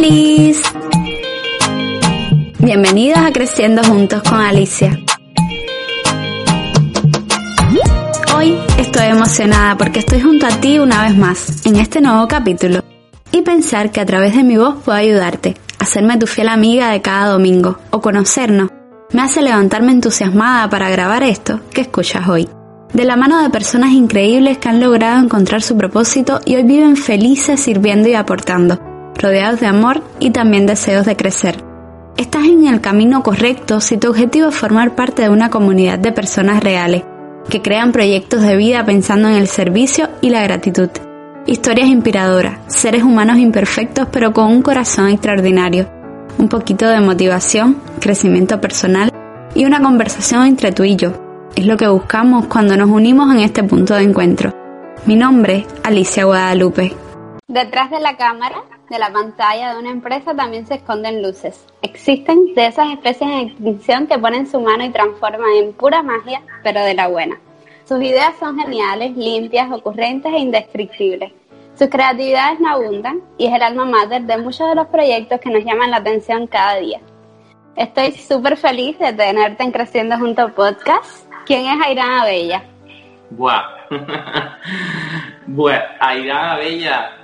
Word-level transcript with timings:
¡Holis! 0.00 0.62
Bienvenidos 2.58 3.18
a 3.18 3.32
Creciendo 3.32 3.84
Juntos 3.84 4.22
con 4.22 4.40
Alicia. 4.40 4.98
Hoy 8.34 8.56
estoy 8.78 9.08
emocionada 9.08 9.76
porque 9.76 9.98
estoy 9.98 10.22
junto 10.22 10.46
a 10.46 10.58
ti 10.58 10.78
una 10.78 11.02
vez 11.02 11.14
más 11.18 11.66
en 11.66 11.76
este 11.76 12.00
nuevo 12.00 12.26
capítulo 12.28 12.82
y 13.30 13.42
pensar 13.42 13.92
que 13.92 14.00
a 14.00 14.06
través 14.06 14.34
de 14.34 14.42
mi 14.42 14.56
voz 14.56 14.76
puedo 14.82 14.96
ayudarte, 14.96 15.54
hacerme 15.78 16.16
tu 16.16 16.26
fiel 16.26 16.48
amiga 16.48 16.88
de 16.88 17.02
cada 17.02 17.32
domingo 17.32 17.78
o 17.90 18.00
conocernos, 18.00 18.70
me 19.12 19.20
hace 19.20 19.42
levantarme 19.42 19.92
entusiasmada 19.92 20.70
para 20.70 20.88
grabar 20.88 21.24
esto 21.24 21.60
que 21.74 21.82
escuchas 21.82 22.26
hoy. 22.26 22.48
De 22.94 23.04
la 23.04 23.16
mano 23.16 23.42
de 23.42 23.50
personas 23.50 23.92
increíbles 23.92 24.56
que 24.56 24.70
han 24.70 24.80
logrado 24.80 25.22
encontrar 25.22 25.60
su 25.60 25.76
propósito 25.76 26.40
y 26.46 26.56
hoy 26.56 26.62
viven 26.62 26.96
felices 26.96 27.60
sirviendo 27.60 28.08
y 28.08 28.14
aportando, 28.14 28.80
rodeados 29.16 29.60
de 29.60 29.66
amor 29.66 30.02
y 30.18 30.30
también 30.30 30.66
deseos 30.66 31.06
de 31.06 31.16
crecer. 31.16 31.62
Estás 32.16 32.44
en 32.44 32.66
el 32.66 32.80
camino 32.80 33.22
correcto 33.22 33.80
si 33.80 33.96
tu 33.96 34.10
objetivo 34.10 34.48
es 34.48 34.54
formar 34.54 34.94
parte 34.94 35.22
de 35.22 35.30
una 35.30 35.50
comunidad 35.50 35.98
de 35.98 36.12
personas 36.12 36.62
reales, 36.62 37.02
que 37.48 37.62
crean 37.62 37.92
proyectos 37.92 38.42
de 38.42 38.56
vida 38.56 38.84
pensando 38.84 39.28
en 39.28 39.36
el 39.36 39.46
servicio 39.46 40.08
y 40.20 40.30
la 40.30 40.42
gratitud. 40.42 40.90
Historias 41.46 41.88
inspiradoras, 41.88 42.58
seres 42.66 43.02
humanos 43.02 43.38
imperfectos 43.38 44.08
pero 44.12 44.32
con 44.32 44.46
un 44.46 44.62
corazón 44.62 45.08
extraordinario, 45.08 45.88
un 46.38 46.48
poquito 46.48 46.88
de 46.88 47.00
motivación, 47.00 47.80
crecimiento 48.00 48.60
personal 48.60 49.10
y 49.54 49.64
una 49.64 49.82
conversación 49.82 50.46
entre 50.46 50.72
tú 50.72 50.84
y 50.84 50.96
yo. 50.96 51.12
Es 51.56 51.66
lo 51.66 51.76
que 51.76 51.88
buscamos 51.88 52.46
cuando 52.46 52.76
nos 52.76 52.88
unimos 52.90 53.34
en 53.34 53.40
este 53.40 53.64
punto 53.64 53.94
de 53.94 54.02
encuentro. 54.02 54.54
Mi 55.06 55.16
nombre, 55.16 55.66
Alicia 55.82 56.24
Guadalupe. 56.24 56.94
Detrás 57.48 57.90
de 57.90 58.00
la 58.00 58.16
cámara, 58.16 58.62
de 58.90 58.98
la 58.98 59.12
pantalla 59.12 59.72
de 59.72 59.78
una 59.78 59.90
empresa 59.90 60.34
también 60.34 60.66
se 60.66 60.74
esconden 60.74 61.22
luces. 61.22 61.64
Existen 61.80 62.54
de 62.54 62.66
esas 62.66 62.88
especies 62.92 63.30
en 63.30 63.48
extinción 63.48 64.06
que 64.08 64.18
ponen 64.18 64.48
su 64.48 64.60
mano 64.60 64.84
y 64.84 64.90
transforman 64.90 65.50
en 65.58 65.72
pura 65.72 66.02
magia, 66.02 66.42
pero 66.64 66.80
de 66.84 66.94
la 66.94 67.06
buena. 67.06 67.38
Sus 67.84 68.02
ideas 68.02 68.34
son 68.40 68.58
geniales, 68.58 69.16
limpias, 69.16 69.70
ocurrentes 69.70 70.32
e 70.32 70.38
indescriptibles. 70.38 71.32
Sus 71.78 71.88
creatividades 71.88 72.58
no 72.58 72.68
abundan 72.68 73.20
y 73.38 73.46
es 73.46 73.54
el 73.54 73.62
alma 73.62 73.84
mater 73.84 74.22
de 74.22 74.36
muchos 74.38 74.68
de 74.68 74.74
los 74.74 74.88
proyectos 74.88 75.40
que 75.40 75.50
nos 75.50 75.64
llaman 75.64 75.92
la 75.92 75.98
atención 75.98 76.48
cada 76.48 76.76
día. 76.76 77.00
Estoy 77.76 78.10
súper 78.12 78.56
feliz 78.56 78.98
de 78.98 79.12
tenerte 79.12 79.62
en 79.62 79.70
Creciendo 79.70 80.18
Junto 80.18 80.52
Podcast. 80.52 81.26
¿Quién 81.46 81.66
es 81.66 81.86
Airana 81.86 82.24
Bella? 82.24 82.64
Buah. 83.30 83.62
bueno, 85.46 85.84
Airana 86.00 86.56
Bella 86.56 87.19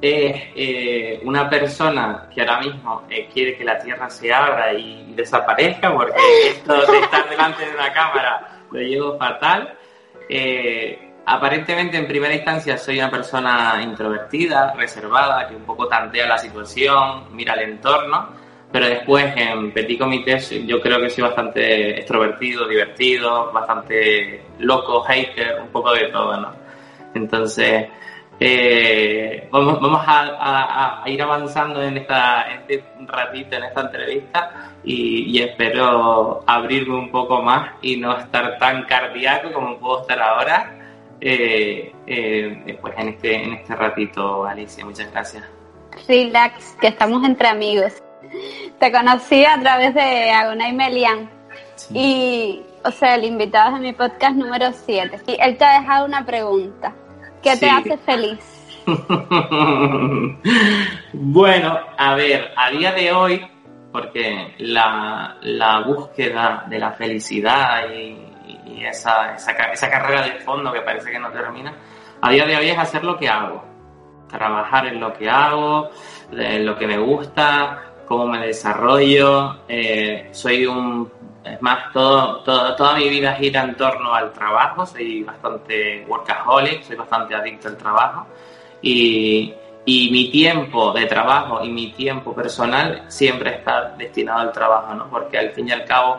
es 0.00 0.42
eh, 0.54 1.20
una 1.24 1.50
persona 1.50 2.28
que 2.32 2.40
ahora 2.40 2.60
mismo 2.60 3.02
eh, 3.10 3.28
quiere 3.32 3.56
que 3.56 3.64
la 3.64 3.78
Tierra 3.78 4.08
se 4.08 4.32
abra 4.32 4.72
y, 4.72 5.12
desaparezca, 5.14 5.92
porque 5.92 6.14
esto 6.48 6.74
de 6.74 6.98
estar 6.98 7.28
delante 7.28 7.66
de 7.66 7.74
una 7.74 7.92
cámara 7.92 8.60
lo 8.70 8.80
llevo 8.80 9.18
fatal. 9.18 9.74
Eh, 10.28 11.12
aparentemente, 11.26 11.96
en 11.96 12.06
primera 12.06 12.34
instancia, 12.34 12.78
soy 12.78 12.98
una 12.98 13.10
persona 13.10 13.80
introvertida, 13.82 14.74
reservada, 14.74 15.48
que 15.48 15.56
un 15.56 15.64
poco 15.64 15.88
tantea 15.88 16.28
la 16.28 16.38
situación, 16.38 17.34
mira 17.34 17.54
el 17.54 17.70
entorno, 17.70 18.28
pero 18.70 18.86
después 18.86 19.32
en 19.34 19.72
Petit 19.72 19.98
Comité 19.98 20.38
yo 20.66 20.80
creo 20.80 21.00
que 21.00 21.10
soy 21.10 21.24
bastante 21.24 21.98
extrovertido, 21.98 22.68
divertido, 22.68 23.50
bastante 23.50 24.42
loco, 24.58 25.02
hater, 25.02 25.60
un 25.60 25.68
poco 25.68 25.92
de 25.94 26.08
todo, 26.08 26.36
¿no? 26.40 26.52
Entonces, 27.14 27.88
eh, 28.40 29.48
vamos, 29.50 29.80
vamos 29.80 30.02
a, 30.06 31.02
ir 31.06 31.20
avanzando 31.20 31.82
en, 31.82 31.96
esta, 31.96 32.42
este 32.52 32.84
ratito, 33.06 33.56
en 33.56 33.64
esta 33.64 33.80
entrevista, 33.80 34.70
y, 34.84 35.40
espero 35.40 36.44
abrirme 36.46 36.94
un 36.96 37.10
poco 37.10 37.42
más 37.42 37.72
y 37.82 37.96
no 37.96 38.16
estar 38.16 38.58
tan 38.58 38.84
cardíaco 38.84 39.52
como 39.52 39.78
puedo 39.78 40.02
estar 40.02 40.20
ahora. 40.20 40.74
Eh, 41.20 41.92
eh, 42.06 42.78
pues 42.80 42.94
en 42.96 43.08
este, 43.08 43.42
en 43.42 43.52
este 43.54 43.74
ratito, 43.74 44.44
Alicia, 44.44 44.84
muchas 44.84 45.10
gracias. 45.10 45.44
Relax, 46.06 46.76
que 46.80 46.88
estamos 46.88 47.24
entre 47.24 47.48
amigos. 47.48 47.92
Te 48.78 48.92
conocí 48.92 49.44
a 49.44 49.58
través 49.58 49.94
de 49.94 50.30
Agonay 50.30 50.72
Melian 50.72 51.28
y, 51.92 52.62
o 52.84 52.90
sea, 52.92 53.16
el 53.16 53.24
invitado 53.24 53.74
de 53.74 53.80
mi 53.80 53.92
podcast 53.92 54.36
número 54.36 54.72
7. 54.72 55.22
Y 55.26 55.36
él 55.40 55.56
te 55.56 55.64
ha 55.64 55.80
dejado 55.80 56.06
una 56.06 56.24
pregunta. 56.24 56.94
¿Qué 57.42 57.56
te 57.56 57.70
hace 57.70 57.96
feliz? 57.98 58.58
bueno, 61.12 61.78
a 61.96 62.14
ver, 62.14 62.52
a 62.56 62.70
día 62.70 62.92
de 62.92 63.12
hoy, 63.12 63.46
porque 63.92 64.54
la, 64.58 65.36
búsqueda 65.86 66.64
de 66.68 66.78
la 66.78 66.92
felicidad 66.92 67.90
y, 67.90 68.24
esa, 68.84 69.34
esa, 69.34 69.90
carrera 69.90 70.22
de 70.22 70.40
fondo 70.40 70.72
que 70.72 70.80
parece 70.80 71.10
que 71.10 71.18
no 71.18 71.30
termina, 71.30 71.74
a 72.20 72.30
día 72.30 72.46
de 72.46 72.56
hoy 72.56 72.70
es 72.70 72.78
hacer 72.78 73.04
lo 73.04 73.18
que 73.18 73.28
hago, 73.28 73.64
trabajar 74.28 74.86
en 74.86 75.00
lo 75.00 75.12
que 75.12 75.28
hago, 75.28 75.90
en 76.30 76.64
lo 76.64 76.76
que 76.76 76.86
me 76.86 76.96
gusta, 76.98 77.88
cómo 78.06 78.26
me 78.26 78.46
desarrollo. 78.46 79.64
Eh, 79.68 80.28
soy 80.32 80.66
un 80.66 81.10
es 81.44 81.62
más, 81.62 81.92
todo, 81.92 82.42
toda 82.42 82.96
mi 82.96 83.08
vida 83.08 83.34
gira 83.34 83.62
en 83.62 83.76
torno 83.76 84.12
al 84.14 84.32
trabajo, 84.32 84.84
soy 84.86 85.22
bastante 85.22 86.04
workaholic, 86.06 86.82
soy 86.82 86.96
bastante 86.96 87.34
adicto 87.34 87.68
al 87.68 87.76
trabajo 87.76 88.26
y, 88.82 89.54
y 89.84 90.10
mi 90.10 90.30
tiempo 90.30 90.92
de 90.92 91.06
trabajo 91.06 91.64
y 91.64 91.70
mi 91.70 91.92
tiempo 91.92 92.34
personal 92.34 93.04
siempre 93.08 93.56
está 93.56 93.94
destinado 93.96 94.40
al 94.40 94.52
trabajo, 94.52 94.94
¿no? 94.94 95.08
Porque 95.08 95.38
al 95.38 95.50
fin 95.50 95.68
y 95.68 95.72
al 95.72 95.84
cabo, 95.84 96.18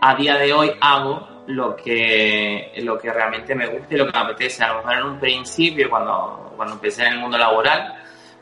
a 0.00 0.14
día 0.14 0.36
de 0.36 0.52
hoy 0.52 0.70
hago 0.80 1.28
lo 1.46 1.74
que, 1.74 2.72
lo 2.82 2.98
que 2.98 3.12
realmente 3.12 3.54
me 3.54 3.66
gusta 3.66 3.94
y 3.94 3.98
lo 3.98 4.06
que 4.06 4.12
me 4.12 4.18
apetece. 4.18 4.62
A 4.62 4.68
lo 4.68 4.76
mejor 4.78 4.92
en 4.94 5.04
un 5.04 5.18
principio, 5.18 5.90
cuando, 5.90 6.52
cuando 6.56 6.74
empecé 6.74 7.06
en 7.06 7.14
el 7.14 7.18
mundo 7.18 7.38
laboral, 7.38 7.94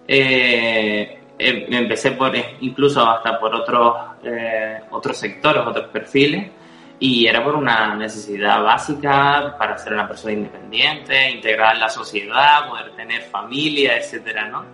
eh, 0.07 1.20
eh, 1.41 1.67
empecé 1.71 2.13
por 2.13 2.33
incluso 2.61 3.09
hasta 3.09 3.39
por 3.39 3.55
otros 3.55 3.97
eh, 4.23 4.81
otros 4.91 5.17
sectores, 5.17 5.63
otros 5.67 5.89
perfiles 5.89 6.51
y 6.99 7.27
era 7.27 7.43
por 7.43 7.55
una 7.55 7.95
necesidad 7.95 8.63
básica 8.63 9.57
para 9.59 9.79
ser 9.79 9.95
una 9.95 10.07
persona 10.07 10.35
independiente, 10.35 11.31
integrar 11.31 11.75
en 11.75 11.81
la 11.81 11.89
sociedad, 11.89 12.69
poder 12.69 12.95
tener 12.95 13.23
familia, 13.23 13.97
etcétera, 13.97 14.49
¿no? 14.49 14.67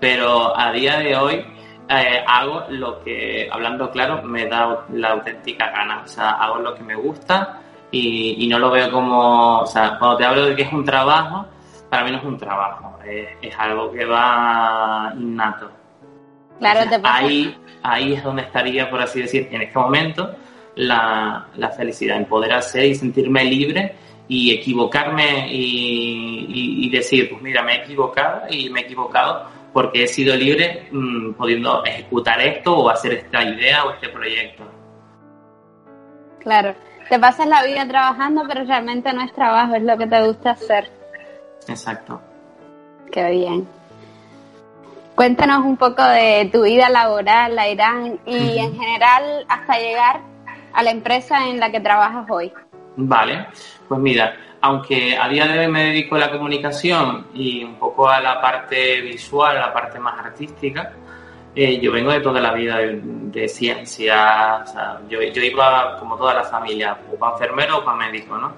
Pero 0.00 0.58
a 0.58 0.72
día 0.72 0.98
de 0.98 1.16
hoy 1.16 1.44
eh, 1.88 2.24
hago 2.26 2.64
lo 2.70 3.02
que, 3.04 3.48
hablando 3.50 3.90
claro, 3.92 4.22
me 4.22 4.46
da 4.46 4.86
la 4.92 5.10
auténtica 5.10 5.70
gana, 5.70 6.02
o 6.04 6.08
sea, 6.08 6.30
hago 6.32 6.58
lo 6.58 6.74
que 6.74 6.82
me 6.82 6.96
gusta 6.96 7.60
y, 7.92 8.46
no 8.50 8.58
lo 8.58 8.70
veo 8.70 8.90
como, 8.90 9.60
o 9.60 9.66
sea, 9.66 9.96
cuando 9.98 10.16
te 10.16 10.24
hablo 10.24 10.46
de 10.46 10.56
que 10.56 10.62
es 10.62 10.72
un 10.72 10.84
trabajo, 10.84 11.46
para 11.88 12.04
mí 12.04 12.10
no 12.10 12.18
es 12.18 12.24
un 12.24 12.36
trabajo, 12.36 12.98
es 13.04 13.58
algo 13.58 13.92
que 13.92 14.04
va 14.04 15.12
innato. 15.16 15.70
Claro, 16.58 16.90
Ahí, 17.04 17.56
ahí 17.82 18.14
es 18.14 18.24
donde 18.24 18.42
estaría, 18.42 18.90
por 18.90 19.00
así 19.00 19.22
decir, 19.22 19.48
en 19.50 19.62
este 19.62 19.78
momento, 19.78 20.34
la, 20.74 21.46
la 21.56 21.70
felicidad, 21.70 22.16
en 22.16 22.24
poder 22.24 22.52
hacer 22.52 22.84
y 22.86 22.94
sentirme 22.94 23.44
libre 23.44 23.94
y 24.28 24.52
equivocarme 24.52 25.48
y, 25.50 26.88
decir, 26.90 27.30
pues 27.30 27.42
mira, 27.42 27.62
me 27.62 27.74
he 27.74 27.84
equivocado 27.84 28.42
y 28.50 28.70
me 28.70 28.80
he 28.80 28.82
equivocado 28.84 29.46
porque 29.72 30.04
he 30.04 30.08
sido 30.08 30.34
libre 30.34 30.88
mm, 30.90 31.32
pudiendo 31.32 31.84
ejecutar 31.84 32.40
esto 32.40 32.76
o 32.76 32.90
hacer 32.90 33.12
esta 33.14 33.42
idea 33.42 33.84
o 33.84 33.92
este 33.92 34.08
proyecto. 34.08 34.64
Claro, 36.40 36.74
te 37.08 37.18
pasas 37.18 37.46
la 37.46 37.62
vida 37.64 37.86
trabajando, 37.86 38.42
pero 38.48 38.64
realmente 38.64 39.12
no 39.12 39.22
es 39.22 39.32
trabajo, 39.32 39.74
es 39.74 39.82
lo 39.82 39.96
que 39.96 40.06
te 40.06 40.26
gusta 40.26 40.50
hacer. 40.52 40.90
Exacto. 41.68 42.20
Qué 43.10 43.30
bien. 43.30 43.68
Cuéntanos 45.18 45.64
un 45.64 45.76
poco 45.76 46.04
de 46.04 46.48
tu 46.52 46.62
vida 46.62 46.88
laboral, 46.88 47.56
la 47.56 47.68
Irán, 47.68 48.20
y 48.24 48.56
en 48.56 48.78
general 48.78 49.44
hasta 49.48 49.76
llegar 49.76 50.20
a 50.72 50.80
la 50.84 50.92
empresa 50.92 51.48
en 51.48 51.58
la 51.58 51.72
que 51.72 51.80
trabajas 51.80 52.24
hoy. 52.30 52.52
Vale, 52.94 53.48
pues 53.88 53.98
mira, 53.98 54.36
aunque 54.60 55.16
a 55.16 55.28
día 55.28 55.48
de 55.48 55.58
hoy 55.58 55.66
me 55.66 55.86
dedico 55.86 56.14
a 56.14 56.20
la 56.20 56.30
comunicación 56.30 57.26
y 57.34 57.64
un 57.64 57.74
poco 57.80 58.08
a 58.08 58.20
la 58.20 58.40
parte 58.40 59.00
visual, 59.00 59.56
a 59.56 59.66
la 59.66 59.72
parte 59.72 59.98
más 59.98 60.24
artística, 60.24 60.92
eh, 61.52 61.80
yo 61.80 61.90
vengo 61.90 62.12
de 62.12 62.20
toda 62.20 62.40
la 62.40 62.52
vida 62.52 62.76
de, 62.78 63.48
ciencia, 63.48 64.62
o 64.62 64.66
sea, 64.68 65.00
yo, 65.08 65.20
yo, 65.20 65.42
iba 65.42 65.96
como 65.98 66.16
toda 66.16 66.32
la 66.32 66.44
familia, 66.44 66.96
o 67.12 67.16
para 67.16 67.32
enfermero 67.32 67.78
o 67.78 67.84
para 67.84 67.96
médico, 67.96 68.38
¿no? 68.38 68.52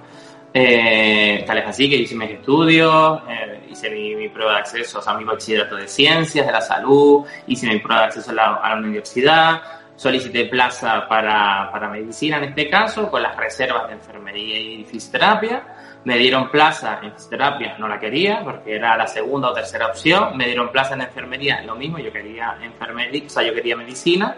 Eh, 0.53 1.43
tal 1.47 1.59
es 1.59 1.67
así 1.67 1.89
que 1.89 1.95
hice 1.95 2.15
mis 2.15 2.31
estudios, 2.31 3.21
eh, 3.29 3.67
hice 3.69 3.89
mi, 3.89 4.27
prueba 4.27 4.53
de 4.53 4.59
acceso, 4.59 4.99
o 4.99 5.01
sea, 5.01 5.13
mi 5.13 5.23
bachillerato 5.23 5.77
de 5.77 5.87
ciencias, 5.87 6.45
de 6.45 6.51
la 6.51 6.59
salud, 6.59 7.25
hice 7.47 7.67
mi 7.67 7.79
prueba 7.79 8.01
de 8.01 8.07
acceso 8.07 8.31
a 8.31 8.33
la, 8.33 8.75
universidad, 8.75 9.61
solicité 9.95 10.45
plaza 10.45 11.07
para, 11.07 11.69
para, 11.71 11.87
medicina 11.89 12.37
en 12.37 12.45
este 12.45 12.69
caso, 12.69 13.09
con 13.09 13.23
las 13.23 13.35
reservas 13.37 13.87
de 13.87 13.93
enfermería 13.93 14.59
y 14.59 14.83
fisioterapia. 14.83 15.63
Me 16.03 16.17
dieron 16.17 16.49
plaza 16.49 16.99
en 17.01 17.13
fisioterapia, 17.13 17.77
no 17.77 17.87
la 17.87 17.99
quería 17.99 18.41
porque 18.43 18.75
era 18.75 18.97
la 18.97 19.05
segunda 19.05 19.51
o 19.51 19.53
tercera 19.53 19.87
opción. 19.87 20.35
Me 20.35 20.47
dieron 20.47 20.69
plaza 20.69 20.95
en 20.95 21.01
enfermería, 21.01 21.61
lo 21.61 21.75
mismo, 21.75 21.99
yo 21.99 22.11
quería 22.11 22.57
enfermería, 22.61 23.23
o 23.25 23.29
sea, 23.29 23.43
yo 23.43 23.53
quería 23.53 23.77
medicina. 23.77 24.35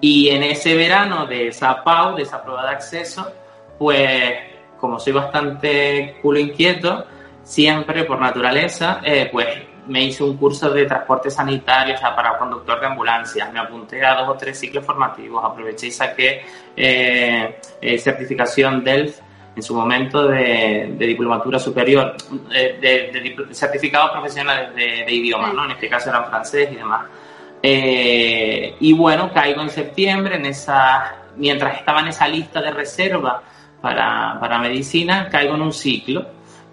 Y 0.00 0.30
en 0.30 0.44
ese 0.44 0.76
verano 0.76 1.26
de 1.26 1.48
esa 1.48 1.82
PAU, 1.82 2.16
de 2.16 2.22
esa 2.22 2.42
prueba 2.42 2.62
de 2.64 2.70
acceso, 2.70 3.32
pues 3.78 4.51
como 4.82 4.98
soy 4.98 5.12
bastante 5.12 6.16
culo 6.20 6.40
inquieto, 6.40 7.06
siempre 7.44 8.02
por 8.02 8.20
naturaleza, 8.20 9.00
eh, 9.04 9.28
pues 9.30 9.46
me 9.86 10.02
hice 10.02 10.24
un 10.24 10.36
curso 10.36 10.70
de 10.70 10.86
transporte 10.86 11.30
sanitario, 11.30 11.94
o 11.94 11.98
sea, 11.98 12.16
para 12.16 12.36
conductor 12.36 12.80
de 12.80 12.86
ambulancias. 12.86 13.52
Me 13.52 13.60
apunté 13.60 14.04
a 14.04 14.16
dos 14.16 14.30
o 14.30 14.34
tres 14.34 14.58
ciclos 14.58 14.84
formativos, 14.84 15.44
aproveché 15.44 15.86
y 15.86 15.92
saqué 15.92 16.42
eh, 16.76 17.60
eh, 17.80 17.96
certificación 17.96 18.82
DELF 18.82 19.20
en 19.54 19.62
su 19.62 19.72
momento 19.72 20.26
de, 20.26 20.96
diplomatura 20.98 21.60
superior, 21.60 22.16
de, 22.50 22.78
de, 22.80 23.54
certificados 23.54 24.10
profesionales 24.10 24.74
de, 24.74 25.12
idiomas, 25.12 25.54
¿no? 25.54 25.64
En 25.64 25.70
este 25.70 25.88
caso 25.88 26.10
eran 26.10 26.26
francés 26.26 26.70
y 26.72 26.74
demás. 26.74 27.06
Eh, 27.62 28.74
y 28.80 28.92
bueno, 28.94 29.32
caigo 29.32 29.62
en 29.62 29.70
septiembre, 29.70 30.34
en 30.34 30.46
esa, 30.46 31.18
mientras 31.36 31.78
estaba 31.78 32.00
en 32.00 32.08
esa 32.08 32.26
lista 32.26 32.60
de 32.60 32.72
reserva 32.72 33.42
para, 33.82 34.38
para 34.40 34.58
medicina, 34.58 35.28
caigo 35.28 35.54
en 35.56 35.62
un 35.62 35.72
ciclo 35.72 36.26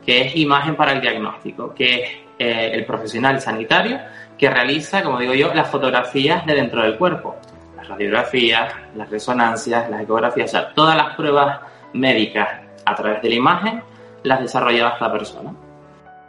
que 0.06 0.21
es 0.21 0.35
imagen 0.38 0.75
para 0.75 0.94
el 0.94 1.01
diagnóstico, 1.01 1.73
que 1.73 2.03
es 2.03 2.09
eh, 2.39 2.71
el 2.73 2.85
profesional 2.85 3.41
sanitario 3.41 4.00
que 4.38 4.50
realiza, 4.50 5.03
como 5.03 5.19
digo 5.19 5.33
yo, 5.33 5.53
las 5.53 5.69
fotografías 5.69 6.45
de 6.45 6.56
dentro 6.56 6.81
del 6.81 6.97
cuerpo, 6.97 7.35
las 7.75 7.88
radiografías, 7.88 8.73
las 8.95 9.09
resonancias, 9.09 9.89
las 9.89 10.01
ecografías, 10.01 10.50
o 10.50 10.51
sea, 10.51 10.73
todas 10.73 10.95
las 10.95 11.15
pruebas 11.15 11.59
médicas 11.94 12.47
a 12.85 12.95
través 12.95 13.21
de 13.21 13.29
la 13.29 13.35
imagen 13.35 13.83
las 14.23 14.39
desarrollaba 14.39 14.91
esta 14.91 15.11
persona. 15.11 15.53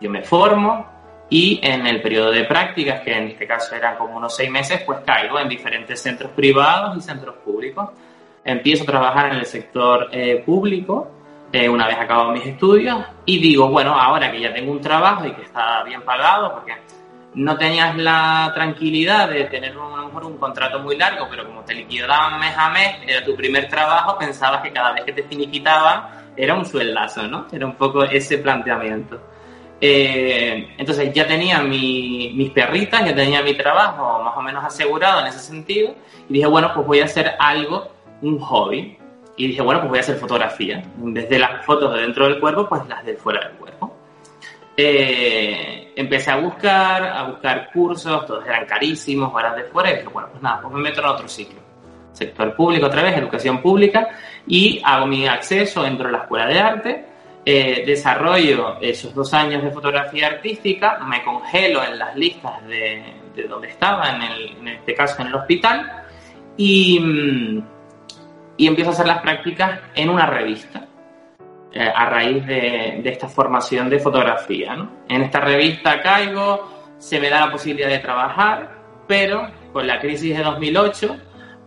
Yo 0.01 0.11
me 0.11 0.23
formo 0.23 0.87
y 1.29 1.61
en 1.63 1.87
el 1.87 2.03
periodo 2.03 2.33
de 2.33 2.45
prácticas, 2.45 3.03
que 3.03 3.17
en 3.17 3.29
este 3.29 3.47
caso 3.47 3.77
eran 3.77 3.97
como 3.97 4.17
unos 4.17 4.35
seis 4.35 4.51
meses, 4.51 4.83
pues 4.85 4.99
caigo 5.07 5.39
en 5.39 5.49
diferentes 5.49 6.03
centros 6.03 6.33
privados 6.33 6.97
y 6.97 7.01
centros 7.01 7.37
públicos. 7.37 7.91
Empiezo 8.45 8.85
a 8.85 8.87
trabajar 8.87 9.33
en 9.33 9.39
el 9.39 9.47
sector 9.47 10.09
eh, 10.13 10.43
público 10.45 11.11
eh, 11.53 11.69
una 11.69 11.87
vez 11.87 11.99
acabado 11.99 12.31
mis 12.31 12.47
estudios 12.47 13.05
y 13.27 13.41
digo, 13.41 13.69
bueno, 13.69 13.93
ahora 13.95 14.31
que 14.31 14.41
ya 14.41 14.53
tengo 14.53 14.71
un 14.71 14.81
trabajo 14.81 15.27
y 15.27 15.33
que 15.33 15.43
está 15.43 15.83
bien 15.83 16.03
pagado, 16.03 16.55
porque 16.55 16.75
no 17.35 17.57
tenías 17.57 17.97
la 17.97 18.53
tranquilidad 18.55 19.29
de 19.29 19.45
tener 19.45 19.73
a 19.73 19.75
lo 19.75 20.07
mejor 20.07 20.25
un 20.25 20.39
contrato 20.39 20.79
muy 20.79 20.97
largo, 20.97 21.27
pero 21.29 21.47
como 21.47 21.63
te 21.63 21.75
liquidaban 21.75 22.39
mes 22.39 22.57
a 22.57 22.71
mes, 22.71 22.97
era 23.07 23.25
tu 23.25 23.35
primer 23.35 23.69
trabajo, 23.69 24.17
pensabas 24.19 24.63
que 24.63 24.73
cada 24.73 24.93
vez 24.93 25.05
que 25.05 25.13
te 25.13 25.23
finiquitaban 25.25 26.33
era 26.37 26.55
un 26.55 26.65
sueldazo, 26.65 27.27
¿no? 27.27 27.47
Era 27.53 27.67
un 27.67 27.75
poco 27.75 28.05
ese 28.05 28.39
planteamiento. 28.39 29.21
Eh, 29.81 30.75
entonces 30.77 31.13
ya 31.13 31.27
tenía 31.27 31.63
mis 31.63 32.51
perritas, 32.51 33.05
ya 33.05 33.15
tenía 33.15 33.43
mi 33.43 33.55
trabajo 33.55 34.23
más 34.23 34.37
o 34.37 34.43
menos 34.43 34.63
asegurado 34.63 35.21
en 35.21 35.29
ese 35.29 35.39
sentido 35.39 35.95
y 36.29 36.35
dije, 36.35 36.47
bueno, 36.47 36.71
pues 36.75 36.87
voy 36.87 37.01
a 37.01 37.07
hacer 37.07 37.35
algo, 37.39 37.89
un 38.23 38.39
hobby. 38.39 38.97
Y 39.37 39.49
dije, 39.49 39.63
bueno, 39.63 39.81
pues 39.81 39.91
voy 39.91 39.99
a 39.99 40.03
hacer 40.03 40.17
fotografía. 40.17 40.83
En 40.99 41.15
vez 41.15 41.29
de 41.29 41.39
las 41.39 41.65
fotos 41.65 41.95
de 41.95 42.03
dentro 42.03 42.27
del 42.27 42.41
cuerpo, 42.41 42.69
pues 42.69 42.87
las 42.89 43.05
de 43.05 43.15
fuera 43.15 43.49
del 43.49 43.57
cuerpo. 43.57 43.97
Eh, 44.77 45.93
empecé 45.97 46.31
a 46.31 46.37
buscar, 46.37 47.05
a 47.05 47.25
buscar 47.25 47.71
cursos, 47.73 48.25
todos 48.27 48.47
eran 48.47 48.65
carísimos, 48.67 49.33
horas 49.35 49.57
de 49.57 49.65
fuera, 49.65 49.91
y 49.91 49.97
dije, 49.97 50.09
bueno, 50.09 50.29
pues 50.31 50.43
nada, 50.43 50.63
pues 50.63 50.75
me 50.75 50.81
meto 50.81 51.01
en 51.01 51.07
otro 51.07 51.29
ciclo. 51.29 51.61
Sector 52.13 52.55
público 52.55 52.87
otra 52.87 53.03
vez, 53.03 53.17
educación 53.17 53.61
pública, 53.61 54.09
y 54.47 54.81
hago 54.85 55.07
mi 55.07 55.27
acceso, 55.27 55.85
entro 55.85 56.09
a 56.09 56.13
la 56.13 56.19
escuela 56.19 56.47
de 56.47 56.59
arte, 56.59 57.05
eh, 57.45 57.85
desarrollo 57.87 58.79
esos 58.81 59.15
dos 59.15 59.33
años 59.35 59.63
de 59.63 59.71
fotografía 59.71 60.29
artística, 60.29 60.99
me 61.01 61.23
congelo 61.23 61.85
en 61.85 61.99
las 61.99 62.17
listas 62.17 62.67
de, 62.67 63.03
de 63.35 63.43
donde 63.45 63.69
estaba, 63.69 64.11
en, 64.11 64.23
el, 64.23 64.57
en, 64.61 64.69
este 64.69 64.95
caso 64.95 65.21
en 65.21 65.29
el 65.29 65.35
hospital, 65.35 66.05
y, 66.57 67.01
mm, 67.01 67.63
y 68.61 68.67
empiezo 68.67 68.91
a 68.91 68.93
hacer 68.93 69.07
las 69.07 69.23
prácticas 69.23 69.81
en 69.95 70.11
una 70.11 70.27
revista. 70.27 70.85
Eh, 71.73 71.81
a 71.83 72.11
raíz 72.11 72.45
de, 72.47 73.01
esta 73.07 73.27
formación 73.27 73.89
de 73.89 73.99
fotografía. 73.99 74.87
En 75.09 75.23
esta 75.23 75.41
revista 75.41 76.03
caigo, 76.03 76.69
se 76.99 77.19
me 77.19 77.31
da 77.31 77.47
la 77.47 77.53
posibilidad 77.53 77.89
de 77.89 78.01
trabajar, 78.01 78.69
pero 79.09 79.49
con 79.73 79.87
la 79.87 79.99
crisis 79.99 80.37
de 80.37 80.45
2008, 80.45 81.17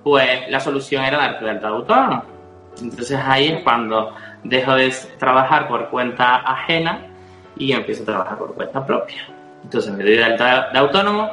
pues 0.03 0.47
la 0.51 0.59
solución 0.59 1.03
era 1.03 1.17
darte 1.17 1.45
de 1.45 1.51
alta 1.51 1.69
autónomo. 1.69 2.25
Entonces 2.79 3.19
ahí 3.25 3.47
es 3.47 3.63
cuando 3.63 4.13
dejo 4.43 4.75
de 4.75 4.93
trabajar 5.17 5.67
por 5.67 5.89
cuenta 5.89 6.35
ajena 6.41 7.07
y 7.57 7.71
empiezo 7.71 8.03
a 8.03 8.05
trabajar 8.05 8.37
por 8.37 8.53
cuenta 8.53 8.85
propia. 8.85 9.27
Entonces 9.63 9.91
me 9.93 10.03
doy 10.03 10.17
de 10.17 10.25
alta 10.25 10.69
de 10.71 10.77
autónomo, 10.77 11.31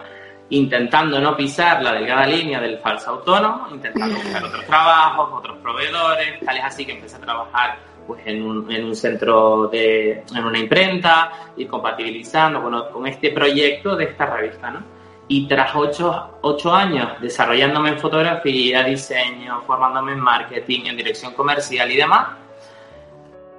intentando 0.50 1.20
no 1.20 1.37
pisar 1.37 1.82
la 1.82 1.93
delgada 1.93 2.26
línea 2.26 2.61
del 2.61 2.79
falso 2.79 3.11
autónomo, 3.11 3.69
intentando 3.73 4.17
buscar 4.17 4.44
otros 4.44 4.67
trabajos, 4.67 5.29
otros 5.32 5.58
proveedores, 5.58 6.41
tal 6.44 6.56
es 6.56 6.64
así 6.64 6.85
que 6.85 6.93
empecé 6.93 7.17
a 7.17 7.20
trabajar 7.20 7.79
pues 8.06 8.23
en 8.26 8.43
un, 8.43 8.70
en 8.73 8.85
un 8.87 8.97
centro 8.97 9.69
de, 9.69 10.25
en 10.35 10.44
una 10.44 10.58
imprenta, 10.58 11.31
y 11.56 11.67
compatibilizando 11.67 12.61
con, 12.61 12.91
con 12.93 13.06
este 13.06 13.31
proyecto 13.31 13.94
de 13.94 14.05
esta 14.05 14.26
revista, 14.26 14.70
¿no? 14.70 14.82
Y 15.29 15.47
tras 15.47 15.70
ocho, 15.76 16.38
ocho, 16.41 16.75
años 16.75 17.20
desarrollándome 17.20 17.91
en 17.91 17.99
fotografía, 18.00 18.82
diseño, 18.82 19.62
formándome 19.64 20.12
en 20.12 20.19
marketing, 20.19 20.87
en 20.87 20.96
dirección 20.96 21.35
comercial 21.35 21.88
y 21.88 21.96
demás, 21.96 22.31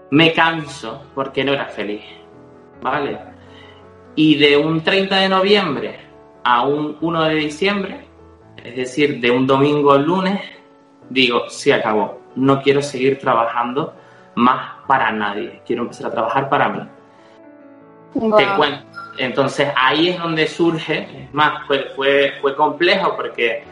me 0.09 0.33
canso 0.33 1.05
porque 1.15 1.45
no 1.45 1.53
era 1.53 1.67
feliz, 1.67 2.03
¿vale? 2.81 3.17
Y 4.15 4.35
de 4.35 4.57
un 4.57 4.83
30 4.83 5.15
de 5.15 5.29
noviembre 5.29 6.10
a 6.43 6.63
un 6.63 6.97
1 7.01 7.23
de 7.23 7.35
diciembre, 7.35 8.05
es 8.63 8.75
decir, 8.75 9.19
de 9.19 9.31
un 9.31 9.47
domingo 9.47 9.94
al 9.94 10.04
lunes, 10.04 10.42
digo, 11.09 11.49
se 11.49 11.73
acabó, 11.73 12.19
no 12.35 12.61
quiero 12.61 12.81
seguir 12.81 13.19
trabajando 13.19 13.94
más 14.35 14.75
para 14.87 15.11
nadie, 15.11 15.61
quiero 15.66 15.83
empezar 15.83 16.07
a 16.07 16.11
trabajar 16.11 16.49
para 16.49 16.69
mí. 16.69 16.81
Te 18.13 18.47
cuento. 18.56 18.85
Entonces 19.18 19.69
ahí 19.75 20.09
es 20.09 20.19
donde 20.19 20.47
surge, 20.47 21.23
es 21.23 21.33
más, 21.33 21.66
fue, 21.68 21.92
fue, 21.95 22.33
fue 22.42 22.56
complejo 22.56 23.16
porque 23.16 23.63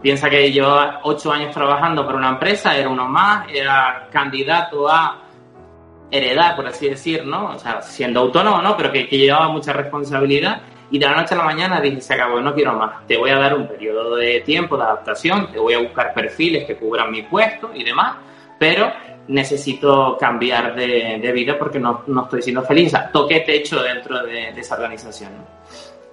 piensa 0.00 0.30
que 0.30 0.50
llevaba 0.50 1.00
ocho 1.02 1.32
años 1.32 1.52
trabajando 1.52 2.04
para 2.06 2.18
una 2.18 2.30
empresa, 2.30 2.76
era 2.76 2.88
uno 2.88 3.08
más, 3.08 3.46
era 3.52 4.08
candidato 4.10 4.88
a 4.88 5.18
heredar, 6.10 6.56
por 6.56 6.66
así 6.66 6.88
decir, 6.88 7.24
¿no? 7.24 7.46
O 7.46 7.58
sea, 7.58 7.82
siendo 7.82 8.20
autónomo, 8.20 8.60
¿no? 8.62 8.76
Pero 8.76 8.92
que, 8.92 9.08
que, 9.08 9.18
llevaba 9.18 9.48
mucha 9.48 9.72
responsabilidad. 9.72 10.62
Y 10.92 10.98
de 10.98 11.06
la 11.06 11.16
noche 11.16 11.34
a 11.34 11.38
la 11.38 11.44
mañana 11.44 11.80
dije, 11.80 12.02
se 12.02 12.12
acabó, 12.12 12.38
no 12.38 12.54
quiero 12.54 12.74
más. 12.74 13.06
Te 13.06 13.16
voy 13.16 13.30
a 13.30 13.38
dar 13.38 13.56
un 13.56 13.66
periodo 13.66 14.14
de 14.14 14.42
tiempo 14.42 14.76
de 14.76 14.82
adaptación, 14.82 15.50
te 15.50 15.58
voy 15.58 15.72
a 15.72 15.78
buscar 15.78 16.12
perfiles 16.12 16.66
que 16.66 16.76
cubran 16.76 17.10
mi 17.10 17.22
puesto 17.22 17.70
y 17.74 17.82
demás, 17.82 18.16
pero 18.58 18.92
necesito 19.26 20.18
cambiar 20.20 20.74
de, 20.74 21.32
vida 21.32 21.58
porque 21.58 21.80
no, 21.80 22.02
no, 22.08 22.24
estoy 22.24 22.42
siendo 22.42 22.62
feliz. 22.62 22.88
O 22.88 22.90
sea, 22.90 23.10
toqué 23.10 23.40
techo 23.40 23.82
dentro 23.82 24.22
de, 24.22 24.50
esa 24.50 24.74
organización. 24.74 25.30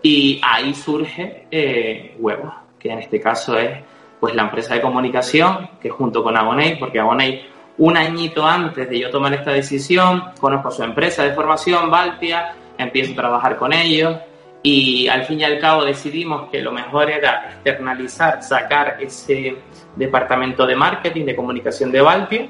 Y 0.02 0.40
ahí 0.42 0.74
surge 0.74 1.46
eh, 1.52 2.16
Huevo, 2.18 2.56
que 2.80 2.90
en 2.90 3.00
este 3.00 3.20
caso 3.20 3.60
es 3.60 3.80
pues 4.18 4.34
la 4.34 4.44
empresa 4.44 4.76
de 4.76 4.82
comunicación, 4.82 5.72
que 5.82 5.90
junto 5.90 6.24
con 6.24 6.38
Aboney, 6.38 6.78
porque 6.80 7.02
Aboney 7.02 7.46
un 7.80 7.98
añito 7.98 8.46
antes 8.46 8.90
de 8.90 8.98
yo 8.98 9.10
tomar 9.10 9.34
esta 9.34 9.52
decisión, 9.52 10.24
conozco 10.40 10.72
su 10.72 10.84
empresa 10.84 11.24
de 11.24 11.34
formación, 11.34 11.92
Valtia, 11.92 12.54
empiezo 12.78 13.12
a 13.12 13.16
trabajar 13.16 13.58
con 13.58 13.74
ellos 13.74 14.16
y 14.62 15.08
al 15.08 15.24
fin 15.26 15.40
y 15.40 15.44
al 15.44 15.60
cabo 15.60 15.86
decidimos 15.86 16.50
que 16.50 16.62
lo 16.62 16.72
mejor 16.72 17.10
era 17.10 17.50
externalizar, 17.50 18.44
sacar 18.44 18.98
ese 19.00 19.58
departamento 19.96 20.66
de 20.66 20.76
marketing, 20.76 21.26
de 21.26 21.36
comunicación 21.36 21.92
de 21.92 22.02
Valtia 22.02 22.50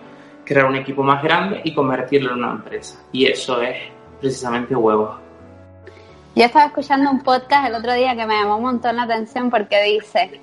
crear 0.49 0.65
un 0.65 0.75
equipo 0.75 1.03
más 1.03 1.21
grande 1.21 1.61
y 1.63 1.75
convertirlo 1.75 2.33
en 2.33 2.39
una 2.39 2.51
empresa. 2.53 2.99
Y 3.11 3.27
eso 3.27 3.61
es 3.61 3.77
precisamente 4.19 4.75
huevos. 4.75 5.15
Yo 6.35 6.45
estaba 6.45 6.65
escuchando 6.65 7.11
un 7.11 7.21
podcast 7.21 7.67
el 7.67 7.75
otro 7.75 7.93
día 7.93 8.15
que 8.15 8.25
me 8.25 8.33
llamó 8.33 8.57
un 8.57 8.63
montón 8.63 8.95
la 8.95 9.03
atención 9.03 9.51
porque 9.51 9.83
dice, 9.83 10.41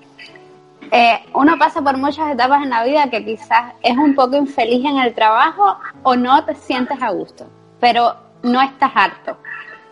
eh, 0.93 1.19
uno 1.35 1.59
pasa 1.59 1.83
por 1.83 1.97
muchas 1.97 2.33
etapas 2.33 2.63
en 2.63 2.71
la 2.71 2.85
vida 2.85 3.11
que 3.11 3.25
quizás 3.25 3.75
es 3.83 3.97
un 3.97 4.15
poco 4.15 4.37
infeliz 4.37 4.85
en 4.85 4.99
el 4.99 5.13
trabajo 5.13 5.77
o 6.05 6.15
no 6.15 6.45
te 6.45 6.55
sientes 6.55 7.03
a 7.03 7.11
gusto, 7.11 7.49
pero 7.81 8.15
no 8.45 8.63
estás 8.63 8.93
harto. 8.95 9.37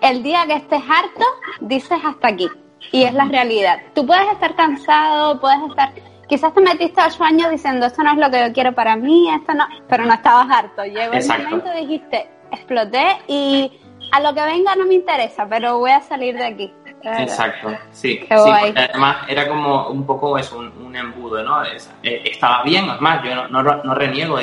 El 0.05 0.23
día 0.23 0.45
que 0.47 0.53
estés 0.53 0.83
harto, 0.83 1.25
dices 1.61 1.99
hasta 2.05 2.29
aquí. 2.29 2.47
y 2.93 3.05
es 3.05 3.15
la 3.15 3.25
realidad. 3.25 3.79
Tú 3.95 4.07
puedes 4.07 4.31
estar 4.33 4.55
cansado, 4.55 5.41
puedes 5.41 5.59
estar, 5.71 5.95
quizás 6.29 6.53
te 6.53 6.61
metiste 6.61 7.01
ocho 7.01 7.25
años 7.25 7.51
diciendo 7.51 7.87
esto 7.87 8.03
no 8.03 8.13
es 8.13 8.19
lo 8.19 8.31
que 8.31 8.47
yo 8.47 8.53
quiero 8.53 8.75
para 8.75 8.97
mí, 8.97 9.31
esto 9.31 9.55
no, 9.55 9.67
pero 9.89 10.05
no 10.05 10.13
estabas 10.13 10.47
harto. 10.51 10.85
Llegó 10.85 11.15
el 11.15 11.27
momento 11.27 11.71
dijiste, 11.73 12.29
exploté 12.53 13.17
y 13.29 13.73
a 14.13 14.21
lo 14.21 14.35
que 14.35 14.43
venga 14.43 14.77
no 14.77 14.85
me 14.85 14.93
interesa, 14.93 15.47
pero 15.49 15.79
voy 15.79 15.93
a 15.93 16.03
salir 16.03 16.37
de 16.37 16.45
aquí. 16.45 16.73
Exacto, 17.03 17.71
sí. 17.91 18.21
sí 18.29 18.29
además 18.29 19.27
era 19.29 19.49
como 19.49 19.89
un 19.89 20.07
poco 20.07 20.37
es 20.39 20.53
un, 20.53 20.95
embudo, 20.95 21.43
¿no? 21.43 21.65
Eh, 21.65 21.79
estaba 22.03 22.63
bien, 22.63 22.89
además 22.89 23.23
yo 23.25 23.49
no, 23.49 23.63
no, 23.63 23.95
reniego 23.95 24.39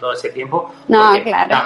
todo 0.00 0.14
ese 0.14 0.30
tiempo. 0.30 0.74
No, 0.88 1.12
claro. 1.22 1.56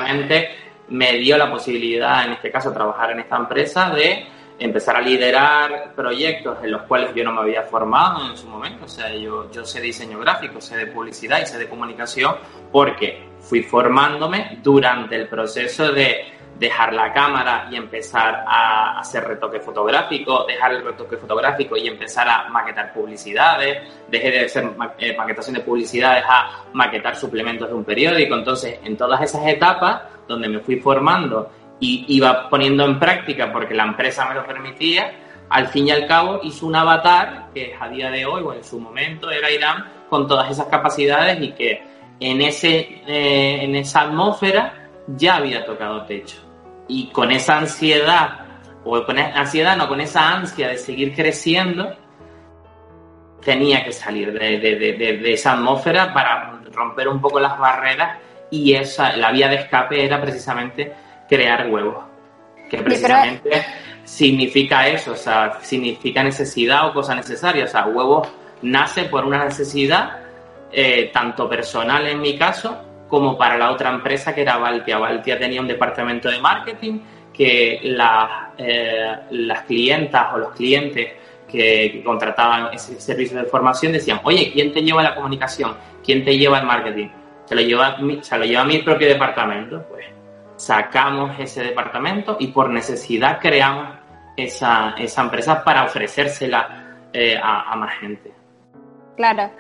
Me 0.89 1.13
dio 1.15 1.37
la 1.37 1.51
posibilidad, 1.51 2.25
en 2.25 2.33
este 2.33 2.51
caso, 2.51 2.73
trabajar 2.73 3.11
en 3.11 3.21
esta 3.21 3.37
empresa 3.37 3.91
de 3.91 4.27
empezar 4.59 4.97
a 4.97 5.01
liderar 5.01 5.93
proyectos 5.95 6.59
en 6.63 6.71
los 6.71 6.83
cuales 6.83 7.15
yo 7.15 7.25
no 7.25 7.33
me 7.33 7.43
había 7.43 7.63
formado 7.63 8.31
en 8.31 8.37
su 8.37 8.47
momento. 8.47 8.87
O 8.87 8.89
sea, 8.89 9.15
yo, 9.15 9.51
yo 9.51 9.65
sé 9.65 9.81
diseño 9.81 10.19
gráfico, 10.21 10.61
sé 10.61 10.77
de 10.77 10.87
publicidad 10.87 11.41
y 11.43 11.47
sé 11.47 11.59
de 11.59 11.69
comunicación 11.69 12.37
porque 12.73 13.29
fui 13.41 13.63
formándome 13.63 14.59
durante 14.63 15.17
el 15.17 15.29
proceso 15.29 15.93
de 15.93 16.36
dejar 16.59 16.93
la 16.95 17.13
cámara 17.13 17.69
y 17.71 17.77
empezar 17.77 18.45
a 18.47 18.99
hacer 18.99 19.25
retoque 19.25 19.61
fotográfico, 19.61 20.45
dejar 20.47 20.73
el 20.73 20.85
retoque 20.85 21.17
fotográfico 21.17 21.77
y 21.77 21.87
empezar 21.87 22.29
a 22.29 22.49
maquetar 22.49 22.93
publicidades, 22.93 23.83
dejé 24.09 24.31
de 24.31 24.45
hacer 24.47 24.71
eh, 24.99 25.15
maquetación 25.17 25.57
de 25.57 25.61
publicidades 25.61 26.25
a 26.27 26.65
maquetar 26.73 27.15
suplementos 27.15 27.69
de 27.69 27.75
un 27.75 27.85
periódico. 27.85 28.35
Entonces, 28.35 28.81
en 28.83 28.97
todas 28.97 29.21
esas 29.21 29.47
etapas 29.47 30.03
donde 30.27 30.49
me 30.49 30.61
fui 30.61 30.77
formando 30.77 31.51
y 31.79 32.07
iba 32.09 32.49
poniendo 32.49 32.85
en 32.85 32.99
práctica 32.99 33.53
porque 33.53 33.75
la 33.75 33.85
empresa 33.85 34.27
me 34.27 34.35
lo 34.35 34.47
permitía, 34.47 35.13
al 35.51 35.69
fin 35.69 35.89
y 35.89 35.91
al 35.91 36.07
cabo 36.07 36.41
hizo 36.43 36.67
un 36.67 36.75
avatar 36.75 37.49
que 37.53 37.77
a 37.79 37.89
día 37.89 38.11
de 38.11 38.25
hoy 38.25 38.43
o 38.43 38.55
en 38.55 38.65
su 38.65 38.81
momento 38.81 39.31
era 39.31 39.51
Irán 39.51 39.85
con 40.09 40.27
todas 40.27 40.51
esas 40.51 40.67
capacidades 40.67 41.41
y 41.41 41.53
que 41.53 41.83
en, 42.19 42.41
ese, 42.41 42.79
eh, 43.07 43.63
en 43.63 43.77
esa 43.77 44.03
atmósfera 44.03 44.89
ya 45.07 45.37
había 45.37 45.65
tocado 45.65 46.05
techo 46.07 46.46
y 46.89 47.09
con 47.09 47.31
esa 47.33 47.59
ansiedad, 47.59 48.41
o 48.85 49.05
con 49.05 49.19
ansiedad, 49.19 49.77
no, 49.77 49.89
con 49.89 50.01
esa 50.01 50.33
ansia 50.33 50.69
de 50.69 50.79
seguir 50.79 51.15
creciendo, 51.15 51.97
tenía 53.45 53.85
que 53.85 53.93
salir 53.93 54.33
de, 54.33 55.33
esa 55.33 55.53
atmósfera 55.53 56.13
para 56.13 56.61
romper 56.73 57.09
un 57.09 57.21
poco 57.21 57.41
las 57.41 57.59
barreras 57.59 58.19
y 58.51 58.75
esa, 58.75 59.17
la 59.17 59.31
vía 59.33 59.49
de 59.49 59.57
escape 59.57 60.05
era 60.05 60.21
precisamente 60.21 60.93
crear 61.29 61.69
huevos, 61.69 62.05
que 62.71 62.79
precisamente 62.79 63.65
significa 64.05 64.87
eso, 64.89 65.13
o 65.13 65.17
sea, 65.17 65.59
significa 65.63 66.23
necesidad 66.23 66.89
o 66.89 66.93
cosa 66.93 67.15
necesaria, 67.15 67.65
o 67.65 67.69
sea, 67.69 67.87
huevos 67.87 68.29
nace 68.63 69.05
por 69.05 69.25
una 69.25 69.45
necesidad, 69.45 70.19
eh, 70.73 71.11
tanto 71.13 71.49
personal 71.49 72.07
en 72.07 72.21
mi 72.21 72.37
caso, 72.37 72.86
como 73.09 73.37
para 73.39 73.57
la 73.57 73.71
otra 73.71 73.91
empresa 73.91 74.35
que 74.35 74.43
era 74.43 74.57
Valtia. 74.57 74.99
Valtia 74.99 75.39
tenía 75.39 75.61
un 75.61 75.69
departamento 75.69 76.29
de 76.29 76.41
marketing 76.41 77.01
que 77.33 77.81
eh, 77.83 79.17
las 79.31 79.61
clientas 79.63 80.35
o 80.35 80.39
los 80.39 80.53
clientes 80.53 81.13
que, 81.49 82.03
contrataban 82.05 82.73
ese 82.73 83.01
servicio 83.01 83.39
de 83.39 83.45
formación 83.45 83.93
decían, 83.93 84.21
oye, 84.25 84.51
¿quién 84.53 84.73
te 84.73 84.83
lleva 84.83 85.03
la 85.03 85.15
comunicación? 85.15 85.77
¿Quién 86.05 86.25
te 86.25 86.37
lleva 86.37 86.59
el 86.61 86.67
marketing? 86.67 87.09
Se 87.45 87.55
lo 87.55 87.61
lleva, 87.61 87.99
se 88.23 88.39
lo 88.39 88.45
lleva 88.45 88.65
mi 88.65 88.79
propio 88.79 89.09
departamento. 89.09 89.85
Pues 89.89 90.07
sacamos 90.57 91.39
ese 91.39 91.63
departamento 91.63 92.37
y 92.41 92.49
por 92.49 92.71
necesidad 92.71 93.39
creamos 93.41 93.89
esa, 94.37 94.95
esa 94.99 95.23
empresa 95.23 95.63
para 95.63 95.85
ofrecérsela 95.85 96.97
eh, 97.13 97.39
a, 97.41 97.73
a 97.73 97.77
más 97.77 97.99
gente. 97.99 98.33
Claro, 99.17 99.51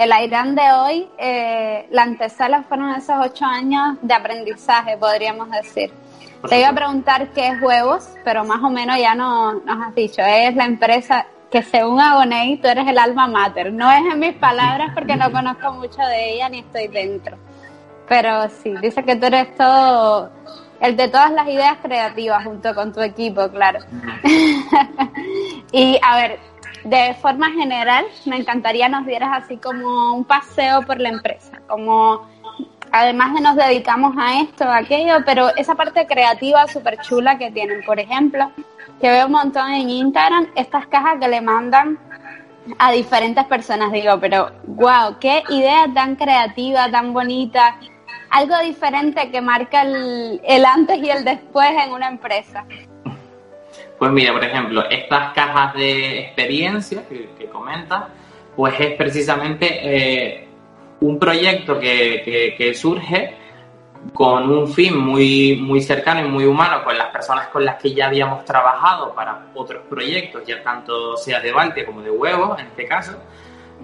el 0.00 0.12
Irán 0.24 0.54
de 0.54 0.62
hoy, 0.72 1.08
eh, 1.18 1.86
la 1.90 2.04
antesala 2.04 2.62
fueron 2.62 2.88
esos 2.94 3.16
ocho 3.20 3.44
años 3.44 3.98
de 4.00 4.14
aprendizaje, 4.14 4.96
podríamos 4.96 5.50
decir. 5.50 5.92
Te 6.48 6.58
iba 6.58 6.70
a 6.70 6.74
preguntar 6.74 7.28
qué 7.34 7.48
es 7.48 7.60
Huevos, 7.60 8.08
pero 8.24 8.42
más 8.44 8.62
o 8.62 8.70
menos 8.70 8.96
ya 8.96 9.14
no, 9.14 9.52
nos 9.52 9.86
has 9.86 9.94
dicho, 9.94 10.22
es 10.22 10.56
la 10.56 10.64
empresa 10.64 11.26
que 11.50 11.62
según 11.62 12.00
Agonei 12.00 12.56
tú 12.56 12.68
eres 12.68 12.88
el 12.88 12.96
alma 12.96 13.26
mater. 13.26 13.74
No 13.74 13.92
es 13.92 14.00
en 14.10 14.18
mis 14.18 14.32
palabras 14.36 14.92
porque 14.94 15.16
no 15.16 15.30
conozco 15.30 15.70
mucho 15.72 16.00
de 16.00 16.32
ella 16.32 16.48
ni 16.48 16.60
estoy 16.60 16.88
dentro. 16.88 17.36
Pero 18.08 18.48
sí, 18.48 18.72
dice 18.80 19.04
que 19.04 19.16
tú 19.16 19.26
eres 19.26 19.54
todo, 19.54 20.30
el 20.80 20.96
de 20.96 21.08
todas 21.08 21.30
las 21.32 21.46
ideas 21.46 21.76
creativas 21.82 22.42
junto 22.44 22.74
con 22.74 22.90
tu 22.94 23.02
equipo, 23.02 23.50
claro. 23.50 23.80
y 25.72 26.00
a 26.02 26.16
ver, 26.16 26.38
de 26.84 27.14
forma 27.14 27.50
general, 27.50 28.04
me 28.26 28.36
encantaría 28.36 28.88
nos 28.88 29.06
dieras 29.06 29.30
así 29.44 29.56
como 29.56 30.14
un 30.14 30.24
paseo 30.24 30.82
por 30.82 31.00
la 31.00 31.10
empresa, 31.10 31.60
como 31.68 32.26
además 32.92 33.34
de 33.34 33.40
nos 33.40 33.56
dedicamos 33.56 34.14
a 34.18 34.40
esto, 34.40 34.64
a 34.64 34.78
aquello, 34.78 35.24
pero 35.24 35.54
esa 35.56 35.74
parte 35.74 36.06
creativa 36.06 36.66
súper 36.66 36.98
chula 37.00 37.38
que 37.38 37.50
tienen, 37.50 37.84
por 37.84 38.00
ejemplo, 38.00 38.50
que 39.00 39.10
veo 39.10 39.26
un 39.26 39.32
montón 39.32 39.70
en 39.72 39.90
Instagram, 39.90 40.48
estas 40.56 40.86
cajas 40.86 41.18
que 41.20 41.28
le 41.28 41.40
mandan 41.40 41.98
a 42.78 42.92
diferentes 42.92 43.44
personas, 43.46 43.92
digo, 43.92 44.18
pero 44.20 44.50
wow, 44.66 45.18
qué 45.20 45.42
idea 45.48 45.86
tan 45.92 46.16
creativa, 46.16 46.90
tan 46.90 47.12
bonita, 47.12 47.76
algo 48.30 48.58
diferente 48.58 49.30
que 49.30 49.40
marca 49.40 49.82
el, 49.82 50.40
el 50.44 50.64
antes 50.64 50.98
y 50.98 51.10
el 51.10 51.24
después 51.24 51.70
en 51.70 51.92
una 51.92 52.08
empresa. 52.08 52.64
Pues 54.00 54.12
mira, 54.12 54.32
por 54.32 54.42
ejemplo, 54.42 54.82
estas 54.88 55.34
cajas 55.34 55.74
de 55.74 56.20
experiencia 56.20 57.06
que, 57.06 57.28
que 57.38 57.44
comentas, 57.50 58.04
pues 58.56 58.80
es 58.80 58.94
precisamente 58.94 59.66
eh, 59.68 60.48
un 61.00 61.18
proyecto 61.18 61.78
que, 61.78 62.72
surge 62.74 63.34
con 64.14 64.50
un 64.50 64.68
fin 64.72 64.98
muy, 64.98 65.60
muy 65.60 65.82
cercano 65.82 66.26
y 66.26 66.30
muy 66.30 66.46
humano 66.46 66.82
con 66.82 66.96
las 66.96 67.08
personas 67.08 67.48
con 67.48 67.62
las 67.62 67.76
que 67.76 67.92
ya 67.92 68.06
habíamos 68.06 68.42
trabajado 68.46 69.14
para 69.14 69.48
otros 69.54 69.82
proyectos, 69.86 70.46
ya 70.46 70.62
tanto 70.62 71.18
sea 71.18 71.38
de 71.38 71.52
Baltia 71.52 71.84
como 71.84 72.00
de 72.00 72.10
Huevos, 72.10 72.58
en 72.58 72.68
este 72.68 72.86
caso, 72.86 73.12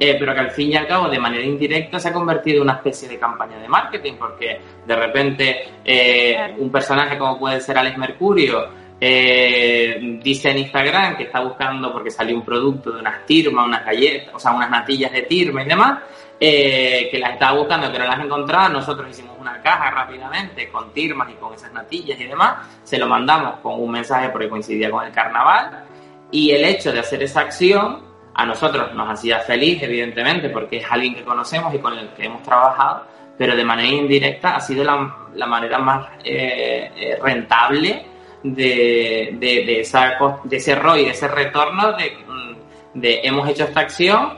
eh, 0.01 0.17
pero 0.19 0.33
que 0.33 0.41
al 0.41 0.51
fin 0.51 0.73
y 0.73 0.77
al 0.77 0.87
cabo, 0.87 1.11
de 1.11 1.19
manera 1.19 1.45
indirecta, 1.45 2.01
se 2.01 2.09
ha 2.09 2.13
convertido 2.15 2.57
en 2.57 2.63
una 2.63 2.77
especie 2.77 3.07
de 3.07 3.19
campaña 3.19 3.59
de 3.59 3.69
marketing, 3.69 4.15
porque 4.19 4.63
de 4.87 4.97
repente 4.97 5.69
eh, 5.85 6.55
un 6.57 6.71
personaje 6.71 7.19
como 7.19 7.39
puede 7.39 7.61
ser 7.61 7.77
Alex 7.77 7.99
Mercurio, 7.99 8.86
eh, 8.99 10.19
dice 10.23 10.51
en 10.51 10.59
Instagram 10.59 11.17
que 11.17 11.25
está 11.25 11.41
buscando 11.41 11.93
porque 11.93 12.11
salió 12.11 12.35
un 12.35 12.45
producto 12.45 12.93
de 12.93 13.01
unas 13.01 13.27
tirmas, 13.27 13.67
unas 13.67 13.85
galletas, 13.85 14.35
o 14.35 14.39
sea, 14.39 14.53
unas 14.53 14.71
natillas 14.71 15.13
de 15.13 15.23
tirma 15.23 15.63
y 15.63 15.67
demás, 15.67 16.01
eh, 16.41 17.09
que 17.11 17.19
las 17.19 17.33
estaba 17.33 17.59
buscando, 17.59 17.93
que 17.93 17.99
no 17.99 18.07
las 18.07 18.21
encontraba. 18.21 18.69
Nosotros 18.69 19.11
hicimos 19.11 19.37
una 19.39 19.61
caja 19.61 19.91
rápidamente 19.91 20.69
con 20.71 20.93
tirmas 20.93 21.31
y 21.31 21.35
con 21.35 21.53
esas 21.53 21.73
natillas 21.73 22.19
y 22.19 22.25
demás. 22.25 22.67
Se 22.85 22.99
lo 22.99 23.07
mandamos 23.07 23.57
con 23.61 23.81
un 23.81 23.91
mensaje 23.91 24.31
porque 24.31 24.49
coincidía 24.49 24.91
con 24.91 25.05
el 25.05 25.13
carnaval. 25.13 25.85
Y 26.31 26.51
el 26.53 26.65
hecho 26.65 26.91
de 26.91 27.01
hacer 27.01 27.23
esa 27.23 27.41
acción 27.41 28.03
a 28.35 28.47
nosotros 28.47 28.95
nos 28.95 29.09
hacía 29.11 29.41
feliz, 29.41 29.83
evidentemente, 29.83 30.49
porque 30.49 30.79
es 30.79 30.87
alguien 30.91 31.15
que 31.15 31.23
conocemos 31.23 31.73
y 31.75 31.79
con 31.79 31.97
el 31.97 32.09
que 32.11 32.25
hemos 32.25 32.43
trabajado, 32.43 33.07
pero 33.39 33.55
de 33.55 33.65
manera 33.65 33.89
indirecta 33.89 34.57
ha 34.57 34.61
sido 34.61 34.85
la, 34.85 35.47
manera 35.47 35.79
más 35.79 36.09
eh, 36.25 37.19
rentable 37.23 38.16
de, 38.55 39.37
de, 39.39 39.81
esa, 39.81 40.17
de 40.45 40.57
ese 40.57 40.75
ROI, 40.75 41.07
de 41.07 41.11
ese 41.11 41.29
retorno 41.29 41.93
mm, 41.93 42.55
de, 42.95 43.21
hemos 43.23 43.49
hecho 43.49 43.65
esta 43.65 43.81
acción 43.81 44.35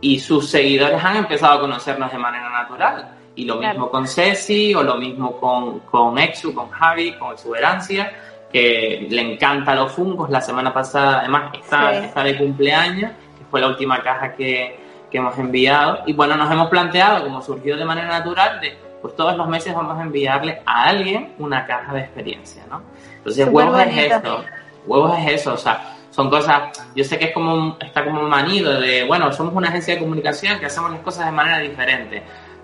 y 0.00 0.18
sus 0.18 0.50
seguidores 0.50 1.02
han 1.02 1.16
empezado 1.16 1.54
a 1.54 1.60
conocernos 1.60 2.10
de 2.10 2.18
manera 2.18 2.50
natural. 2.50 3.16
Y 3.34 3.44
lo 3.44 3.56
mismo 3.56 3.90
con 3.90 4.06
Ceci, 4.06 4.74
o 4.74 4.82
lo 4.82 4.96
mismo 4.96 5.38
con, 5.38 5.80
con 5.80 6.18
Exu, 6.18 6.52
con 6.52 6.68
Javi, 6.70 7.12
con 7.12 7.32
Exuberancia, 7.32 8.12
que 8.52 9.06
le 9.08 9.22
encanta 9.22 9.74
los 9.74 9.92
fungos. 9.92 10.28
La 10.28 10.40
semana 10.40 10.74
pasada, 10.74 11.20
además, 11.20 11.52
está, 11.54 11.92
está 12.04 12.24
de 12.24 12.36
cumpleaños, 12.36 13.12
que 13.38 13.44
fue 13.50 13.60
la 13.60 13.68
última 13.68 14.02
caja 14.02 14.34
que, 14.34 14.76
que 15.10 15.18
hemos 15.18 15.38
enviado. 15.38 16.00
Y 16.06 16.12
bueno, 16.12 16.36
nos 16.36 16.50
hemos 16.50 16.68
planteado, 16.68 17.24
como 17.24 17.40
surgió 17.40 17.76
de 17.76 17.84
manera 17.84 18.08
natural, 18.08 18.60
de 18.60 18.76
pues 19.02 19.16
todos 19.16 19.36
los 19.36 19.48
meses 19.48 19.74
vamos 19.74 19.98
a 19.98 20.02
enviarle 20.02 20.62
a 20.64 20.84
alguien 20.84 21.34
una 21.38 21.66
caja 21.66 21.92
de 21.92 22.00
experiencia, 22.00 22.62
¿no? 22.70 22.82
Entonces, 23.16 23.48
huevos 23.50 23.80
es 23.80 24.12
eso, 24.12 24.44
huevos 24.86 25.18
es 25.18 25.32
eso, 25.32 25.54
o 25.54 25.56
sea, 25.56 25.96
son 26.10 26.30
cosas, 26.30 26.78
yo 26.94 27.04
sé 27.04 27.18
que 27.18 27.26
es 27.26 27.34
como, 27.34 27.76
está 27.80 28.04
como 28.04 28.22
manido 28.22 28.80
de, 28.80 29.04
bueno, 29.04 29.32
somos 29.32 29.54
una 29.54 29.68
agencia 29.68 29.94
de 29.94 30.00
comunicación 30.00 30.58
que 30.60 30.66
hacemos 30.66 30.92
las 30.92 31.00
cosas 31.00 31.26
de 31.26 31.32
manera 31.32 31.58
diferente. 31.58 32.22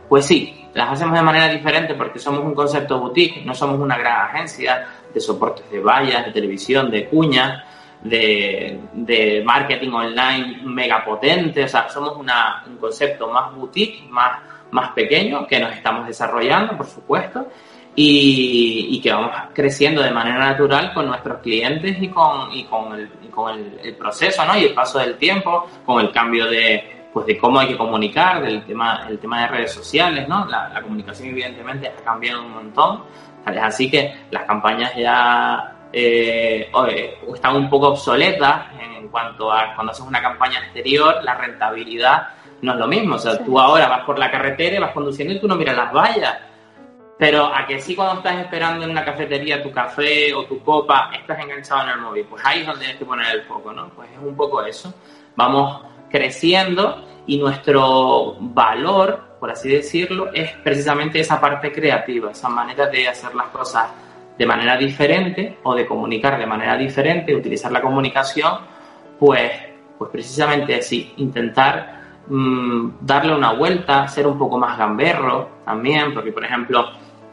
Pues 0.08 0.24
sí, 0.24 0.66
las 0.74 0.92
hacemos 0.92 1.14
de 1.14 1.22
manera 1.22 1.48
diferente 1.48 1.94
porque 1.94 2.18
somos 2.18 2.40
un 2.40 2.54
concepto 2.54 2.98
boutique, 2.98 3.44
no 3.44 3.54
somos 3.54 3.78
una 3.78 3.98
gran 3.98 4.26
agencia 4.28 4.86
de 5.12 5.20
soportes 5.20 5.70
de 5.70 5.80
vallas, 5.80 6.26
de 6.26 6.32
televisión, 6.32 6.90
de 6.90 7.08
cuñas, 7.08 7.62
de, 8.02 8.80
de 8.92 9.42
marketing 9.44 9.90
online 9.90 10.60
mega 10.64 11.04
potente, 11.04 11.64
o 11.64 11.68
sea, 11.68 11.88
somos 11.88 12.16
una, 12.16 12.62
un 12.66 12.76
concepto 12.76 13.28
más 13.28 13.54
boutique, 13.54 14.08
más, 14.08 14.40
más 14.70 14.92
pequeño 14.92 15.46
que 15.46 15.58
nos 15.58 15.72
estamos 15.72 16.06
desarrollando, 16.06 16.76
por 16.76 16.86
supuesto, 16.86 17.48
y, 18.00 19.00
que 19.02 19.12
vamos 19.12 19.32
creciendo 19.52 20.02
de 20.02 20.10
manera 20.10 20.38
natural 20.38 20.92
con 20.94 21.06
nuestros 21.06 21.38
clientes 21.38 21.96
y 22.00 22.08
con, 22.08 22.52
y 22.52 22.64
con, 22.64 22.92
el, 22.92 23.08
con 23.30 23.58
el, 23.82 23.94
proceso, 23.96 24.44
¿no? 24.44 24.56
Y 24.56 24.64
el 24.64 24.74
paso 24.74 25.00
del 25.00 25.16
tiempo, 25.16 25.66
con 25.84 26.00
el 26.00 26.12
cambio 26.12 26.46
de, 26.46 27.08
pues 27.12 27.26
de 27.26 27.36
cómo 27.36 27.58
hay 27.58 27.68
que 27.68 27.76
comunicar, 27.76 28.42
del 28.42 28.64
tema, 28.64 29.04
el 29.08 29.18
tema 29.18 29.42
de 29.42 29.48
redes 29.48 29.72
sociales, 29.72 30.28
¿no? 30.28 30.46
La, 30.46 30.80
comunicación 30.80 31.30
evidentemente 31.30 31.88
ha 31.88 32.04
cambiado 32.04 32.42
un 32.42 32.52
montón, 32.52 33.02
así 33.44 33.90
que 33.90 34.14
las 34.30 34.44
campañas 34.44 34.94
ya 34.96 35.88
eh, 35.92 36.70
están 37.34 37.56
un 37.56 37.68
poco 37.68 37.88
obsoletas 37.88 38.66
en 38.80 39.08
cuanto 39.08 39.50
a 39.50 39.74
cuando 39.74 39.90
haces 39.90 40.04
una 40.04 40.22
campaña 40.22 40.60
exterior, 40.60 41.16
la 41.24 41.34
rentabilidad 41.34 42.28
no 42.62 42.72
es 42.72 42.78
lo 42.78 42.86
mismo, 42.86 43.16
o 43.16 43.18
sea, 43.18 43.42
tú 43.44 43.58
ahora 43.58 43.88
vas 43.88 44.04
por 44.04 44.18
la 44.18 44.30
carretera 44.30 44.76
y 44.76 44.80
vas 44.80 44.92
conduciendo 44.92 45.34
y 45.34 45.40
tú 45.40 45.46
no 45.46 45.56
miras 45.56 45.76
las 45.76 45.92
vallas, 45.92 46.38
pero 47.18 47.46
a 47.46 47.66
que 47.66 47.80
sí 47.80 47.96
cuando 47.96 48.14
estás 48.14 48.36
esperando 48.40 48.84
en 48.84 48.90
una 48.90 49.04
cafetería 49.04 49.62
tu 49.62 49.72
café 49.72 50.32
o 50.32 50.44
tu 50.44 50.60
copa, 50.60 51.10
estás 51.18 51.40
enganchado 51.40 51.82
en 51.82 51.90
el 51.90 51.98
móvil, 51.98 52.26
pues 52.30 52.42
ahí 52.44 52.60
es 52.60 52.66
donde 52.66 52.80
tienes 52.80 52.98
que 52.98 53.04
poner 53.04 53.34
el 53.34 53.42
foco, 53.42 53.72
¿no? 53.72 53.88
Pues 53.90 54.08
es 54.10 54.18
un 54.18 54.36
poco 54.36 54.62
eso. 54.62 54.94
Vamos 55.34 55.82
creciendo 56.08 57.04
y 57.26 57.36
nuestro 57.38 58.36
valor, 58.40 59.36
por 59.40 59.50
así 59.50 59.68
decirlo, 59.68 60.32
es 60.32 60.52
precisamente 60.62 61.20
esa 61.20 61.40
parte 61.40 61.72
creativa, 61.72 62.30
esa 62.30 62.48
manera 62.48 62.86
de 62.86 63.08
hacer 63.08 63.34
las 63.34 63.48
cosas 63.48 63.90
de 64.38 64.46
manera 64.46 64.76
diferente 64.76 65.58
o 65.64 65.74
de 65.74 65.86
comunicar 65.86 66.38
de 66.38 66.46
manera 66.46 66.76
diferente, 66.76 67.34
utilizar 67.34 67.72
la 67.72 67.82
comunicación, 67.82 68.60
pues, 69.18 69.50
pues 69.98 70.10
precisamente 70.10 70.76
así, 70.76 71.12
intentar 71.16 71.97
mm, 72.28 72.90
darle 73.00 73.34
una 73.34 73.52
vuelta, 73.52 74.06
ser 74.08 74.26
un 74.26 74.38
poco 74.38 74.58
más 74.58 74.78
gamberro 74.78 75.48
también, 75.64 76.14
porque 76.14 76.32
por 76.32 76.44
ejemplo, 76.44 76.86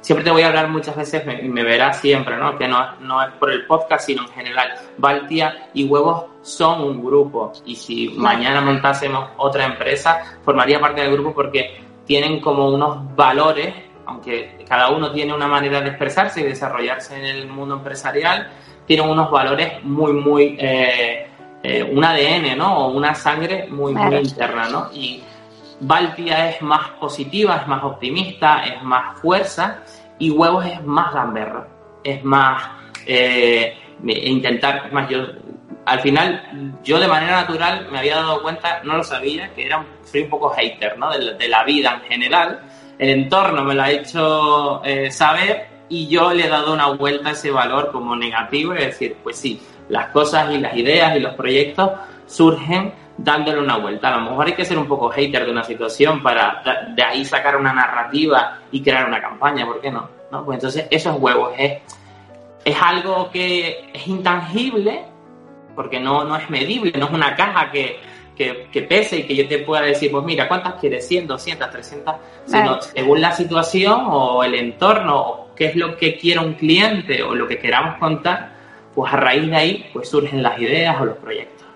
siempre 0.05 0.23
te 0.23 0.29
voy 0.31 0.43
a 0.43 0.47
hablar 0.47 0.69
muchas 0.69 0.95
veces 0.95 1.23
y 1.41 1.47
me, 1.47 1.63
verás 1.63 1.99
siempre, 1.99 2.37
¿no? 2.37 2.57
Que 2.57 2.67
no, 2.67 2.95
no 2.99 3.23
es 3.23 3.31
por 3.33 3.51
el 3.51 3.65
podcast, 3.65 4.05
sino 4.05 4.21
en 4.21 4.29
general. 4.29 4.69
Baltia 4.97 5.69
y 5.73 5.85
Huevos 5.85 6.25
son 6.43 6.81
un 6.81 7.03
grupo 7.03 7.51
y 7.65 7.75
si 7.75 8.09
mañana 8.09 8.61
montásemos 8.61 9.29
otra 9.37 9.65
empresa, 9.65 10.37
formaría 10.43 10.79
parte 10.79 11.01
del 11.01 11.11
grupo 11.11 11.33
porque 11.33 11.81
tienen 12.05 12.39
como 12.39 12.69
unos 12.69 13.15
valores, 13.15 13.73
aunque 14.05 14.63
cada 14.67 14.91
uno 14.91 15.11
tiene 15.11 15.33
una 15.33 15.47
manera 15.47 15.81
de 15.81 15.89
expresarse 15.89 16.41
y 16.41 16.43
desarrollarse 16.43 17.17
en 17.17 17.25
el 17.25 17.47
mundo 17.47 17.75
empresarial, 17.77 18.51
tienen 18.85 19.09
unos 19.09 19.31
valores 19.31 19.83
muy, 19.83 20.13
muy, 20.13 20.55
eh, 20.59 21.27
eh, 21.67 21.83
un 21.83 22.03
ADN, 22.03 22.55
¿no? 22.55 22.77
O 22.77 22.91
una 22.91 23.15
sangre 23.15 23.65
muy, 23.67 23.91
muy 23.91 24.17
interna, 24.17 24.69
¿no? 24.69 24.89
Y 24.93 25.23
Baltia 25.79 26.51
es 26.51 26.61
más 26.61 26.89
positiva, 26.99 27.57
es 27.57 27.67
más 27.67 27.83
optimista, 27.83 28.63
es 28.65 28.83
más 28.83 29.19
fuerza 29.19 29.79
y 30.19 30.29
Huevos 30.29 30.63
es 30.63 30.83
más 30.83 31.11
gamberro, 31.11 31.65
es 32.03 32.23
más 32.23 32.63
eh, 33.07 33.75
intentar, 34.03 34.93
más 34.93 35.09
yo, 35.09 35.25
al 35.85 35.99
final 36.01 36.77
yo 36.83 36.99
de 36.99 37.07
manera 37.07 37.41
natural 37.41 37.87
me 37.91 37.97
había 37.97 38.17
dado 38.17 38.43
cuenta, 38.43 38.81
no 38.83 38.97
lo 38.97 39.03
sabía, 39.03 39.51
que 39.55 39.65
era, 39.65 39.83
soy 40.03 40.21
un 40.21 40.29
poco 40.29 40.51
hater, 40.51 40.99
¿no? 40.99 41.09
De, 41.17 41.47
la 41.47 41.63
vida 41.63 41.99
en 41.99 42.09
general, 42.09 42.61
el 42.99 43.09
entorno 43.09 43.63
me 43.63 43.73
lo 43.73 43.81
ha 43.81 43.89
hecho 43.89 44.83
eh, 44.85 45.09
saber 45.09 45.67
y 45.89 46.07
yo 46.07 46.31
le 46.31 46.45
he 46.45 46.49
dado 46.49 46.73
una 46.73 46.89
vuelta 46.89 47.29
a 47.29 47.31
ese 47.31 47.49
valor 47.49 47.91
como 47.91 48.15
negativo 48.15 48.75
y 48.75 48.77
decir, 48.77 49.17
pues 49.23 49.37
sí, 49.37 49.59
las 49.89 50.07
cosas 50.07 50.51
y 50.51 50.57
las 50.57 50.75
ideas 50.75 51.15
y 51.15 51.19
los 51.19 51.33
proyectos 51.35 51.91
surgen 52.25 52.93
dándole 53.17 53.59
una 53.59 53.77
vuelta. 53.77 54.13
A 54.13 54.17
lo 54.17 54.29
mejor 54.29 54.47
hay 54.47 54.53
que 54.53 54.65
ser 54.65 54.77
un 54.77 54.87
poco 54.87 55.09
hater 55.09 55.45
de 55.45 55.51
una 55.51 55.63
situación 55.63 56.21
para 56.21 56.61
de 56.95 57.03
ahí 57.03 57.23
sacar 57.23 57.55
una 57.55 57.73
narrativa 57.73 58.59
y 58.71 58.81
crear 58.81 59.07
una 59.07 59.21
campaña, 59.21 59.65
¿por 59.65 59.79
qué 59.79 59.91
no? 59.91 60.09
¿No? 60.31 60.43
Pues 60.43 60.57
entonces 60.57 60.87
esos 60.89 61.17
huevos 61.19 61.53
es, 61.57 61.81
es 62.63 62.75
algo 62.81 63.29
que 63.31 63.89
es 63.93 64.07
intangible, 64.07 65.05
porque 65.75 65.99
no, 65.99 66.23
no 66.23 66.35
es 66.35 66.49
medible, 66.49 66.91
no 66.97 67.05
es 67.05 67.11
una 67.11 67.35
caja 67.35 67.71
que, 67.71 67.99
que, 68.35 68.81
pese 68.81 69.19
y 69.19 69.23
que 69.23 69.35
yo 69.35 69.47
te 69.47 69.59
pueda 69.59 69.83
decir, 69.83 70.11
pues 70.11 70.25
mira, 70.25 70.47
¿cuántas 70.47 70.75
quieres? 70.75 71.07
100, 71.07 71.27
200, 71.27 71.69
300, 71.69 72.15
sino 72.45 72.81
según 72.81 73.21
la 73.21 73.31
situación 73.31 74.07
o 74.09 74.43
el 74.43 74.55
entorno 74.55 75.21
o 75.21 75.55
qué 75.55 75.67
es 75.67 75.75
lo 75.75 75.95
que 75.95 76.17
quiera 76.17 76.41
un 76.41 76.53
cliente 76.53 77.23
o 77.23 77.33
lo 77.33 77.47
que 77.47 77.57
queramos 77.57 77.97
contar, 77.97 78.54
pues 78.95 79.13
a 79.13 79.17
raíz 79.17 79.49
de 79.49 79.55
ahí 79.55 79.89
pues 79.93 80.09
surgen 80.09 80.41
las 80.41 80.59
ideas 80.59 80.99
o 80.99 81.05
los 81.05 81.17
proyectos. 81.17 81.67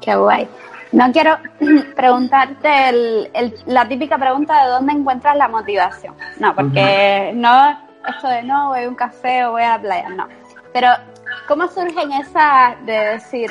Qué 0.00 0.14
guay. 0.16 0.48
No 0.92 1.12
quiero 1.12 1.36
preguntarte 1.96 3.30
la 3.66 3.86
típica 3.86 4.18
pregunta 4.18 4.64
de 4.64 4.70
dónde 4.70 4.92
encuentras 4.92 5.36
la 5.36 5.48
motivación. 5.48 6.14
No, 6.38 6.54
porque 6.54 7.32
no 7.34 7.84
esto 8.08 8.28
de 8.28 8.42
no, 8.42 8.68
voy 8.68 8.84
a 8.84 8.88
un 8.88 8.94
café 8.94 9.44
o 9.44 9.52
voy 9.52 9.62
a 9.62 9.70
la 9.70 9.80
playa, 9.80 10.08
no. 10.10 10.28
Pero, 10.72 10.88
¿cómo 11.48 11.68
surge 11.68 12.02
en 12.02 12.12
esa 12.12 12.76
de 12.84 12.92
decir, 12.92 13.50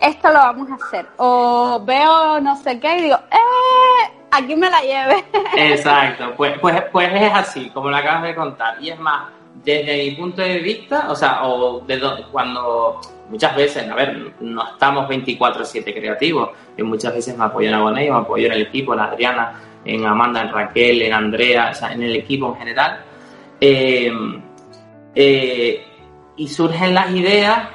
esto 0.00 0.28
lo 0.28 0.38
vamos 0.38 0.70
a 0.70 0.74
hacer? 0.74 1.06
O 1.16 1.80
veo 1.84 2.40
no 2.40 2.56
sé 2.56 2.78
qué 2.80 2.98
y 2.98 3.02
digo, 3.02 3.16
¡eh! 3.30 4.12
Aquí 4.30 4.54
me 4.54 4.68
la 4.68 4.80
lleve. 4.82 5.24
Exacto, 5.56 6.34
pues, 6.36 6.58
pues, 6.60 6.82
pues 6.92 7.10
es 7.14 7.32
así, 7.32 7.70
como 7.70 7.88
lo 7.88 7.96
acabas 7.96 8.24
de 8.24 8.34
contar. 8.34 8.76
Y 8.80 8.90
es 8.90 8.98
más, 8.98 9.28
desde 9.64 10.04
mi 10.04 10.10
punto 10.12 10.42
de 10.42 10.58
vista, 10.58 11.10
o 11.10 11.14
sea, 11.14 11.46
o 11.46 11.80
de 11.80 12.00
cuando 12.30 13.00
muchas 13.28 13.56
veces, 13.56 13.88
a 13.88 13.94
ver, 13.94 14.34
no 14.40 14.66
estamos 14.72 15.08
24/7 15.08 15.92
creativos, 15.92 16.50
y 16.76 16.82
muchas 16.82 17.14
veces 17.14 17.36
me 17.36 17.44
apoyo 17.44 17.68
en 17.68 17.74
Agoné, 17.74 18.10
me 18.10 18.16
apoyo 18.16 18.46
en 18.46 18.52
el 18.52 18.62
equipo, 18.62 18.94
en 18.94 19.00
Adriana, 19.00 19.60
en 19.84 20.06
Amanda, 20.06 20.42
en 20.42 20.52
Raquel, 20.52 21.02
en 21.02 21.12
Andrea, 21.12 21.70
o 21.72 21.74
sea, 21.74 21.92
en 21.92 22.02
el 22.02 22.16
equipo 22.16 22.48
en 22.48 22.56
general. 22.56 23.00
Eh, 23.60 24.12
eh, 25.14 25.84
y 26.36 26.48
surgen 26.48 26.94
las 26.94 27.10
ideas 27.10 27.68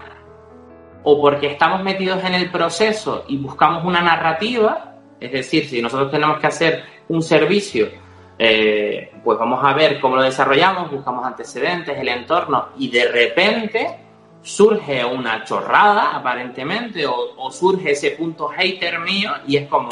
o 1.04 1.20
porque 1.20 1.48
estamos 1.48 1.84
metidos 1.84 2.24
en 2.24 2.34
el 2.34 2.50
proceso 2.50 3.26
y 3.28 3.38
buscamos 3.38 3.84
una 3.84 4.02
narrativa, 4.02 4.96
es 5.20 5.32
decir, 5.32 5.68
si 5.68 5.82
nosotros 5.82 6.10
tenemos 6.10 6.40
que 6.40 6.48
hacer 6.48 6.84
un 7.10 7.22
servicio, 7.22 7.90
eh, 8.38 9.12
pues 9.24 9.38
vamos 9.38 9.64
a 9.64 9.74
ver 9.74 10.00
cómo 10.00 10.16
lo 10.16 10.24
desarrollamos, 10.24 10.92
buscamos 10.92 11.26
antecedentes, 11.26 11.98
el 11.98 12.08
entorno 12.08 12.70
y 12.78 12.90
de 12.90 13.12
repente 13.12 14.00
surge 14.42 15.06
una 15.06 15.44
chorrada, 15.44 16.16
aparentemente, 16.16 17.06
o, 17.08 17.50
surge 17.52 17.92
ese 17.92 18.12
punto 18.12 18.50
hater 18.50 19.00
mío 19.00 19.32
y 19.48 19.58
es 19.58 19.70
como 19.70 19.90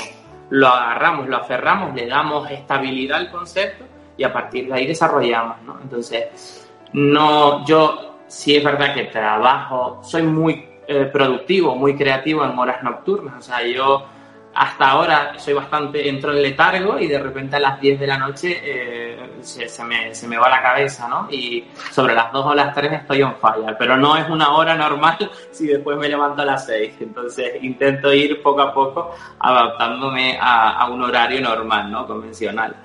lo 0.49 0.67
agarramos, 0.67 1.27
lo 1.27 1.37
aferramos, 1.37 1.95
le 1.95 2.07
damos 2.07 2.49
estabilidad 2.51 3.19
al 3.19 3.31
concepto 3.31 3.85
y 4.17 4.23
a 4.23 4.33
partir 4.33 4.67
de 4.67 4.73
ahí 4.73 4.85
desarrollamos, 4.85 5.61
¿no? 5.61 5.79
Entonces, 5.81 6.67
no, 6.91 7.65
yo 7.65 8.15
sí 8.27 8.57
es 8.57 8.63
verdad 8.63 8.93
que 8.93 9.05
trabajo, 9.05 10.01
soy 10.03 10.23
muy 10.23 10.65
eh, 10.87 11.05
productivo, 11.05 11.75
muy 11.75 11.95
creativo 11.95 12.43
en 12.43 12.57
horas 12.59 12.83
nocturnas, 12.83 13.35
o 13.37 13.41
sea, 13.41 13.65
yo 13.65 14.05
hasta 14.53 14.89
ahora 14.89 15.39
soy 15.39 15.53
bastante, 15.53 16.07
entro 16.09 16.31
en 16.33 16.41
letargo 16.41 16.99
y 16.99 17.07
de 17.07 17.19
repente 17.19 17.55
a 17.55 17.59
las 17.59 17.79
10 17.79 17.99
de 17.99 18.07
la 18.07 18.17
noche 18.17 18.59
eh, 18.61 19.17
se, 19.39 19.83
me, 19.83 20.13
se, 20.13 20.27
me, 20.27 20.37
va 20.37 20.49
la 20.49 20.61
cabeza, 20.61 21.07
¿no? 21.07 21.27
Y 21.31 21.63
sobre 21.91 22.13
las 22.13 22.31
2 22.33 22.45
o 22.45 22.53
las 22.53 22.75
3 22.75 22.91
estoy 22.91 23.23
on 23.23 23.35
fire, 23.37 23.75
pero 23.79 23.95
no 23.95 24.17
es 24.17 24.29
una 24.29 24.53
hora 24.53 24.75
normal 24.75 25.17
si 25.51 25.67
después 25.67 25.97
me 25.97 26.09
levanto 26.09 26.41
a 26.41 26.45
las 26.45 26.65
6. 26.65 26.95
Entonces 26.99 27.63
intento 27.63 28.13
ir 28.13 28.41
poco 28.41 28.61
a 28.61 28.73
poco 28.73 29.15
adaptándome 29.39 30.37
a, 30.41 30.89
un 30.91 31.01
horario 31.01 31.39
normal, 31.41 31.89
¿no? 31.89 32.05
Convencional. 32.05 32.75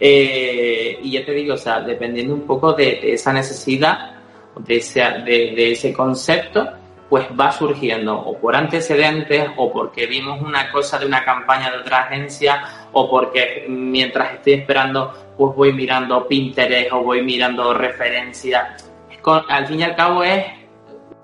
Eh, 0.00 0.98
y 1.02 1.12
ya 1.12 1.24
te 1.24 1.32
digo, 1.32 1.54
o 1.54 1.58
sea, 1.58 1.80
dependiendo 1.80 2.34
un 2.34 2.42
poco 2.42 2.72
de, 2.72 3.12
esa 3.12 3.32
necesidad, 3.32 4.16
de 4.56 4.76
ese, 4.76 5.00
de 5.00 5.72
ese 5.72 5.92
concepto, 5.92 6.81
pues 7.12 7.26
va 7.38 7.52
surgiendo 7.52 8.18
o 8.18 8.38
por 8.38 8.56
antecedentes 8.56 9.50
o 9.58 9.70
porque 9.70 10.06
vimos 10.06 10.40
una 10.40 10.72
cosa 10.72 10.98
de 10.98 11.04
una 11.04 11.22
campaña 11.22 11.70
de 11.70 11.76
otra 11.76 12.04
agencia 12.04 12.64
o 12.90 13.10
porque 13.10 13.66
mientras 13.68 14.32
estoy 14.32 14.54
esperando 14.54 15.12
pues 15.36 15.54
voy 15.54 15.74
mirando 15.74 16.26
Pinterest 16.26 16.90
o 16.90 17.02
voy 17.02 17.20
mirando 17.20 17.74
referencias. 17.74 18.90
Al 19.26 19.66
fin 19.66 19.80
y 19.80 19.82
al 19.82 19.94
cabo 19.94 20.24
es 20.24 20.42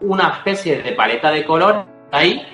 una 0.02 0.28
especie 0.28 0.82
de 0.82 0.92
paleta 0.92 1.30
de 1.30 1.46
color 1.46 1.86
ahí. 2.12 2.46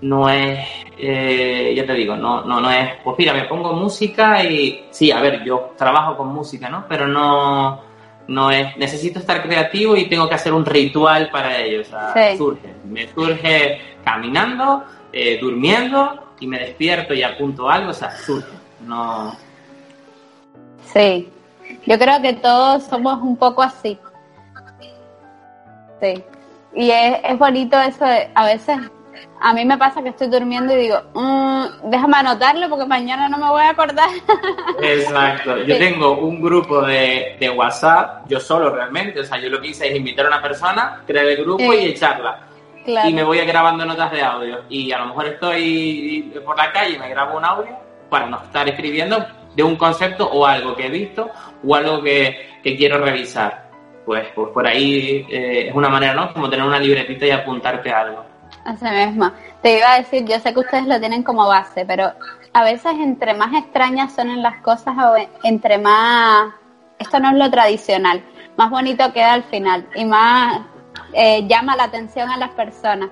No 0.00 0.30
es, 0.30 0.66
eh, 0.96 1.74
ya 1.76 1.84
te 1.84 1.92
digo, 1.92 2.16
no, 2.16 2.46
no, 2.46 2.62
no 2.62 2.70
es, 2.70 2.94
pues 3.04 3.14
mira, 3.18 3.34
me 3.34 3.44
pongo 3.44 3.74
música 3.74 4.42
y 4.42 4.86
sí, 4.88 5.12
a 5.12 5.20
ver, 5.20 5.44
yo 5.44 5.74
trabajo 5.76 6.16
con 6.16 6.28
música, 6.28 6.70
¿no? 6.70 6.86
Pero 6.88 7.06
no, 7.06 7.78
no 8.28 8.50
es, 8.50 8.76
necesito 8.76 9.18
estar 9.18 9.42
creativo 9.42 9.96
y 9.96 10.08
tengo 10.08 10.28
que 10.28 10.34
hacer 10.34 10.52
un 10.52 10.64
ritual 10.64 11.30
para 11.30 11.58
ello. 11.58 11.82
O 11.82 11.84
sea, 11.84 12.36
surge. 12.36 12.74
Me 12.84 13.08
surge 13.08 13.80
caminando, 14.04 14.84
eh, 15.12 15.38
durmiendo 15.40 16.32
y 16.40 16.46
me 16.46 16.58
despierto 16.58 17.14
y 17.14 17.22
apunto 17.22 17.68
algo, 17.68 17.90
o 17.90 17.94
sea, 17.94 18.10
surge. 18.16 18.48
No. 18.80 19.36
Sí. 20.92 21.30
Yo 21.86 21.98
creo 21.98 22.20
que 22.22 22.34
todos 22.34 22.84
somos 22.84 23.20
un 23.22 23.36
poco 23.36 23.62
así. 23.62 23.98
Sí. 26.00 26.24
Y 26.74 26.90
es, 26.90 27.18
es 27.24 27.38
bonito 27.38 27.78
eso, 27.80 28.04
a 28.34 28.44
veces 28.44 28.78
a 29.40 29.52
mí 29.52 29.64
me 29.64 29.78
pasa 29.78 30.02
que 30.02 30.10
estoy 30.10 30.28
durmiendo 30.28 30.72
y 30.74 30.82
digo, 30.82 31.02
mm, 31.14 31.90
déjame 31.90 32.16
anotarlo 32.18 32.68
porque 32.68 32.86
mañana 32.86 33.28
no 33.28 33.38
me 33.38 33.48
voy 33.48 33.62
a 33.62 33.70
acordar. 33.70 34.08
Exacto. 34.82 35.58
Yo 35.64 35.78
tengo 35.78 36.18
un 36.18 36.40
grupo 36.40 36.82
de, 36.82 37.36
de, 37.38 37.50
WhatsApp, 37.50 38.28
yo 38.28 38.40
solo 38.40 38.70
realmente, 38.70 39.20
o 39.20 39.24
sea, 39.24 39.38
yo 39.38 39.48
lo 39.48 39.60
que 39.60 39.68
hice 39.68 39.88
es 39.88 39.96
invitar 39.96 40.26
a 40.26 40.28
una 40.28 40.42
persona, 40.42 41.02
crear 41.06 41.26
el 41.26 41.36
grupo 41.36 41.72
y 41.72 41.86
echarla. 41.86 42.46
Y 42.86 43.12
me 43.12 43.24
voy 43.24 43.38
grabando 43.38 43.84
notas 43.84 44.12
de 44.12 44.22
audio. 44.22 44.62
Y 44.68 44.92
a 44.92 44.98
lo 44.98 45.06
mejor 45.06 45.26
estoy 45.26 46.32
por 46.44 46.56
la 46.56 46.72
calle 46.72 46.94
y 46.94 46.98
me 46.98 47.08
grabo 47.08 47.36
un 47.36 47.44
audio 47.44 47.76
para 48.08 48.26
no 48.26 48.40
estar 48.42 48.68
escribiendo 48.68 49.26
de 49.56 49.62
un 49.62 49.76
concepto 49.76 50.28
o 50.28 50.46
algo 50.46 50.76
que 50.76 50.86
he 50.86 50.90
visto 50.90 51.30
o 51.64 51.74
algo 51.74 52.02
que, 52.02 52.60
que 52.62 52.76
quiero 52.76 52.98
revisar. 52.98 53.66
Pues, 54.04 54.28
pues 54.34 54.50
por 54.50 54.66
ahí 54.66 55.26
eh, 55.28 55.68
es 55.68 55.74
una 55.74 55.88
manera, 55.88 56.14
¿no? 56.14 56.32
Como 56.32 56.48
tener 56.48 56.64
una 56.64 56.78
libretita 56.78 57.26
y 57.26 57.30
apuntarte 57.30 57.90
algo. 57.90 58.24
Así 58.66 58.84
mismo. 58.84 59.30
Te 59.62 59.78
iba 59.78 59.92
a 59.92 59.98
decir, 59.98 60.24
yo 60.24 60.40
sé 60.40 60.52
que 60.52 60.58
ustedes 60.58 60.86
lo 60.86 60.98
tienen 60.98 61.22
como 61.22 61.46
base, 61.46 61.86
pero 61.86 62.12
a 62.52 62.64
veces 62.64 62.94
entre 62.98 63.32
más 63.32 63.54
extrañas 63.54 64.12
son 64.12 64.42
las 64.42 64.60
cosas 64.60 64.96
entre 65.44 65.78
más... 65.78 66.52
Esto 66.98 67.20
no 67.20 67.30
es 67.30 67.36
lo 67.36 67.48
tradicional. 67.48 68.20
Más 68.56 68.70
bonito 68.70 69.12
queda 69.12 69.34
al 69.34 69.44
final 69.44 69.86
y 69.94 70.04
más 70.04 70.62
eh, 71.12 71.46
llama 71.46 71.76
la 71.76 71.84
atención 71.84 72.28
a 72.28 72.38
las 72.38 72.50
personas. 72.50 73.08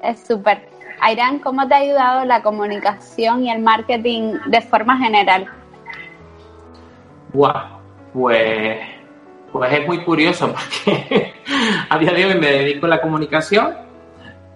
Es 0.00 0.24
súper. 0.24 0.68
Airán, 1.00 1.40
¿cómo 1.40 1.66
te 1.66 1.74
ha 1.74 1.78
ayudado 1.78 2.24
la 2.24 2.42
comunicación 2.42 3.44
y 3.44 3.50
el 3.50 3.60
marketing 3.60 4.34
de 4.46 4.60
forma 4.60 4.96
general? 4.98 5.46
Wow, 7.32 7.52
pues, 8.12 8.78
pues 9.50 9.72
es 9.72 9.86
muy 9.86 10.04
curioso 10.04 10.52
porque 10.52 11.34
a 11.90 11.98
día 11.98 12.12
de 12.12 12.26
hoy 12.26 12.34
me 12.38 12.52
dedico 12.52 12.86
a 12.86 12.90
la 12.90 13.00
comunicación, 13.00 13.87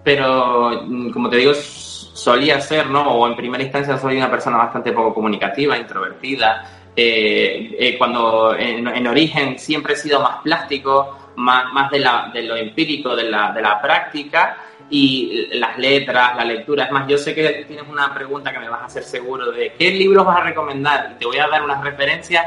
pero 0.03 0.83
mm, 0.85 1.11
como 1.11 1.29
te 1.29 1.37
digo, 1.37 1.53
solía 1.53 2.59
ser, 2.61 2.87
¿no? 2.87 3.01
O 3.11 3.27
en 3.27 3.35
primera 3.35 3.63
instancia 3.63 3.97
soy 3.97 4.17
una 4.17 4.29
persona 4.29 4.57
bastante 4.57 4.91
poco 4.91 5.13
comunicativa, 5.13 5.77
introvertida. 5.77 6.69
Eh, 6.95 7.75
eh, 7.79 7.97
cuando 7.97 8.55
en, 8.55 9.07
origen 9.07 9.57
siempre 9.57 9.93
he 9.93 9.97
sido 9.97 10.19
más 10.19 10.41
plástico, 10.43 11.31
más, 11.37 11.73
más 11.73 11.89
de, 11.89 11.99
la, 11.99 12.29
de 12.31 12.43
lo 12.43 12.55
empírico, 12.55 13.15
de 13.15 13.23
la, 13.23 13.51
de 13.51 13.61
la 13.61 13.81
práctica 13.81 14.57
y 14.89 15.47
las 15.53 15.77
letras, 15.79 16.35
la 16.35 16.45
lectura. 16.45 16.85
Es 16.85 16.91
más, 16.91 17.07
yo 17.07 17.17
sé 17.17 17.33
que 17.33 17.65
tienes 17.67 17.87
una 17.89 18.13
pregunta 18.13 18.51
que 18.51 18.59
me 18.59 18.69
vas 18.69 18.81
a 18.81 18.85
hacer 18.85 19.03
seguro 19.03 19.51
de 19.51 19.73
qué 19.73 19.89
libros 19.89 20.25
vas 20.25 20.37
a 20.37 20.43
recomendar 20.43 21.13
y 21.15 21.19
te 21.19 21.25
voy 21.25 21.37
a 21.37 21.47
dar 21.47 21.63
unas 21.63 21.83
referencias 21.83 22.45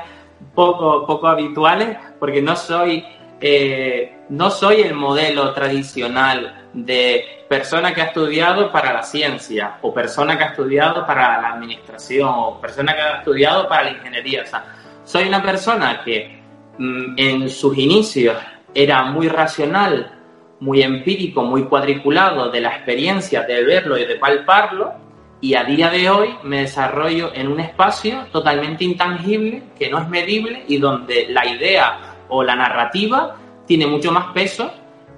poco, 0.55 1.07
poco 1.07 1.27
habituales 1.27 1.97
porque 2.21 2.41
no 2.41 2.55
soy, 2.55 3.05
eh, 3.41 4.17
no 4.31 4.51
soy 4.51 4.81
el 4.81 4.95
modelo 4.95 5.53
tradicional 5.53 6.69
de 6.73 7.45
persona 7.49 7.95
que 7.95 8.03
ha 8.03 8.07
estudiado 8.07 8.73
para 8.73 8.93
la 8.93 9.03
ciencia 9.03 9.79
o 9.83 9.93
persona 9.93 10.37
que 10.37 10.45
ha 10.45 10.49
estudiado 10.49 11.07
para 11.07 11.41
la 11.41 11.53
administración 11.53 12.29
o 12.29 12.61
persona 12.61 12.95
que 12.95 13.01
ha 13.01 13.19
estudiado 13.19 13.69
para 13.69 13.85
la 13.85 13.91
ingeniería. 13.91 14.43
O 14.43 14.47
sea, 14.47 14.65
soy 15.05 15.29
una 15.29 15.43
persona 15.43 16.03
que 16.05 16.41
mm, 16.79 17.15
en 17.17 17.49
sus 17.49 17.77
inicios 17.79 18.37
era 18.75 19.05
muy 19.05 19.29
racional, 19.29 20.13
muy 20.61 20.83
empírico, 20.83 21.43
muy 21.43 21.65
cuadriculado 21.65 22.51
de 22.51 22.61
la 22.61 22.71
experiencia 22.71 23.43
de 23.43 23.65
verlo 23.65 23.97
y 23.99 24.07
de 24.07 24.17
palparlo, 24.17 24.95
y 25.41 25.55
a 25.55 25.65
día 25.65 25.91
de 25.91 26.09
hoy 26.09 26.35
me 26.43 26.63
desarrollo 26.63 27.31
en 27.35 27.49
un 27.49 27.61
espacio 27.61 28.27
totalmente 28.33 28.85
intangible, 28.85 29.63
que 29.79 29.91
no 29.91 29.99
es 30.01 30.09
medible 30.09 30.65
y 30.67 30.79
donde 30.79 31.27
la 31.29 31.47
idea 31.47 32.06
o 32.29 32.43
la 32.43 32.57
narrativa 32.57 33.37
tiene 33.67 33.87
mucho 33.87 34.13
más 34.13 34.33
peso 34.33 34.73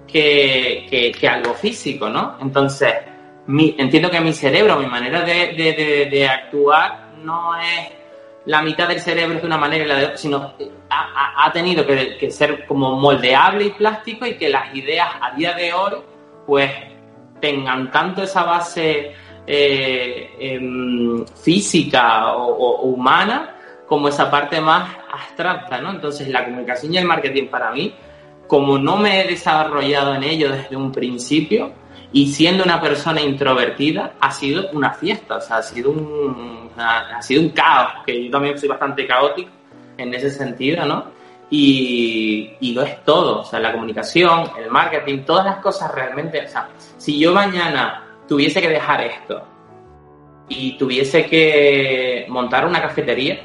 que, 0.06 1.14
que, 1.18 1.28
algo 1.28 1.54
físico, 1.54 2.08
¿no? 2.08 2.36
Entonces, 2.40 2.94
mi, 3.46 3.74
entiendo 3.78 4.10
que 4.10 4.20
mi 4.20 4.32
cerebro, 4.32 4.78
mi 4.78 4.86
manera 4.86 5.22
de, 5.22 6.08
de, 6.10 6.28
actuar 6.28 7.10
no 7.22 7.56
es 7.56 7.90
la 8.46 8.62
mitad 8.62 8.88
del 8.88 9.00
cerebro 9.00 9.38
de 9.40 9.46
una 9.46 9.58
manera 9.58 9.84
y 9.84 9.88
la 9.88 9.96
de 9.96 10.04
otra, 10.06 10.16
sino 10.16 10.54
ha, 10.88 11.44
ha 11.44 11.52
tenido 11.52 11.86
que, 11.86 12.30
ser 12.30 12.66
como 12.66 12.96
moldeable 12.96 13.66
y 13.66 13.70
plástico 13.70 14.26
y 14.26 14.36
que 14.36 14.48
las 14.48 14.74
ideas 14.74 15.08
a 15.20 15.34
día 15.34 15.52
de 15.52 15.72
hoy 15.72 15.92
pues 16.46 16.70
tengan 17.40 17.90
tanto 17.90 18.22
esa 18.22 18.42
base 18.44 19.12
eh, 19.46 20.30
em, 20.38 21.24
física 21.26 22.34
o, 22.36 22.82
humana 22.82 23.54
como 23.88 24.08
esa 24.08 24.30
parte 24.30 24.60
más 24.60 24.90
abstracta, 25.10 25.80
¿no? 25.80 25.90
Entonces 25.90 26.28
la 26.28 26.44
comunicación 26.44 26.92
y 26.94 26.98
el 26.98 27.06
marketing 27.06 27.46
para 27.46 27.72
mí, 27.72 27.94
como 28.46 28.78
no 28.78 28.96
me 28.96 29.22
he 29.22 29.28
desarrollado 29.28 30.14
en 30.14 30.24
ello 30.24 30.50
desde 30.50 30.76
un 30.76 30.92
principio, 30.92 31.72
y 32.12 32.28
siendo 32.28 32.64
una 32.64 32.80
persona 32.80 33.20
introvertida, 33.20 34.14
ha 34.20 34.30
sido 34.30 34.70
una 34.72 34.92
fiesta, 34.92 35.36
o 35.36 35.40
sea, 35.40 35.58
ha 35.58 35.62
sido 35.62 35.90
un, 35.90 36.70
ha 36.76 37.20
sido 37.20 37.42
un 37.42 37.50
caos, 37.50 38.04
que 38.06 38.24
yo 38.24 38.30
también 38.30 38.58
soy 38.58 38.68
bastante 38.68 39.06
caótico 39.06 39.50
en 39.96 40.14
ese 40.14 40.30
sentido, 40.30 40.86
¿no? 40.86 41.18
Y, 41.50 42.56
y 42.60 42.72
lo 42.72 42.82
es 42.82 43.02
todo, 43.04 43.40
o 43.40 43.44
sea, 43.44 43.58
la 43.58 43.72
comunicación, 43.72 44.50
el 44.58 44.70
marketing, 44.70 45.20
todas 45.24 45.46
las 45.46 45.56
cosas 45.58 45.92
realmente, 45.94 46.44
o 46.44 46.48
sea, 46.48 46.68
si 46.98 47.18
yo 47.18 47.32
mañana 47.32 48.04
tuviese 48.26 48.60
que 48.60 48.68
dejar 48.68 49.00
esto 49.02 49.42
y 50.48 50.76
tuviese 50.78 51.26
que 51.26 52.26
montar 52.28 52.66
una 52.66 52.80
cafetería, 52.80 53.40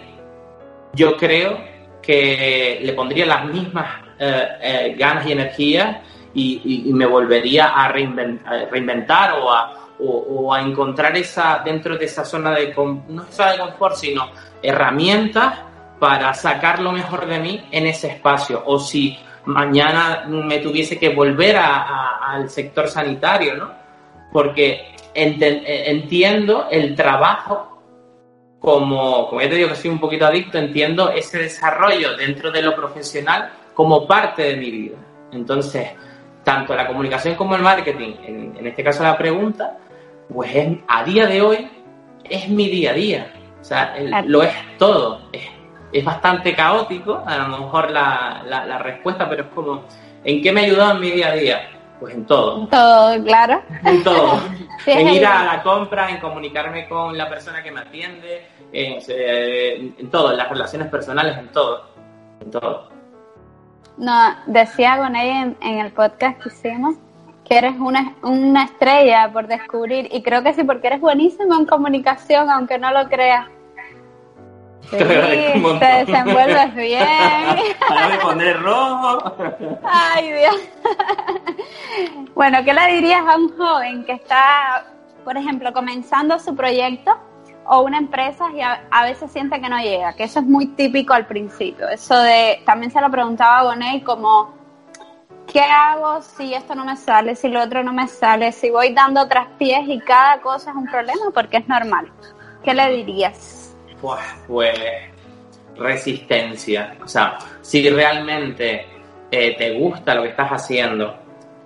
yo 0.93 1.17
creo 1.17 1.57
que 2.01 2.79
le 2.81 2.93
pondría 2.93 3.25
las 3.25 3.45
mismas 3.45 3.87
eh, 4.19 4.47
eh, 4.61 4.95
ganas 4.97 5.25
y 5.25 5.31
energía 5.31 6.03
y, 6.35 6.91
me 6.93 7.05
volvería 7.05 7.67
a 7.67 7.89
reinventar, 7.89 9.33
o, 9.39 9.51
a, 9.51 10.55
a, 10.55 10.61
encontrar 10.61 11.15
esa 11.15 11.61
dentro 11.63 11.97
de 11.97 12.05
esa 12.05 12.25
zona 12.25 12.51
de, 12.51 12.73
no 13.07 13.23
zona 13.29 13.51
de 13.51 13.59
confort, 13.59 13.95
sino 13.95 14.29
herramientas 14.61 15.59
para 15.99 16.33
sacar 16.33 16.79
lo 16.79 16.91
mejor 16.91 17.27
de 17.27 17.39
mí 17.39 17.63
en 17.71 17.85
ese 17.85 18.07
espacio. 18.07 18.63
O 18.65 18.79
si 18.79 19.17
mañana 19.45 20.25
me 20.27 20.57
tuviese 20.57 20.97
que 20.97 21.09
volver 21.09 21.57
al 21.57 22.49
sector 22.49 22.87
sanitario, 22.87 23.55
¿no? 23.55 23.71
Porque 24.31 24.95
entiendo 25.13 26.67
el 26.71 26.95
trabajo 26.95 27.72
como, 28.63 29.27
como 29.27 29.41
ya 29.41 29.49
te 29.49 29.55
digo 29.55 29.67
que 29.67 29.75
soy 29.75 29.91
un 29.91 29.99
poquito 29.99 30.25
adicto, 30.25 30.57
entiendo 30.57 31.09
ese 31.09 31.37
desarrollo 31.37 32.15
dentro 32.15 32.49
de 32.49 32.61
lo 32.61 32.73
profesional 32.73 33.51
como 33.73 34.07
parte 34.07 34.43
de 34.43 34.55
mi 34.55 34.71
vida. 34.71 34.95
Entonces, 35.33 35.89
tanto 36.45 36.73
la 36.73 36.87
comunicación 36.87 37.35
como 37.35 37.57
el 37.57 37.61
marketing, 37.61 38.13
en, 38.25 38.65
este 38.65 38.81
caso 38.81 39.03
la 39.03 39.17
pregunta, 39.17 39.77
pues 40.33 40.55
es, 40.55 40.77
a 40.87 41.03
día 41.03 41.27
de 41.27 41.41
hoy 41.41 41.69
es 42.23 42.47
mi 42.47 42.69
día 42.69 42.91
a 42.91 42.93
día. 42.93 43.33
O 43.59 43.63
sea, 43.65 43.97
lo 44.25 44.43
es 44.43 44.53
todo. 44.77 45.19
Es, 45.91 46.05
bastante 46.05 46.55
caótico, 46.55 47.21
a 47.25 47.37
lo 47.39 47.49
mejor 47.49 47.91
la, 47.91 48.43
la, 48.47 48.77
respuesta, 48.77 49.29
pero 49.29 49.43
es 49.43 49.49
como, 49.49 49.83
¿en 50.23 50.41
qué 50.41 50.53
me 50.53 50.61
ha 50.61 50.63
ayudado 50.63 50.93
en 50.93 51.01
mi 51.01 51.11
día 51.11 51.27
a 51.27 51.35
día? 51.35 51.69
Pues 51.99 52.15
en 52.15 52.25
todo. 52.25 52.65
Todo, 52.67 53.23
claro. 53.25 53.61
En 53.83 54.03
todo. 54.03 54.39
en 54.85 55.09
ir 55.09 55.25
a 55.25 55.43
la 55.43 55.63
compra, 55.63 56.09
en 56.09 56.17
comunicarme 56.19 56.87
con 56.87 57.17
la 57.17 57.29
persona 57.29 57.61
que 57.61 57.71
me 57.71 57.81
atiende, 57.81 58.52
en, 58.73 58.99
en, 59.07 59.95
en 59.97 60.09
todo, 60.09 60.31
en 60.31 60.37
las 60.37 60.49
relaciones 60.49 60.89
personales, 60.89 61.37
en 61.37 61.47
todo. 61.49 61.85
En 62.41 62.51
todo. 62.51 62.89
No, 63.97 64.35
decía 64.47 64.97
con 64.97 65.15
ella 65.15 65.53
en, 65.61 65.77
el 65.77 65.91
podcast 65.91 66.41
que 66.41 66.49
hicimos 66.49 66.95
que 67.45 67.57
eres 67.57 67.75
una, 67.77 68.15
una 68.23 68.63
estrella 68.63 69.29
por 69.31 69.47
descubrir 69.47 70.07
y 70.11 70.23
creo 70.23 70.41
que 70.43 70.53
sí, 70.53 70.63
porque 70.63 70.87
eres 70.87 71.01
buenísimo 71.01 71.55
en 71.55 71.65
comunicación, 71.65 72.49
aunque 72.49 72.77
no 72.77 72.91
lo 72.91 73.07
creas. 73.09 73.47
Sí, 74.93 74.99
te 74.99 76.05
desenvuelves 76.05 76.75
bien. 76.75 76.99
Para 77.87 78.09
de 78.09 78.17
poner 78.17 78.61
rojo. 78.61 79.33
Ay, 79.81 80.31
Dios. 80.33 80.55
Bueno, 82.35 82.59
¿qué 82.65 82.73
le 82.73 82.95
dirías 82.95 83.21
a 83.25 83.37
un 83.37 83.57
joven 83.57 84.03
que 84.03 84.11
está, 84.11 84.85
por 85.23 85.37
ejemplo, 85.37 85.71
comenzando 85.71 86.37
su 86.37 86.53
proyecto 86.55 87.17
o 87.65 87.81
una 87.81 87.97
empresa 87.97 88.49
y 88.53 88.61
a, 88.61 89.03
veces 89.03 89.31
siente 89.31 89.59
que 89.61 89.69
no 89.69 89.79
llega, 89.79 90.13
que 90.13 90.23
eso 90.23 90.39
es 90.39 90.45
muy 90.45 90.67
típico 90.67 91.13
al 91.13 91.25
principio. 91.25 91.87
Eso 91.89 92.17
de, 92.17 92.61
también 92.65 92.91
se 92.91 93.01
lo 93.01 93.09
preguntaba 93.09 93.59
a 93.59 93.63
Bonet 93.63 94.03
como, 94.03 94.53
¿qué 95.51 95.61
hago 95.61 96.21
si 96.21 96.53
esto 96.53 96.75
no 96.75 96.85
me 96.85 96.95
sale, 96.95 97.35
si 97.35 97.47
lo 97.47 97.61
otro 97.61 97.83
no 97.83 97.93
me 97.93 98.07
sale, 98.07 98.51
si 98.51 98.69
voy 98.69 98.93
dando 98.93 99.27
traspiés 99.27 99.87
y 99.87 99.99
cada 99.99 100.41
cosa 100.41 100.71
es 100.71 100.75
un 100.75 100.87
problema? 100.87 101.31
Porque 101.33 101.57
es 101.57 101.67
normal. 101.67 102.11
¿Qué 102.63 102.73
le 102.73 102.89
dirías? 102.91 103.75
Pues, 104.01 104.21
pues 104.47 104.79
resistencia. 105.77 106.95
O 107.03 107.07
sea, 107.07 107.37
si 107.61 107.89
realmente 107.89 108.85
eh, 109.31 109.55
te 109.57 109.77
gusta 109.77 110.15
lo 110.15 110.23
que 110.23 110.29
estás 110.29 110.49
haciendo 110.49 111.17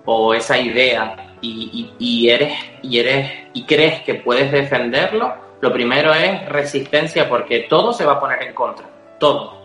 o 0.04 0.34
esa 0.34 0.58
idea 0.58 1.34
y, 1.40 1.92
y, 1.98 2.30
eres 2.30 2.58
y 2.82 2.98
eres 2.98 3.30
y 3.52 3.64
crees 3.64 4.00
que 4.02 4.14
puedes 4.14 4.50
defenderlo, 4.50 5.47
lo 5.60 5.72
primero 5.72 6.14
es 6.14 6.48
resistencia 6.48 7.28
porque 7.28 7.66
todo 7.68 7.92
se 7.92 8.04
va 8.04 8.14
a 8.14 8.20
poner 8.20 8.42
en 8.42 8.54
contra, 8.54 8.86
todo, 9.18 9.60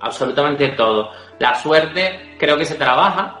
absolutamente 0.00 0.68
todo. 0.68 1.10
La 1.38 1.54
suerte 1.54 2.36
creo 2.38 2.56
que 2.56 2.64
se 2.64 2.74
trabaja 2.74 3.40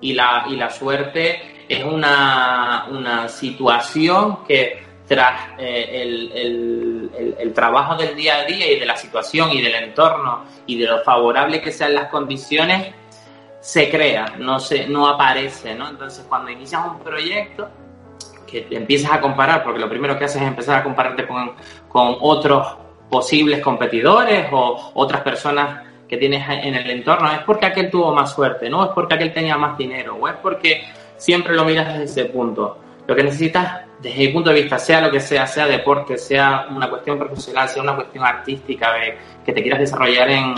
y 0.00 0.12
la, 0.12 0.44
y 0.48 0.56
la 0.56 0.68
suerte 0.70 1.64
es 1.68 1.84
una, 1.84 2.86
una 2.90 3.28
situación 3.28 4.44
que 4.44 4.82
tras 5.06 5.58
eh, 5.58 6.02
el, 6.02 7.10
el, 7.38 7.52
trabajo 7.52 7.96
del 7.96 8.14
día 8.14 8.40
a 8.40 8.44
día 8.44 8.72
y 8.72 8.80
de 8.80 8.86
la 8.86 8.96
situación 8.96 9.50
y 9.50 9.60
del 9.60 9.74
entorno 9.74 10.44
y 10.66 10.78
de 10.78 10.86
lo 10.86 11.02
favorable 11.02 11.60
que 11.60 11.72
sean 11.72 11.94
las 11.94 12.08
condiciones, 12.08 12.94
se 13.60 13.90
crea, 13.90 14.34
no, 14.38 14.58
se, 14.58 14.88
no 14.88 15.06
aparece, 15.06 15.74
¿no? 15.74 15.88
Entonces, 15.88 16.24
cuando 16.28 16.50
inicias 16.50 16.82
un 16.86 16.98
proyecto, 17.00 17.68
que 18.52 18.60
te 18.60 18.76
empiezas 18.76 19.10
a 19.12 19.20
comparar, 19.20 19.64
porque 19.64 19.80
lo 19.80 19.88
primero 19.88 20.18
que 20.18 20.26
haces 20.26 20.42
es 20.42 20.46
empezar 20.46 20.78
a 20.78 20.82
compararte 20.84 21.26
con, 21.26 21.52
con 21.88 22.16
otros 22.20 22.76
posibles 23.10 23.60
competidores 23.60 24.46
o 24.52 24.92
otras 24.94 25.22
personas 25.22 25.82
que 26.06 26.18
tienes 26.18 26.46
en 26.46 26.74
el 26.74 26.90
entorno, 26.90 27.32
es 27.32 27.38
porque 27.40 27.64
aquel 27.64 27.90
tuvo 27.90 28.14
más 28.14 28.34
suerte, 28.34 28.68
no 28.68 28.84
es 28.84 28.90
porque 28.90 29.14
aquel 29.14 29.32
tenía 29.32 29.56
más 29.56 29.78
dinero, 29.78 30.16
o 30.20 30.28
es 30.28 30.34
porque 30.34 30.82
siempre 31.16 31.54
lo 31.54 31.64
miras 31.64 31.88
desde 31.88 32.04
ese 32.04 32.24
punto. 32.26 32.78
Lo 33.06 33.16
que 33.16 33.22
necesitas, 33.22 33.80
desde 34.00 34.18
mi 34.18 34.28
punto 34.28 34.50
de 34.50 34.60
vista, 34.60 34.78
sea 34.78 35.00
lo 35.00 35.10
que 35.10 35.20
sea, 35.20 35.46
sea 35.46 35.66
deporte, 35.66 36.18
sea 36.18 36.66
una 36.70 36.90
cuestión 36.90 37.18
profesional, 37.18 37.68
sea 37.68 37.82
una 37.82 37.96
cuestión 37.96 38.24
artística, 38.24 38.92
de, 38.92 39.16
que 39.44 39.52
te 39.52 39.62
quieras 39.62 39.80
desarrollar 39.80 40.30
en, 40.30 40.54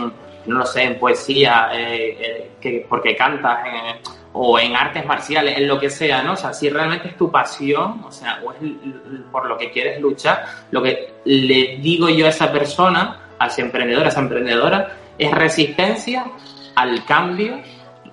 no 0.47 0.59
lo 0.59 0.67
sé, 0.67 0.83
en 0.83 0.99
poesía, 0.99 1.71
eh, 1.73 2.17
eh, 2.21 2.51
que, 2.61 2.85
porque 2.89 3.15
cantas, 3.15 3.61
eh, 3.67 4.01
o 4.37 4.59
en 4.59 4.75
artes 4.75 5.07
marciales, 5.07 5.57
en 5.57 5.69
lo 5.69 5.79
que 5.79 5.89
sea, 5.89 6.23
¿no? 6.23 6.33
O 6.33 6.37
sea, 6.37 6.53
si 6.53 6.69
realmente 6.69 7.09
es 7.09 7.17
tu 7.17 7.31
pasión, 7.31 8.03
o 8.05 8.11
sea, 8.11 8.41
o 8.45 8.53
es 8.53 8.59
por 9.31 9.47
lo 9.47 9.57
que 9.57 9.71
quieres 9.71 10.01
luchar, 10.01 10.45
lo 10.73 10.83
que 10.83 11.15
le 11.25 11.79
digo 11.79 12.09
yo 12.09 12.27
a 12.27 12.31
esa 12.31 12.51
persona, 12.51 13.31
a 13.39 13.47
ese 13.47 13.63
emprendedor, 13.63 14.05
a 14.05 14.09
esa 14.09 14.21
emprendedora, 14.21 14.97
es 15.17 15.31
resistencia 15.31 16.27
al 16.75 17.05
cambio, 17.05 17.61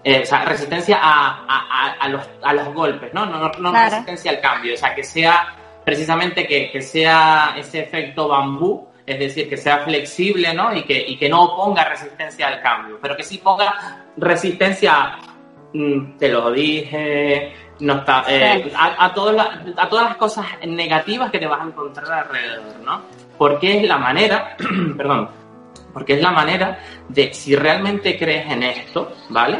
o 0.03 0.25
sea, 0.25 0.45
resistencia 0.45 0.99
a, 1.01 1.45
a, 1.47 1.93
a, 1.99 2.07
los, 2.07 2.29
a 2.43 2.53
los 2.53 2.71
golpes, 2.73 3.11
¿no? 3.13 3.25
No, 3.25 3.49
no, 3.49 3.71
resistencia 3.71 4.31
al 4.31 4.39
cambio, 4.39 4.75
o 4.75 4.77
sea, 4.77 4.93
que 4.93 5.03
sea 5.03 5.55
precisamente 5.83 6.45
que, 6.45 6.69
que 6.71 6.81
sea 6.81 7.55
ese 7.57 7.81
efecto 7.81 8.27
bambú, 8.27 8.87
es 9.05 9.19
decir, 9.19 9.49
que 9.49 9.57
sea 9.57 9.79
flexible, 9.79 10.53
¿no? 10.53 10.73
Y 10.75 10.83
que, 10.83 11.03
y 11.07 11.17
que 11.17 11.27
no 11.27 11.55
ponga 11.55 11.83
resistencia 11.83 12.47
al 12.47 12.61
cambio, 12.61 12.99
pero 13.01 13.17
que 13.17 13.23
sí 13.23 13.39
ponga 13.39 14.05
resistencia, 14.17 15.17
te 15.73 16.29
lo 16.29 16.51
dije, 16.51 17.53
no 17.79 17.93
está, 17.93 18.25
eh, 18.27 18.71
a, 18.75 19.05
a, 19.05 19.13
todas 19.13 19.35
las, 19.35 19.47
a 19.77 19.89
todas 19.89 20.05
las 20.05 20.17
cosas 20.17 20.45
negativas 20.67 21.31
que 21.31 21.39
te 21.39 21.47
vas 21.47 21.61
a 21.61 21.65
encontrar 21.65 22.11
alrededor, 22.11 22.79
¿no? 22.83 23.01
Porque 23.37 23.79
es 23.79 23.87
la 23.87 23.97
manera, 23.97 24.55
perdón, 24.97 25.29
porque 25.93 26.13
es 26.13 26.21
la 26.21 26.31
manera 26.31 26.79
de, 27.07 27.33
si 27.33 27.55
realmente 27.55 28.17
crees 28.17 28.51
en 28.51 28.63
esto, 28.63 29.11
¿vale? 29.29 29.59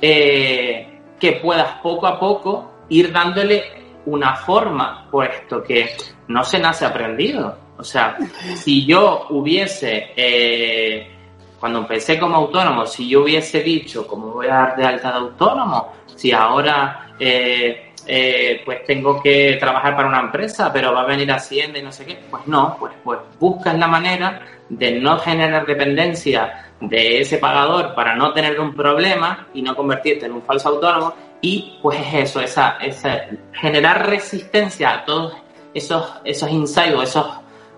Eh, 0.00 1.00
que 1.18 1.32
puedas 1.32 1.74
poco 1.82 2.06
a 2.06 2.18
poco 2.18 2.72
ir 2.88 3.12
dándole 3.12 3.64
una 4.06 4.36
forma, 4.36 5.08
puesto 5.10 5.62
que 5.62 5.96
no 6.28 6.44
se 6.44 6.58
nace 6.58 6.84
aprendido. 6.84 7.58
O 7.76 7.84
sea, 7.84 8.16
si 8.54 8.86
yo 8.86 9.26
hubiese, 9.30 10.12
eh, 10.16 11.17
cuando 11.58 11.80
empecé 11.80 12.18
como 12.18 12.36
autónomo, 12.36 12.86
si 12.86 13.08
yo 13.08 13.22
hubiese 13.22 13.62
dicho, 13.62 14.06
como 14.06 14.28
voy 14.28 14.46
a 14.46 14.54
dar 14.54 14.76
de 14.76 14.84
alta 14.84 15.10
de 15.10 15.18
autónomo, 15.18 15.92
si 16.14 16.32
ahora 16.32 17.14
eh, 17.18 17.92
eh, 18.06 18.62
pues 18.64 18.84
tengo 18.84 19.20
que 19.20 19.56
trabajar 19.60 19.94
para 19.94 20.08
una 20.08 20.20
empresa, 20.20 20.72
pero 20.72 20.92
va 20.92 21.02
a 21.02 21.06
venir 21.06 21.30
Hacienda 21.30 21.78
y 21.78 21.82
no 21.82 21.92
sé 21.92 22.06
qué, 22.06 22.18
pues 22.30 22.46
no, 22.46 22.76
pues, 22.78 22.92
pues 23.04 23.18
buscas 23.38 23.76
la 23.78 23.86
manera 23.86 24.40
de 24.68 24.92
no 24.92 25.18
generar 25.18 25.66
dependencia 25.66 26.70
de 26.80 27.20
ese 27.20 27.38
pagador 27.38 27.94
para 27.94 28.14
no 28.14 28.32
tener 28.32 28.58
un 28.60 28.74
problema 28.74 29.48
y 29.52 29.62
no 29.62 29.74
convertirte 29.74 30.26
en 30.26 30.32
un 30.32 30.42
falso 30.42 30.68
autónomo. 30.68 31.14
Y 31.40 31.78
pues 31.82 32.00
es 32.00 32.30
eso, 32.30 32.40
esa, 32.40 32.78
esa 32.80 33.26
generar 33.52 34.08
resistencia 34.08 34.90
a 34.90 35.04
todos 35.04 35.34
esos, 35.74 36.04
esos 36.24 36.50
insights, 36.50 37.02
esas 37.02 37.26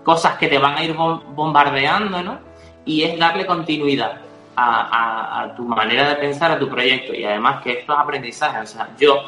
cosas 0.02 0.38
que 0.38 0.48
te 0.48 0.58
van 0.58 0.76
a 0.76 0.84
ir 0.84 0.94
bombardeando, 0.94 2.22
¿no? 2.22 2.49
Y 2.84 3.02
es 3.02 3.18
darle 3.18 3.46
continuidad 3.46 4.20
a, 4.56 5.42
a, 5.42 5.54
tu 5.54 5.64
manera 5.64 6.10
de 6.10 6.16
pensar, 6.16 6.50
a 6.52 6.58
tu 6.58 6.68
proyecto 6.68 7.14
y 7.14 7.24
además 7.24 7.62
que 7.62 7.80
estos 7.80 7.96
aprendizajes, 7.98 8.70
o 8.70 8.74
sea, 8.74 8.90
yo 8.98 9.22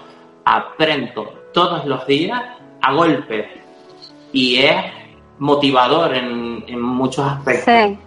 aprendo 0.44 1.32
todos 1.52 1.84
los 1.86 2.06
días 2.06 2.42
a 2.80 2.92
golpes 2.92 3.46
y 4.32 4.58
es 4.58 4.76
motivador 5.38 6.14
en, 6.14 6.64
en 6.66 6.80
muchos 6.80 7.26
aspectos. 7.26 7.64
Sí. 7.64 7.98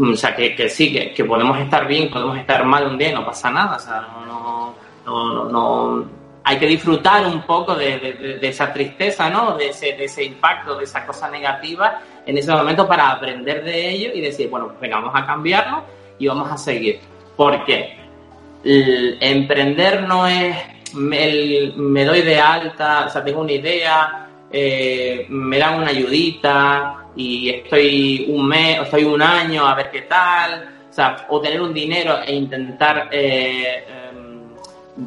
O 0.00 0.16
sea, 0.16 0.36
que, 0.36 0.54
que 0.54 0.68
sí, 0.68 0.92
que, 0.92 1.12
que, 1.12 1.24
podemos 1.24 1.58
estar 1.58 1.86
bien, 1.86 2.10
podemos 2.10 2.38
estar 2.38 2.64
mal 2.64 2.86
un 2.86 2.96
día 2.96 3.10
y 3.10 3.14
no 3.14 3.24
pasa 3.24 3.50
nada. 3.50 3.76
O 3.76 3.80
sea, 3.80 4.06
no, 4.26 4.74
no, 5.04 5.44
no, 5.46 6.04
hay 6.44 6.58
que 6.58 6.66
disfrutar 6.66 7.26
un 7.26 7.42
poco 7.42 7.74
de, 7.74 8.38
esa 8.42 8.72
tristeza, 8.72 9.28
¿no? 9.28 9.56
De 9.56 9.68
ese, 9.68 10.24
impacto, 10.24 10.76
de 10.76 10.84
esa 10.84 11.06
cosa 11.06 11.30
negativa 11.30 12.00
en 12.26 12.38
ese 12.38 12.52
momento 12.52 12.86
para 12.86 13.10
aprender 13.10 13.62
de 13.64 13.90
ello 13.90 14.10
y 14.14 14.20
decir, 14.20 14.48
bueno, 14.48 14.72
venga, 14.80 15.00
vamos 15.00 15.12
a 15.14 15.26
cambiarlo 15.26 15.84
y 16.18 16.26
vamos 16.26 16.50
a 16.50 16.56
seguir. 16.56 17.00
Porque 17.36 17.98
el 18.64 19.18
emprender 19.20 20.02
no 20.02 20.26
es 20.26 20.56
el, 20.94 21.74
me 21.76 22.04
doy 22.04 22.22
de 22.22 22.40
alta, 22.40 23.06
o 23.06 23.10
sea, 23.10 23.24
tengo 23.24 23.40
una 23.40 23.52
idea, 23.52 24.28
eh, 24.50 25.26
me 25.28 25.58
dan 25.58 25.80
una 25.80 25.90
ayudita 25.90 27.06
y 27.16 27.50
estoy 27.50 28.26
un 28.28 28.46
mes 28.48 28.80
o 28.80 28.82
estoy 28.82 29.04
un 29.04 29.22
año 29.22 29.66
a 29.66 29.74
ver 29.74 29.90
qué 29.90 30.02
tal, 30.02 30.68
o 30.88 30.92
sea, 30.92 31.26
o 31.28 31.40
tener 31.40 31.60
un 31.60 31.72
dinero 31.72 32.18
e 32.26 32.34
intentar 32.34 33.08
eh, 33.12 33.84
em, 33.88 33.99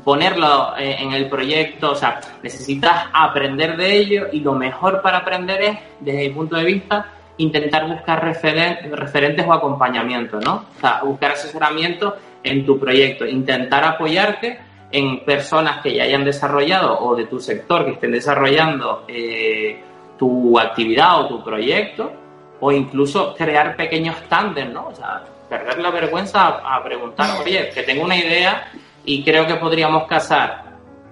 ponerlo 0.03 0.75
eh, 0.77 0.97
en 0.99 1.13
el 1.13 1.29
proyecto, 1.29 1.91
o 1.91 1.95
sea, 1.95 2.19
necesitas 2.41 3.07
aprender 3.13 3.77
de 3.77 3.97
ello 3.97 4.27
y 4.31 4.39
lo 4.39 4.53
mejor 4.53 5.01
para 5.01 5.19
aprender 5.19 5.61
es, 5.61 5.77
desde 5.99 6.29
mi 6.29 6.29
punto 6.29 6.55
de 6.55 6.63
vista, 6.63 7.11
intentar 7.37 7.87
buscar 7.87 8.23
referentes 8.23 9.47
o 9.47 9.53
acompañamiento, 9.53 10.39
¿no? 10.39 10.65
O 10.77 10.79
sea, 10.79 11.01
buscar 11.03 11.31
asesoramiento 11.31 12.15
en 12.43 12.65
tu 12.65 12.79
proyecto, 12.79 13.25
intentar 13.25 13.83
apoyarte 13.83 14.59
en 14.91 15.25
personas 15.25 15.81
que 15.81 15.95
ya 15.95 16.03
hayan 16.03 16.23
desarrollado 16.23 16.99
o 16.99 17.15
de 17.15 17.25
tu 17.25 17.39
sector 17.39 17.83
que 17.83 17.91
estén 17.91 18.11
desarrollando 18.11 19.05
eh, 19.07 19.81
tu 20.17 20.59
actividad 20.59 21.21
o 21.21 21.27
tu 21.27 21.43
proyecto, 21.43 22.11
o 22.59 22.71
incluso 22.71 23.33
crear 23.35 23.75
pequeños 23.75 24.15
tándem, 24.29 24.71
¿no? 24.71 24.87
O 24.87 24.95
sea, 24.95 25.23
perder 25.49 25.79
la 25.79 25.91
vergüenza 25.91 26.47
a, 26.47 26.83
preguntar, 26.83 27.41
oye, 27.41 27.69
que 27.73 27.83
tengo 27.83 28.03
una 28.03 28.15
idea 28.15 28.71
y 29.05 29.23
creo 29.23 29.47
que 29.47 29.55
podríamos 29.55 30.07
casar 30.07 30.63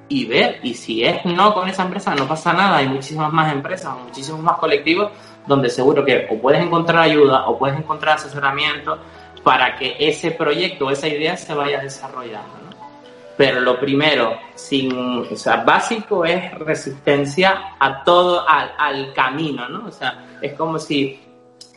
y 0.07 0.25
ver, 0.25 0.59
y 0.63 0.73
si 0.73 1.03
es 1.03 1.23
no 1.25 1.53
con 1.53 1.69
esa 1.69 1.83
empresa, 1.83 2.13
no 2.15 2.27
pasa 2.27 2.51
nada, 2.51 2.77
hay 2.77 2.87
muchísimas 2.87 3.31
más 3.31 3.51
empresas, 3.51 3.95
muchísimos 4.03 4.41
más 4.41 4.57
colectivos 4.57 5.11
donde 5.47 5.69
seguro 5.69 6.03
que 6.03 6.27
o 6.29 6.37
puedes 6.39 6.61
encontrar 6.61 7.03
ayuda 7.03 7.47
o 7.47 7.57
puedes 7.57 7.77
encontrar 7.77 8.15
asesoramiento 8.15 8.99
para 9.43 9.75
que 9.75 9.95
ese 9.99 10.31
proyecto 10.31 10.87
o 10.87 10.91
esa 10.91 11.07
idea 11.07 11.35
se 11.37 11.53
vaya 11.53 11.81
desarrollando 11.81 12.61
pero 13.41 13.59
lo 13.59 13.79
primero, 13.79 14.37
sin, 14.53 15.25
o 15.31 15.35
sea, 15.35 15.63
básico 15.63 16.23
es 16.25 16.53
resistencia 16.59 17.73
a 17.79 18.03
todo, 18.03 18.47
al, 18.47 18.71
al, 18.77 19.13
camino, 19.13 19.67
¿no? 19.67 19.87
O 19.87 19.91
sea, 19.91 20.25
es 20.39 20.53
como 20.53 20.77
si 20.77 21.19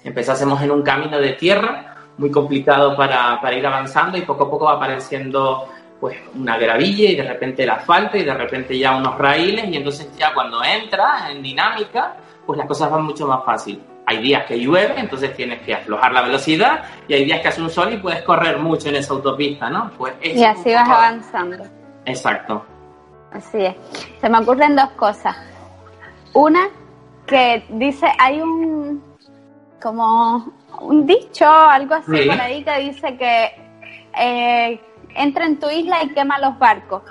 empezásemos 0.04 0.60
en 0.60 0.70
un 0.70 0.82
camino 0.82 1.18
de 1.18 1.32
tierra 1.32 1.96
muy 2.18 2.30
complicado 2.30 2.94
para, 2.94 3.40
para 3.40 3.56
ir 3.56 3.66
avanzando 3.66 4.18
y 4.18 4.22
poco 4.22 4.44
a 4.44 4.50
poco 4.50 4.66
va 4.66 4.72
apareciendo 4.74 5.68
pues 6.04 6.18
una 6.34 6.58
gravilla 6.58 7.08
y 7.08 7.16
de 7.16 7.22
repente 7.22 7.62
el 7.62 7.70
asfalto 7.70 8.18
y 8.18 8.24
de 8.24 8.34
repente 8.34 8.78
ya 8.78 8.94
unos 8.94 9.16
raíles 9.16 9.70
y 9.70 9.76
entonces 9.78 10.14
ya 10.18 10.34
cuando 10.34 10.62
entras 10.62 11.30
en 11.30 11.42
dinámica 11.42 12.16
pues 12.44 12.58
las 12.58 12.68
cosas 12.68 12.90
van 12.90 13.04
mucho 13.04 13.26
más 13.26 13.42
fácil 13.42 13.82
hay 14.04 14.18
días 14.18 14.44
que 14.44 14.60
llueve, 14.60 15.00
entonces 15.00 15.34
tienes 15.34 15.62
que 15.62 15.72
aflojar 15.72 16.12
la 16.12 16.20
velocidad, 16.20 16.84
y 17.08 17.14
hay 17.14 17.24
días 17.24 17.40
que 17.40 17.48
hace 17.48 17.62
un 17.62 17.70
sol 17.70 17.90
y 17.90 17.96
puedes 17.96 18.20
correr 18.20 18.58
mucho 18.58 18.90
en 18.90 18.96
esa 18.96 19.14
autopista, 19.14 19.70
¿no? 19.70 19.92
Pues 19.96 20.12
y 20.22 20.44
así 20.44 20.74
vas 20.74 20.86
avanzando. 20.86 21.64
Exacto. 22.04 22.66
Así 23.32 23.64
es. 23.64 23.74
Se 24.20 24.28
me 24.28 24.40
ocurren 24.40 24.76
dos 24.76 24.90
cosas. 24.90 25.34
Una, 26.34 26.68
que 27.26 27.64
dice, 27.70 28.06
hay 28.18 28.42
un, 28.42 29.02
como 29.80 30.52
un 30.82 31.06
dicho, 31.06 31.48
algo 31.48 31.94
así 31.94 32.28
por 32.28 32.38
ahí, 32.38 32.62
que 32.62 32.78
dice 32.80 33.16
que 33.16 33.64
eh, 34.20 34.80
entra 35.14 35.46
en 35.46 35.58
tu 35.58 35.68
isla 35.70 36.02
y 36.02 36.08
quema 36.10 36.38
los 36.38 36.58
barcos 36.58 37.02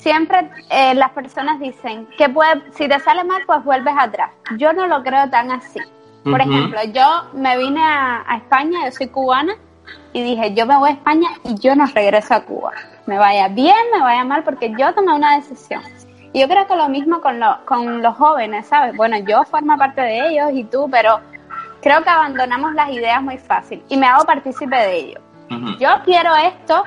siempre 0.00 0.50
eh, 0.70 0.94
las 0.94 1.10
personas 1.10 1.60
dicen 1.60 2.06
que 2.16 2.28
puede, 2.28 2.62
si 2.72 2.88
te 2.88 2.98
sale 3.00 3.24
mal, 3.24 3.42
pues 3.46 3.62
vuelves 3.64 3.94
atrás. 3.98 4.30
Yo 4.56 4.72
no 4.72 4.86
lo 4.86 5.02
creo 5.02 5.28
tan 5.30 5.50
así. 5.50 5.80
Por 6.24 6.40
ejemplo, 6.40 6.78
yo 6.92 7.06
me 7.32 7.56
vine 7.56 7.82
a, 7.82 8.36
España, 8.36 8.84
yo 8.84 8.92
soy 8.92 9.08
cubana, 9.08 9.54
y 10.12 10.22
dije, 10.22 10.52
yo 10.54 10.66
me 10.66 10.76
voy 10.76 10.90
a 10.90 10.92
España 10.92 11.28
y 11.44 11.54
yo 11.58 11.74
no 11.74 11.86
regreso 11.86 12.34
a 12.34 12.40
Cuba. 12.40 12.72
Me 13.06 13.16
vaya 13.16 13.48
bien, 13.48 13.74
me 13.92 14.02
vaya 14.02 14.22
mal, 14.24 14.44
porque 14.44 14.72
yo 14.78 14.92
tomé 14.94 15.14
una 15.14 15.36
decisión. 15.36 15.82
Y 16.32 16.40
yo 16.40 16.48
creo 16.48 16.66
que 16.66 16.76
lo 16.76 16.88
mismo 16.88 17.20
con, 17.20 17.40
lo, 17.40 17.64
con 17.64 18.02
los 18.02 18.16
jóvenes, 18.16 18.66
¿sabes? 18.66 18.94
Bueno, 18.96 19.16
yo 19.18 19.44
formo 19.44 19.76
parte 19.78 20.02
de 20.02 20.28
ellos 20.28 20.50
y 20.52 20.64
tú, 20.64 20.88
pero 20.90 21.20
creo 21.80 22.02
que 22.02 22.10
abandonamos 22.10 22.74
las 22.74 22.90
ideas 22.90 23.22
muy 23.22 23.38
fácil 23.38 23.82
y 23.88 23.96
me 23.96 24.06
hago 24.06 24.24
partícipe 24.24 24.76
de 24.76 24.96
ello. 24.96 25.20
Yo 25.78 25.88
quiero 26.04 26.34
esto, 26.36 26.84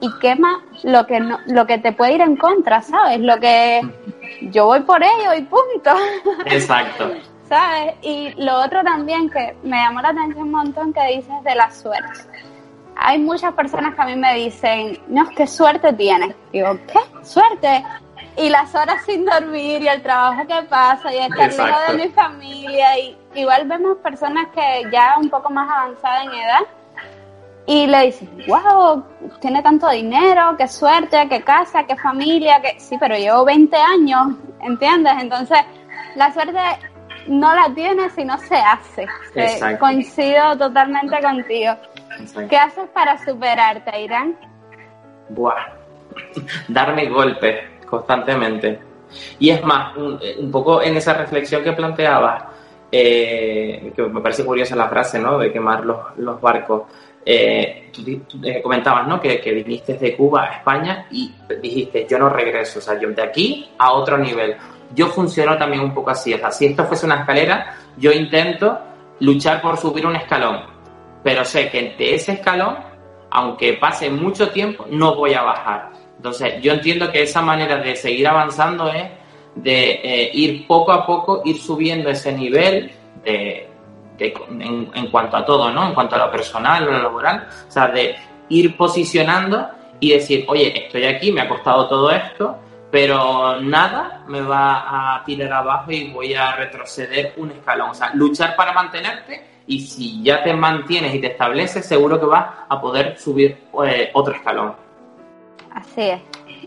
y 0.00 0.10
quema 0.18 0.62
lo 0.82 1.06
que 1.06 1.20
no, 1.20 1.38
lo 1.46 1.66
que 1.66 1.78
te 1.78 1.92
puede 1.92 2.14
ir 2.14 2.20
en 2.22 2.36
contra, 2.36 2.82
¿sabes? 2.82 3.20
Lo 3.20 3.38
que 3.38 3.80
yo 4.42 4.66
voy 4.66 4.80
por 4.80 5.02
ello 5.02 5.34
y 5.36 5.42
punto. 5.42 5.90
Exacto. 6.46 7.10
¿Sabes? 7.48 7.94
Y 8.02 8.32
lo 8.42 8.60
otro 8.60 8.82
también 8.82 9.28
que 9.28 9.56
me 9.62 9.76
llamó 9.76 10.00
la 10.00 10.10
atención 10.10 10.44
un 10.44 10.52
montón 10.52 10.92
que 10.92 11.04
dices 11.16 11.42
de 11.44 11.54
la 11.54 11.70
suerte. 11.70 12.20
Hay 12.96 13.18
muchas 13.18 13.52
personas 13.54 13.94
que 13.94 14.02
a 14.02 14.06
mí 14.06 14.16
me 14.16 14.34
dicen, 14.34 14.98
no, 15.08 15.28
qué 15.30 15.46
suerte 15.46 15.92
tienes. 15.94 16.34
Digo, 16.52 16.78
¿qué? 16.86 17.24
¿Suerte? 17.24 17.84
Y 18.36 18.48
las 18.48 18.74
horas 18.74 19.02
sin 19.04 19.24
dormir 19.24 19.82
y 19.82 19.88
el 19.88 20.02
trabajo 20.02 20.46
que 20.46 20.62
pasa 20.68 21.12
y 21.12 21.18
estar 21.18 21.52
lejos 21.52 21.88
de 21.88 21.94
mi 21.96 22.08
familia. 22.12 22.98
Y 22.98 23.16
igual 23.34 23.66
vemos 23.66 23.96
personas 23.98 24.48
que 24.54 24.88
ya 24.92 25.16
un 25.18 25.28
poco 25.28 25.50
más 25.50 25.68
avanzadas 25.68 26.26
en 26.26 26.34
edad 26.34 26.60
y 27.66 27.86
le 27.86 28.06
dices, 28.06 28.28
wow, 28.46 29.04
tiene 29.40 29.62
tanto 29.62 29.88
dinero, 29.90 30.56
qué 30.56 30.66
suerte, 30.66 31.28
qué 31.28 31.42
casa, 31.42 31.84
qué 31.84 31.96
familia, 31.96 32.60
que 32.60 32.80
sí, 32.80 32.96
pero 32.98 33.16
llevo 33.16 33.44
20 33.44 33.76
años, 33.76 34.34
¿entiendes? 34.60 35.12
Entonces, 35.20 35.58
la 36.16 36.32
suerte 36.32 36.58
no 37.28 37.54
la 37.54 37.72
tiene 37.74 38.10
si 38.10 38.24
no 38.24 38.36
se 38.38 38.56
hace. 38.56 39.06
coincido 39.78 40.56
totalmente 40.58 41.20
contigo. 41.22 41.74
¿Qué 42.48 42.56
haces 42.56 42.88
para 42.90 43.22
superarte, 43.24 44.02
Irán? 44.02 44.36
Buah, 45.28 45.54
darme 46.68 47.08
golpes 47.08 47.60
constantemente. 47.86 48.80
Y 49.38 49.50
es 49.50 49.62
más, 49.64 49.96
un, 49.96 50.20
un 50.38 50.50
poco 50.50 50.82
en 50.82 50.96
esa 50.96 51.14
reflexión 51.14 51.62
que 51.62 51.72
planteabas, 51.72 52.44
eh, 52.92 53.92
que 53.94 54.02
me 54.02 54.20
parece 54.20 54.44
curiosa 54.44 54.74
la 54.76 54.88
frase, 54.88 55.18
¿no? 55.18 55.38
De 55.38 55.52
quemar 55.52 55.84
los, 55.84 55.98
los 56.16 56.40
barcos. 56.40 56.82
Eh, 57.24 57.90
tú, 57.92 58.02
eh, 58.42 58.62
comentabas, 58.62 59.06
¿no? 59.06 59.20
Que, 59.20 59.40
que, 59.40 59.52
viniste 59.52 59.94
de 59.94 60.16
Cuba 60.16 60.44
a 60.44 60.56
España 60.56 61.06
y 61.10 61.32
dijiste, 61.60 62.06
yo 62.08 62.18
no 62.18 62.30
regreso, 62.30 62.78
o 62.78 62.82
sea, 62.82 62.98
yo 62.98 63.10
de 63.10 63.22
aquí 63.22 63.70
a 63.78 63.92
otro 63.92 64.16
nivel. 64.16 64.56
Yo 64.94 65.08
funciono 65.08 65.56
también 65.56 65.82
un 65.82 65.94
poco 65.94 66.10
así, 66.10 66.32
o 66.34 66.38
sea, 66.38 66.50
si 66.50 66.66
esto 66.66 66.84
fuese 66.84 67.06
una 67.06 67.20
escalera, 67.20 67.76
yo 67.96 68.10
intento 68.10 68.78
luchar 69.20 69.60
por 69.60 69.76
subir 69.76 70.06
un 70.06 70.16
escalón, 70.16 70.62
pero 71.22 71.44
sé 71.44 71.68
que 71.70 71.94
de 71.96 72.14
ese 72.14 72.32
escalón, 72.32 72.78
aunque 73.30 73.74
pase 73.74 74.10
mucho 74.10 74.50
tiempo, 74.50 74.86
no 74.90 75.14
voy 75.14 75.34
a 75.34 75.42
bajar. 75.42 75.90
Entonces, 76.16 76.60
yo 76.60 76.72
entiendo 76.72 77.12
que 77.12 77.22
esa 77.22 77.40
manera 77.40 77.76
de 77.76 77.94
seguir 77.96 78.26
avanzando 78.26 78.88
es 78.88 79.04
de 79.54 80.00
eh, 80.02 80.30
ir 80.34 80.66
poco 80.66 80.92
a 80.92 81.06
poco, 81.06 81.42
ir 81.44 81.58
subiendo 81.58 82.10
ese 82.10 82.32
nivel 82.32 82.90
de, 83.24 83.69
en, 84.26 85.10
cuanto 85.10 85.36
a 85.36 85.44
todo, 85.44 85.70
¿no? 85.70 85.88
En 85.88 85.94
cuanto 85.94 86.16
a 86.16 86.26
lo 86.26 86.30
personal, 86.30 86.84
lo 86.84 86.98
laboral, 86.98 87.48
o 87.68 87.70
sea, 87.70 87.88
de 87.88 88.16
ir 88.48 88.76
posicionando 88.76 89.68
y 89.98 90.12
decir, 90.12 90.44
oye, 90.48 90.86
estoy 90.86 91.04
aquí, 91.04 91.32
me 91.32 91.42
ha 91.42 91.48
costado 91.48 91.88
todo 91.88 92.10
esto, 92.10 92.58
pero 92.90 93.60
nada 93.60 94.24
me 94.26 94.40
va 94.40 95.16
a 95.16 95.24
tirar 95.24 95.52
abajo 95.52 95.90
y 95.92 96.10
voy 96.10 96.34
a 96.34 96.56
retroceder 96.56 97.34
un 97.36 97.50
escalón. 97.52 97.90
O 97.90 97.94
sea, 97.94 98.10
luchar 98.14 98.56
para 98.56 98.72
mantenerte 98.72 99.44
y 99.66 99.80
si 99.80 100.22
ya 100.22 100.42
te 100.42 100.52
mantienes 100.52 101.14
y 101.14 101.20
te 101.20 101.28
estableces, 101.28 101.86
seguro 101.86 102.18
que 102.18 102.26
vas 102.26 102.46
a 102.68 102.80
poder 102.80 103.18
subir 103.18 103.56
eh, 103.86 104.10
otro 104.12 104.34
escalón. 104.34 104.74
Así 105.72 106.02
es, 106.02 106.20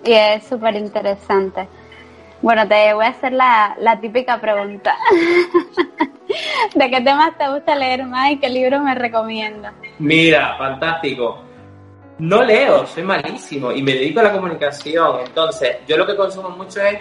y 0.05 0.13
es 0.13 0.45
súper 0.45 0.75
interesante. 0.75 1.67
Bueno, 2.41 2.67
te 2.67 2.93
voy 2.93 3.05
a 3.05 3.09
hacer 3.09 3.33
la, 3.33 3.75
la 3.79 3.99
típica 3.99 4.39
pregunta. 4.39 4.95
¿De 6.75 6.89
qué 6.89 7.01
temas 7.01 7.37
te 7.37 7.47
gusta 7.49 7.75
leer 7.75 8.05
más 8.05 8.31
y 8.31 8.39
qué 8.39 8.49
libro 8.49 8.79
me 8.79 8.95
recomiendas? 8.95 9.73
Mira, 9.99 10.55
fantástico. 10.57 11.43
No 12.19 12.43
leo, 12.43 12.85
soy 12.85 13.03
malísimo 13.03 13.71
y 13.71 13.81
me 13.81 13.93
dedico 13.93 14.19
a 14.19 14.23
la 14.23 14.33
comunicación. 14.33 15.21
Entonces, 15.25 15.77
yo 15.87 15.97
lo 15.97 16.05
que 16.05 16.15
consumo 16.15 16.49
mucho 16.49 16.81
es 16.81 16.99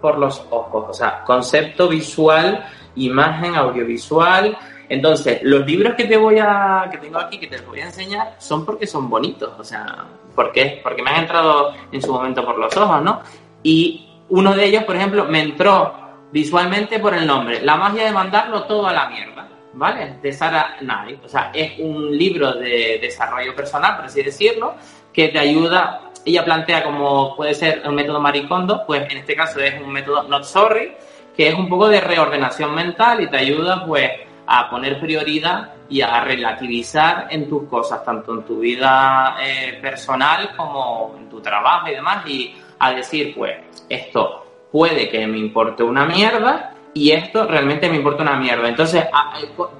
por 0.00 0.18
los 0.18 0.44
ojos, 0.50 0.86
o 0.88 0.92
sea, 0.92 1.24
concepto 1.24 1.88
visual, 1.88 2.64
imagen, 2.96 3.54
audiovisual. 3.56 4.56
Entonces, 4.88 5.40
los 5.42 5.66
libros 5.66 5.94
que 5.94 6.04
te 6.04 6.16
voy 6.16 6.38
a, 6.38 6.88
que 6.90 6.98
tengo 6.98 7.18
aquí, 7.18 7.38
que 7.38 7.46
te 7.46 7.58
voy 7.58 7.80
a 7.80 7.86
enseñar, 7.86 8.36
son 8.38 8.64
porque 8.64 8.86
son 8.86 9.08
bonitos, 9.10 9.52
o 9.58 9.64
sea, 9.64 10.06
¿por 10.34 10.52
qué? 10.52 10.80
Porque 10.82 11.02
me 11.02 11.10
han 11.10 11.22
entrado 11.22 11.72
en 11.92 12.00
su 12.00 12.12
momento 12.12 12.44
por 12.44 12.58
los 12.58 12.74
ojos, 12.76 13.02
¿no? 13.02 13.20
Y 13.62 14.08
uno 14.28 14.54
de 14.54 14.64
ellos, 14.64 14.84
por 14.84 14.96
ejemplo, 14.96 15.24
me 15.24 15.42
entró 15.42 16.07
visualmente 16.32 16.98
por 16.98 17.14
el 17.14 17.26
nombre, 17.26 17.60
La 17.62 17.76
magia 17.76 18.04
de 18.04 18.12
mandarlo 18.12 18.64
todo 18.64 18.86
a 18.86 18.92
la 18.92 19.08
mierda, 19.08 19.48
¿vale? 19.74 20.18
De 20.22 20.32
Sarah 20.32 20.76
Knight. 20.80 21.24
O 21.24 21.28
sea, 21.28 21.50
es 21.54 21.78
un 21.78 22.16
libro 22.16 22.52
de 22.54 22.98
desarrollo 23.00 23.54
personal, 23.54 23.96
por 23.96 24.06
así 24.06 24.22
decirlo, 24.22 24.74
que 25.12 25.28
te 25.28 25.38
ayuda, 25.38 26.10
ella 26.24 26.44
plantea 26.44 26.84
como 26.84 27.34
puede 27.36 27.54
ser 27.54 27.82
un 27.86 27.94
método 27.94 28.20
maricondo, 28.20 28.84
pues 28.86 29.10
en 29.10 29.18
este 29.18 29.34
caso 29.34 29.60
es 29.60 29.80
un 29.80 29.90
método 29.90 30.24
not 30.24 30.44
sorry, 30.44 30.92
que 31.36 31.48
es 31.48 31.54
un 31.54 31.68
poco 31.68 31.88
de 31.88 32.00
reordenación 32.00 32.74
mental 32.74 33.22
y 33.22 33.30
te 33.30 33.36
ayuda 33.36 33.84
pues 33.86 34.10
a 34.46 34.70
poner 34.70 34.98
prioridad 34.98 35.74
y 35.90 36.00
a 36.00 36.20
relativizar 36.20 37.28
en 37.30 37.48
tus 37.48 37.64
cosas, 37.68 38.04
tanto 38.04 38.32
en 38.32 38.42
tu 38.44 38.60
vida 38.60 39.36
eh, 39.40 39.78
personal 39.80 40.56
como 40.56 41.14
en 41.18 41.28
tu 41.28 41.40
trabajo 41.40 41.88
y 41.88 41.94
demás, 41.94 42.26
y 42.26 42.54
a 42.78 42.92
decir, 42.92 43.34
pues, 43.36 43.56
esto 43.88 44.47
puede 44.70 45.08
que 45.08 45.26
me 45.26 45.38
importe 45.38 45.82
una 45.82 46.04
mierda 46.04 46.74
y 46.94 47.12
esto 47.12 47.46
realmente 47.46 47.88
me 47.88 47.96
importa 47.96 48.22
una 48.22 48.36
mierda. 48.36 48.68
Entonces, 48.68 49.04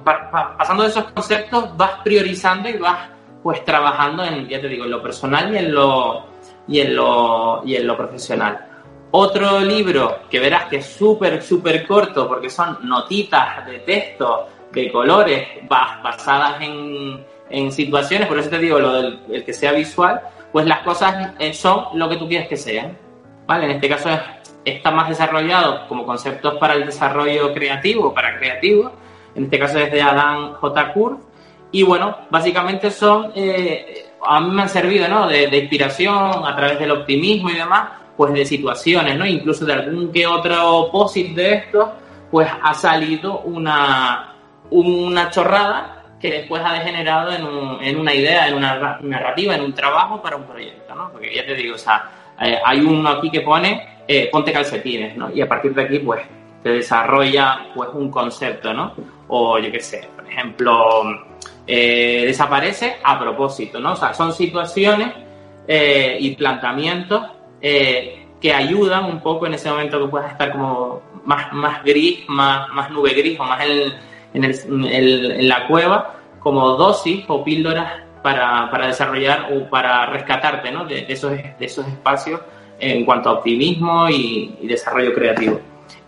pasando 0.03 0.83
de 0.83 0.89
esos 0.89 1.05
conceptos, 1.05 1.75
vas 1.75 1.91
priorizando 2.03 2.69
y 2.69 2.77
vas 2.77 3.09
pues 3.43 3.63
trabajando 3.63 4.23
en, 4.23 4.47
ya 4.47 4.59
te 4.59 4.67
digo, 4.67 4.85
en 4.85 4.91
lo 4.91 5.01
personal 5.01 5.53
y 5.53 5.57
en 5.57 5.73
lo, 5.73 6.25
y 6.67 6.79
en 6.81 6.95
lo, 6.95 7.61
y 7.65 7.75
en 7.75 7.87
lo 7.87 7.97
profesional. 7.97 8.65
Otro 9.11 9.59
libro 9.61 10.19
que 10.29 10.39
verás 10.39 10.65
que 10.65 10.77
es 10.77 10.85
súper, 10.85 11.41
súper 11.41 11.87
corto 11.87 12.27
porque 12.27 12.49
son 12.49 12.77
notitas 12.83 13.65
de 13.65 13.79
texto, 13.79 14.47
de 14.71 14.91
colores, 14.91 15.47
basadas 15.67 16.61
en, 16.61 17.25
en 17.49 17.71
situaciones, 17.71 18.27
por 18.27 18.37
eso 18.37 18.49
te 18.49 18.59
digo 18.59 18.79
lo 18.79 18.93
del 18.93 19.19
el 19.31 19.43
que 19.43 19.53
sea 19.53 19.71
visual, 19.71 20.21
pues 20.51 20.65
las 20.67 20.79
cosas 20.81 21.33
eh, 21.39 21.53
son 21.53 21.85
lo 21.95 22.07
que 22.09 22.17
tú 22.17 22.27
quieres 22.27 22.47
que 22.47 22.57
sean. 22.57 22.97
¿Vale? 23.47 23.65
En 23.65 23.71
este 23.71 23.89
caso 23.89 24.09
es 24.09 24.19
está 24.69 24.91
más 24.91 25.09
desarrollado 25.09 25.87
como 25.87 26.05
conceptos 26.05 26.55
para 26.55 26.73
el 26.73 26.85
desarrollo 26.85 27.53
creativo, 27.53 28.13
para 28.13 28.37
creativos, 28.37 28.91
en 29.35 29.45
este 29.45 29.59
caso 29.59 29.79
es 29.79 29.91
de 29.91 30.01
Adam 30.01 30.53
J. 30.53 30.93
Kurz, 30.93 31.19
y 31.71 31.83
bueno, 31.83 32.17
básicamente 32.29 32.89
son, 32.89 33.31
eh, 33.35 34.11
a 34.25 34.39
mí 34.41 34.51
me 34.51 34.63
han 34.63 34.69
servido, 34.69 35.07
¿no? 35.07 35.27
De, 35.27 35.55
inspiración 35.57 36.45
a 36.45 36.55
través 36.55 36.79
del 36.79 36.91
optimismo 36.91 37.49
y 37.49 37.55
demás, 37.55 37.89
pues 38.17 38.33
de 38.33 38.45
situaciones, 38.45 39.15
¿no? 39.17 39.25
Incluso 39.25 39.65
de 39.65 39.73
algún 39.73 40.11
que 40.11 40.25
otro 40.25 40.89
posit 40.91 41.35
de 41.35 41.53
estos, 41.53 41.89
pues 42.31 42.49
ha 42.61 42.73
salido 42.73 43.41
una, 43.41 44.33
una 44.71 45.29
chorrada 45.29 46.03
que 46.19 46.31
después 46.31 46.61
ha 46.65 46.73
degenerado 46.73 47.31
en, 47.31 47.45
un, 47.45 47.83
en 47.83 47.97
una 47.97 48.13
idea, 48.13 48.47
en 48.47 48.55
una 48.55 48.99
narrativa, 49.01 49.55
en 49.55 49.61
un 49.61 49.73
trabajo 49.73 50.21
para 50.21 50.35
un 50.35 50.43
proyecto, 50.43 50.93
¿no? 50.95 51.11
Porque 51.11 51.33
ya 51.33 51.45
te 51.45 51.55
digo, 51.55 51.75
o 51.75 51.77
sea, 51.77 52.09
eh, 52.41 52.57
hay 52.63 52.79
uno 52.81 53.09
aquí 53.09 53.29
que 53.29 53.41
pone 53.41 53.99
eh, 54.11 54.27
ponte 54.31 54.51
calcetines, 54.51 55.15
¿no? 55.15 55.29
Y 55.31 55.39
a 55.39 55.47
partir 55.47 55.71
de 55.75 55.83
aquí, 55.83 55.99
pues, 55.99 56.23
te 56.63 56.71
desarrolla, 56.71 57.67
pues, 57.75 57.89
un 57.93 58.09
concepto, 58.09 58.73
¿no? 58.73 58.91
O, 59.27 59.59
yo 59.59 59.71
qué 59.71 59.79
sé, 59.79 60.09
por 60.15 60.27
ejemplo, 60.27 61.03
eh, 61.67 62.23
desaparece 62.25 62.95
a 63.03 63.19
propósito, 63.19 63.79
¿no? 63.79 63.91
O 63.91 63.95
sea, 63.95 64.15
son 64.15 64.33
situaciones 64.33 65.13
eh, 65.67 66.17
y 66.19 66.35
planteamientos 66.35 67.21
que 67.61 68.53
ayudan 68.53 69.05
un 69.05 69.19
poco 69.19 69.45
en 69.45 69.53
ese 69.53 69.69
momento 69.69 69.99
que 69.99 70.07
puedas 70.07 70.31
estar 70.31 70.53
como 70.53 71.03
más, 71.25 71.53
más 71.53 71.83
gris, 71.83 72.27
más, 72.29 72.67
más 72.69 72.89
nube 72.89 73.13
gris 73.13 73.39
o 73.39 73.43
más 73.43 73.63
en, 73.63 74.43
en, 74.43 75.47
la 75.47 75.67
cueva, 75.67 76.15
como 76.39 76.69
dosis 76.69 77.25
o 77.27 77.43
píldoras 77.43 78.01
para, 78.21 78.69
para 78.69 78.87
desarrollar 78.87 79.49
o 79.53 79.69
para 79.69 80.05
rescatarte 80.05 80.71
¿no? 80.71 80.85
de, 80.85 81.05
esos, 81.07 81.31
de 81.31 81.55
esos 81.59 81.87
espacios 81.87 82.41
en 82.79 83.05
cuanto 83.05 83.29
a 83.29 83.33
optimismo 83.33 84.09
y, 84.09 84.55
desarrollo 84.63 85.13
creativo. 85.13 85.59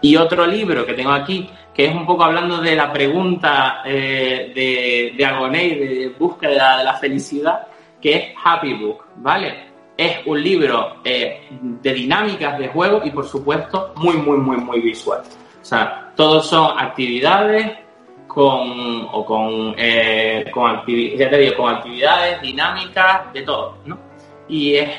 Y 0.02 0.16
otro 0.16 0.46
libro 0.46 0.86
que 0.86 0.94
tengo 0.94 1.12
aquí, 1.12 1.50
que 1.74 1.86
es 1.86 1.96
un 1.96 2.06
poco 2.06 2.24
hablando 2.24 2.58
de 2.60 2.76
la 2.76 2.92
pregunta 2.92 3.82
eh, 3.86 4.52
de, 4.54 5.14
de 5.16 5.26
Agoné, 5.26 5.76
de 5.76 6.16
búsqueda 6.18 6.78
de 6.78 6.84
la 6.84 6.94
felicidad, 6.96 7.68
que 8.02 8.16
es 8.16 8.24
Happy 8.44 8.74
Book, 8.74 9.04
¿vale? 9.18 9.72
Es 9.96 10.26
un 10.26 10.42
libro 10.42 10.98
eh, 11.04 11.42
de 11.52 11.94
dinámicas 11.94 12.58
de 12.58 12.70
juego 12.70 13.02
y, 13.04 13.12
por 13.12 13.26
supuesto, 13.26 13.94
muy, 13.98 14.18
muy, 14.18 14.38
muy, 14.38 14.58
muy 14.58 14.82
visual. 14.82 15.22
O 15.62 15.66
sea, 15.66 16.12
todos 16.16 16.48
son 16.48 16.80
actividades 16.80 17.78
con, 18.34 19.10
o 19.12 19.26
con, 19.26 19.76
eh, 19.78 20.46
con, 20.54 20.84
ya 20.88 21.30
te 21.30 21.38
digo, 21.38 21.58
con 21.58 21.76
actividades, 21.76 22.42
dinámicas, 22.42 23.34
de 23.34 23.42
todo, 23.42 23.80
¿no? 23.86 23.98
Y 24.48 24.76
es 24.76 24.90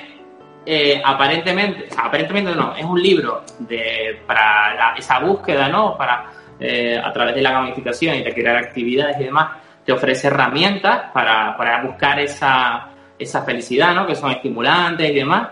eh, 0.66 1.01
aparentemente, 1.03 1.89
aparentemente 1.97 2.55
no, 2.55 2.76
es 2.76 2.85
un 2.85 3.03
libro 3.03 3.43
de, 3.61 4.20
para 4.26 4.95
esa 4.99 5.20
búsqueda, 5.20 5.66
¿no? 5.70 5.97
Para, 5.97 6.26
eh, 6.61 7.01
a 7.03 7.11
través 7.11 7.35
de 7.35 7.41
la 7.41 7.53
gamificación 7.53 8.16
y 8.16 8.22
de 8.22 8.35
crear 8.35 8.57
actividades 8.57 9.18
y 9.18 9.24
demás, 9.24 9.53
te 9.83 9.93
ofrece 9.93 10.26
herramientas 10.26 11.11
para, 11.14 11.57
para 11.57 11.83
buscar 11.85 12.20
esa, 12.20 12.91
esa 13.18 13.43
felicidad, 13.45 13.95
¿no? 13.95 14.07
Que 14.07 14.14
son 14.14 14.30
estimulantes 14.30 15.09
y 15.09 15.14
demás. 15.14 15.49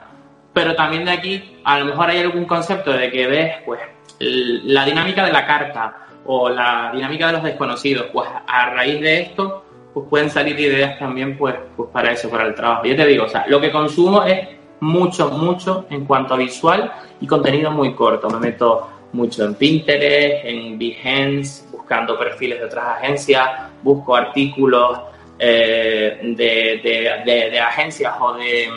Pero 0.52 0.74
también 0.74 1.06
de 1.06 1.12
aquí, 1.12 1.60
a 1.64 1.78
lo 1.78 1.86
mejor 1.86 2.10
hay 2.10 2.18
algún 2.18 2.44
concepto 2.44 2.92
de 2.92 3.10
que 3.10 3.26
ves, 3.26 3.56
pues, 3.64 3.80
la 4.18 4.84
dinámica 4.84 5.24
de 5.24 5.32
la 5.32 5.46
carta 5.46 6.08
o 6.26 6.48
la 6.48 6.90
dinámica 6.94 7.28
de 7.28 7.32
los 7.34 7.42
desconocidos. 7.42 8.06
Pues 8.12 8.28
a 8.46 8.70
raíz 8.70 9.00
de 9.00 9.20
esto, 9.20 9.64
pues 9.92 10.06
pueden 10.08 10.30
salir 10.30 10.58
ideas 10.58 10.98
también, 10.98 11.36
pues, 11.36 11.54
pues 11.76 11.88
para 11.90 12.12
eso, 12.12 12.30
para 12.30 12.46
el 12.46 12.54
trabajo. 12.54 12.84
Yo 12.84 12.96
te 12.96 13.06
digo, 13.06 13.24
o 13.24 13.28
sea, 13.28 13.44
lo 13.48 13.60
que 13.60 13.70
consumo 13.70 14.22
es 14.24 14.48
mucho, 14.80 15.30
mucho 15.30 15.86
en 15.90 16.04
cuanto 16.04 16.34
a 16.34 16.36
visual 16.36 16.92
y 17.20 17.26
contenido 17.26 17.70
muy 17.70 17.94
corto. 17.94 18.28
Me 18.30 18.38
meto 18.38 18.88
mucho 19.12 19.44
en 19.44 19.54
Pinterest, 19.54 20.44
en 20.44 20.78
Behance, 20.78 21.64
buscando 21.70 22.18
perfiles 22.18 22.60
de 22.60 22.66
otras 22.66 22.98
agencias, 22.98 23.48
busco 23.82 24.14
artículos 24.14 25.00
eh, 25.38 26.20
de, 26.36 26.80
de, 27.24 27.60
agencias 27.60 28.14
o 28.20 28.34
de, 28.34 28.68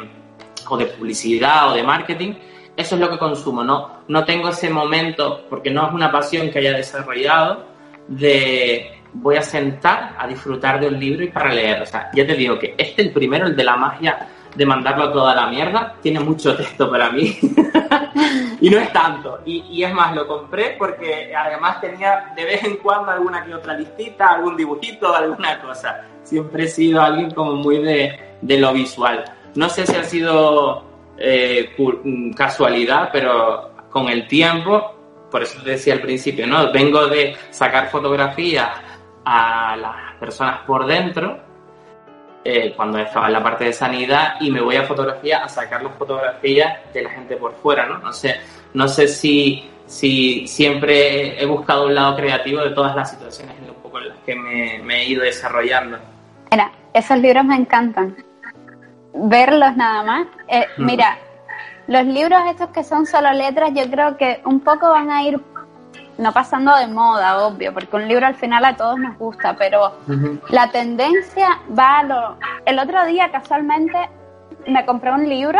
o 0.70 0.78
de 0.78 0.86
publicidad 0.88 1.72
o 1.72 1.74
de 1.76 1.84
marketing. 1.84 2.34
Eso 2.76 2.96
es 2.96 3.02
lo 3.02 3.10
que 3.10 3.20
consumo, 3.20 3.64
no, 3.64 4.00
no 4.08 4.26
tengo 4.26 4.50
ese 4.50 4.70
momento, 4.70 5.46
porque 5.50 5.70
no 5.70 5.88
es 5.88 5.94
una 5.94 6.12
pasión 6.12 6.50
que 6.50 6.60
haya 6.60 6.74
desarrollado, 6.74 7.66
de 8.08 9.04
voy 9.14 9.36
a 9.36 9.42
sentar 9.42 10.16
a 10.18 10.28
disfrutar 10.28 10.80
de 10.80 10.88
un 10.88 11.00
libro 11.00 11.24
y 11.24 11.28
para 11.28 11.54
leer. 11.54 11.82
O 11.82 11.86
sea, 11.86 12.10
ya 12.14 12.26
te 12.26 12.34
digo 12.34 12.58
que 12.58 12.76
este, 12.78 13.04
el 13.04 13.12
primero, 13.12 13.48
el 13.48 13.56
de 13.56 13.64
la 13.64 13.78
magia 13.78 14.28
de 14.56 14.66
mandarlo 14.66 15.12
toda 15.12 15.34
la 15.36 15.48
mierda, 15.48 15.96
tiene 16.02 16.20
mucho 16.20 16.56
texto 16.56 16.90
para 16.90 17.10
mí. 17.10 17.38
y 18.62 18.70
no 18.70 18.78
es 18.78 18.94
tanto. 18.94 19.40
Y, 19.46 19.84
es 19.84 19.94
más, 19.94 20.16
lo 20.16 20.28
compré 20.28 20.76
porque 20.78 21.34
además 21.36 21.82
tenía 21.82 22.32
de 22.36 22.46
vez 22.46 22.64
en 22.64 22.78
cuando 22.78 23.12
alguna 23.12 23.44
que 23.44 23.56
otra 23.56 23.74
listita, 23.76 24.34
algún 24.34 24.56
dibujito, 24.56 25.16
alguna 25.16 25.60
cosa. 25.62 26.02
Siempre 26.24 26.66
he 26.66 26.68
sido 26.68 27.02
alguien 27.02 27.32
como 27.32 27.54
muy 27.54 27.80
de, 27.80 28.38
de 28.42 28.58
lo 28.60 28.74
visual. 28.74 29.24
No 29.56 29.70
sé 29.70 29.86
si 29.88 29.96
ha 29.96 30.04
sido 30.04 30.93
eh, 31.18 31.76
casualidad, 32.36 33.10
pero 33.12 33.72
con 33.90 34.10
el 34.10 34.28
tiempo, 34.28 35.28
por 35.30 35.44
eso 35.44 35.62
te 35.64 35.72
decía 35.72 35.94
al 35.94 36.02
principio, 36.02 36.48
¿no? 36.48 36.72
Vengo 36.72 37.08
de 37.08 37.36
sacar 37.50 37.90
fotografías 37.90 38.70
a 39.26 39.76
las 39.78 40.16
personas 40.20 40.62
por 40.66 40.86
dentro 40.86 41.40
eh, 42.46 42.74
cuando 42.76 42.98
estaba 42.98 43.28
en 43.28 43.34
la 43.34 43.44
parte 43.44 43.66
de 43.66 43.74
sanidad 43.74 44.36
y 44.42 44.52
me 44.52 44.60
voy 44.60 44.76
a 44.76 44.84
fotografía 44.84 45.46
a 45.46 45.48
sacar 45.48 45.82
las 45.82 45.96
fotografías 45.96 46.94
de 46.94 47.02
la 47.04 47.10
gente 47.12 47.38
por 47.38 47.54
fuera, 47.56 47.86
¿no? 47.86 48.00
No 48.00 48.12
sé, 48.12 48.36
no 48.74 48.88
sé 48.88 49.08
si, 49.08 49.70
si 49.86 50.46
siempre 50.46 51.42
he 51.42 51.46
buscado 51.46 51.86
un 51.86 51.96
lado 51.96 52.18
creativo 52.18 52.62
de 52.62 52.72
todas 52.72 52.96
las 52.96 53.12
situaciones 53.12 53.56
en, 53.60 53.68
las 53.68 54.18
que 54.26 54.36
me, 54.36 55.02
he 55.02 55.08
ido 55.08 55.24
desarrollando. 55.24 55.98
Mira, 56.52 56.72
esos 56.94 57.18
libros 57.20 57.46
me 57.46 57.56
encantan. 57.56 58.18
Verlos 59.14 59.76
nada 59.76 60.04
más. 60.04 60.28
Eh, 60.48 60.66
mira, 60.78 61.18
los 61.88 62.06
libros 62.06 62.42
estos 62.50 62.70
que 62.70 62.84
son 62.84 63.06
solo 63.06 63.32
letras, 63.32 63.72
yo 63.74 63.90
creo 63.90 64.18
que 64.18 64.42
un 64.46 64.60
poco 64.60 64.90
van 64.90 65.12
a 65.12 65.24
ir 65.24 65.42
no 66.18 66.32
pasando 66.32 66.76
de 66.76 66.88
moda, 66.88 67.46
obvio, 67.46 67.74
porque 67.74 67.96
un 67.96 68.08
libro 68.08 68.26
al 68.26 68.36
final 68.36 68.64
a 68.66 68.76
todos 68.76 69.00
nos 69.00 69.18
gusta, 69.18 69.56
pero 69.58 69.94
la 70.50 70.70
tendencia 70.70 71.60
va 71.78 72.00
a 72.00 72.04
lo... 72.04 72.38
El 72.66 72.80
otro 72.80 73.06
día 73.06 73.32
casualmente 73.32 73.98
me 74.68 74.86
compré 74.86 75.12
un 75.12 75.28
libro 75.28 75.60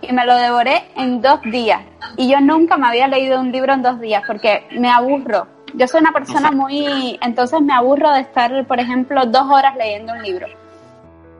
y 0.00 0.12
me 0.12 0.24
lo 0.24 0.36
devoré 0.36 0.84
en 0.96 1.20
dos 1.20 1.40
días. 1.42 1.80
Y 2.16 2.30
yo 2.30 2.40
nunca 2.40 2.76
me 2.76 2.86
había 2.86 3.08
leído 3.08 3.40
un 3.40 3.50
libro 3.50 3.72
en 3.72 3.82
dos 3.82 4.00
días 4.00 4.22
porque 4.26 4.66
me 4.72 4.90
aburro. 4.90 5.48
Yo 5.74 5.88
soy 5.88 6.00
una 6.00 6.12
persona 6.12 6.52
muy... 6.52 7.18
Entonces 7.20 7.60
me 7.60 7.72
aburro 7.72 8.12
de 8.12 8.20
estar, 8.20 8.64
por 8.66 8.78
ejemplo, 8.78 9.26
dos 9.26 9.50
horas 9.50 9.76
leyendo 9.76 10.12
un 10.12 10.22
libro. 10.22 10.46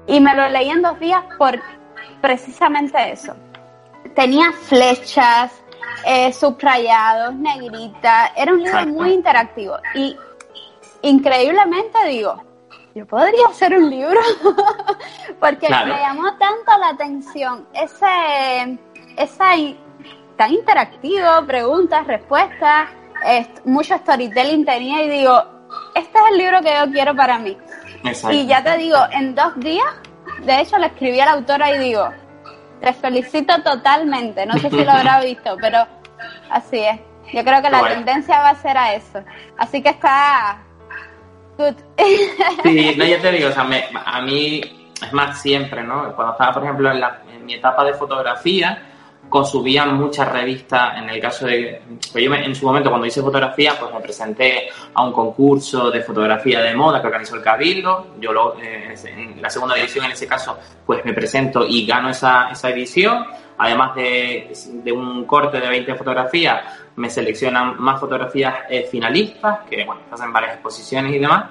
Y 0.06 0.20
me 0.20 0.34
lo 0.34 0.48
leí 0.48 0.70
en 0.70 0.82
dos 0.82 0.98
días 1.00 1.22
por 1.38 1.60
precisamente 2.20 3.12
eso. 3.12 3.34
Tenía 4.14 4.52
flechas, 4.52 5.52
eh, 6.06 6.32
subrayados, 6.32 7.34
negrita. 7.34 8.32
Era 8.36 8.52
un 8.52 8.62
libro 8.62 8.86
muy 8.86 9.12
interactivo. 9.12 9.76
Y 9.94 10.16
increíblemente 11.02 11.98
digo, 12.06 12.42
yo 12.94 13.06
podría 13.06 13.48
hacer 13.48 13.76
un 13.76 13.90
libro 13.90 14.20
porque 15.40 15.68
me 15.68 15.98
llamó 16.00 16.36
tanto 16.36 16.78
la 16.78 16.90
atención 16.90 17.66
ese, 17.74 18.78
esa 19.16 19.54
tan 20.36 20.52
interactivo, 20.52 21.44
preguntas, 21.46 22.06
respuestas, 22.06 22.88
mucho 23.64 23.96
storytelling 23.98 24.64
tenía 24.64 25.02
y 25.02 25.10
digo, 25.10 25.42
este 25.94 26.18
es 26.18 26.24
el 26.30 26.38
libro 26.38 26.60
que 26.60 26.74
yo 26.74 26.92
quiero 26.92 27.14
para 27.16 27.38
mí. 27.38 27.56
Y 28.30 28.46
ya 28.46 28.62
te 28.62 28.76
digo, 28.76 28.98
en 29.12 29.34
dos 29.34 29.58
días, 29.60 29.86
de 30.42 30.60
hecho 30.60 30.78
le 30.78 30.86
escribí 30.86 31.20
a 31.20 31.26
la 31.26 31.32
autora 31.32 31.74
y 31.74 31.78
digo, 31.78 32.08
te 32.80 32.92
felicito 32.92 33.62
totalmente. 33.62 34.44
No 34.46 34.54
sé 34.58 34.70
si 34.70 34.84
lo 34.84 34.92
habrá 34.92 35.20
visto, 35.24 35.56
pero 35.60 35.86
así 36.50 36.80
es. 36.80 37.00
Yo 37.32 37.42
creo 37.42 37.62
que 37.62 37.70
la 37.70 37.88
tendencia 37.88 38.40
va 38.40 38.50
a 38.50 38.54
ser 38.56 38.76
a 38.76 38.94
eso. 38.94 39.24
Así 39.56 39.82
que 39.82 39.88
está 39.88 40.58
good. 41.56 41.74
Sí, 42.62 42.94
no, 42.96 43.04
yo 43.04 43.20
te 43.20 43.32
digo, 43.32 43.48
o 43.48 43.52
sea, 43.52 43.66
a 44.04 44.20
mí 44.22 44.60
es 45.02 45.12
más 45.12 45.40
siempre, 45.40 45.82
¿no? 45.82 46.14
Cuando 46.14 46.32
estaba, 46.32 46.52
por 46.52 46.64
ejemplo, 46.64 46.90
en, 46.90 47.02
en 47.34 47.46
mi 47.46 47.54
etapa 47.54 47.84
de 47.84 47.94
fotografía, 47.94 48.93
consumían 49.28 49.96
muchas 49.96 50.30
revistas, 50.30 50.96
en 50.98 51.10
el 51.10 51.20
caso 51.20 51.46
de, 51.46 51.82
pues 52.12 52.24
yo 52.24 52.32
en 52.32 52.54
su 52.54 52.66
momento 52.66 52.88
cuando 52.88 53.06
hice 53.06 53.20
fotografía, 53.20 53.74
pues 53.78 53.92
me 53.92 54.00
presenté 54.00 54.68
a 54.94 55.02
un 55.02 55.12
concurso 55.12 55.90
de 55.90 56.02
fotografía 56.02 56.60
de 56.60 56.74
moda 56.74 57.00
que 57.00 57.08
organizó 57.08 57.36
el 57.36 57.42
Cabildo, 57.42 58.14
yo 58.20 58.32
lo, 58.32 58.56
eh, 58.60 58.94
en 59.06 59.42
la 59.42 59.50
segunda 59.50 59.76
edición 59.76 60.04
en 60.04 60.12
ese 60.12 60.26
caso, 60.26 60.58
pues 60.86 61.04
me 61.04 61.12
presento 61.12 61.66
y 61.66 61.84
gano 61.84 62.10
esa, 62.10 62.50
esa 62.50 62.70
edición, 62.70 63.26
además 63.58 63.94
de, 63.96 64.52
de, 64.84 64.92
un 64.92 65.24
corte 65.24 65.60
de 65.60 65.68
20 65.68 65.94
fotografías, 65.96 66.62
me 66.96 67.10
seleccionan 67.10 67.80
más 67.80 67.98
fotografías 67.98 68.54
eh, 68.68 68.86
finalistas, 68.90 69.60
que 69.68 69.84
bueno, 69.84 70.02
hacen 70.10 70.32
varias 70.32 70.54
exposiciones 70.54 71.12
y 71.12 71.18
demás, 71.18 71.46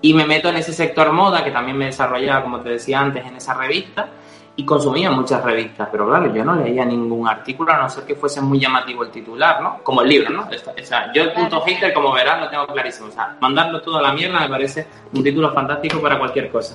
y 0.00 0.14
me 0.14 0.26
meto 0.26 0.48
en 0.48 0.56
ese 0.56 0.72
sector 0.72 1.12
moda, 1.12 1.42
que 1.42 1.50
también 1.50 1.76
me 1.76 1.86
desarrollaba, 1.86 2.42
como 2.42 2.60
te 2.60 2.70
decía 2.70 3.00
antes, 3.00 3.24
en 3.26 3.36
esa 3.36 3.54
revista, 3.54 4.08
y 4.56 4.64
consumía 4.64 5.10
muchas 5.10 5.44
revistas, 5.44 5.88
pero 5.92 6.06
claro, 6.06 6.32
yo 6.34 6.42
no 6.42 6.56
leía 6.56 6.84
ningún 6.84 7.28
artículo 7.28 7.72
a 7.72 7.76
no 7.76 7.90
ser 7.90 8.04
que 8.04 8.14
fuese 8.14 8.40
muy 8.40 8.58
llamativo 8.58 9.04
el 9.04 9.10
titular, 9.10 9.60
¿no? 9.60 9.82
Como 9.82 10.00
el 10.00 10.08
libro, 10.08 10.30
¿no? 10.30 10.48
O 10.48 10.82
sea, 10.82 11.12
yo 11.12 11.24
el 11.24 11.32
punto 11.32 11.60
hater, 11.60 11.92
como 11.92 12.12
verás, 12.12 12.40
lo 12.40 12.48
tengo 12.48 12.66
clarísimo. 12.66 13.08
O 13.08 13.12
sea, 13.12 13.36
mandarlo 13.38 13.82
todo 13.82 13.98
a 13.98 14.02
la 14.02 14.12
mierda 14.12 14.40
me 14.40 14.48
parece 14.48 14.86
un 15.12 15.22
título 15.22 15.52
fantástico 15.52 16.00
para 16.00 16.18
cualquier 16.18 16.50
cosa. 16.50 16.74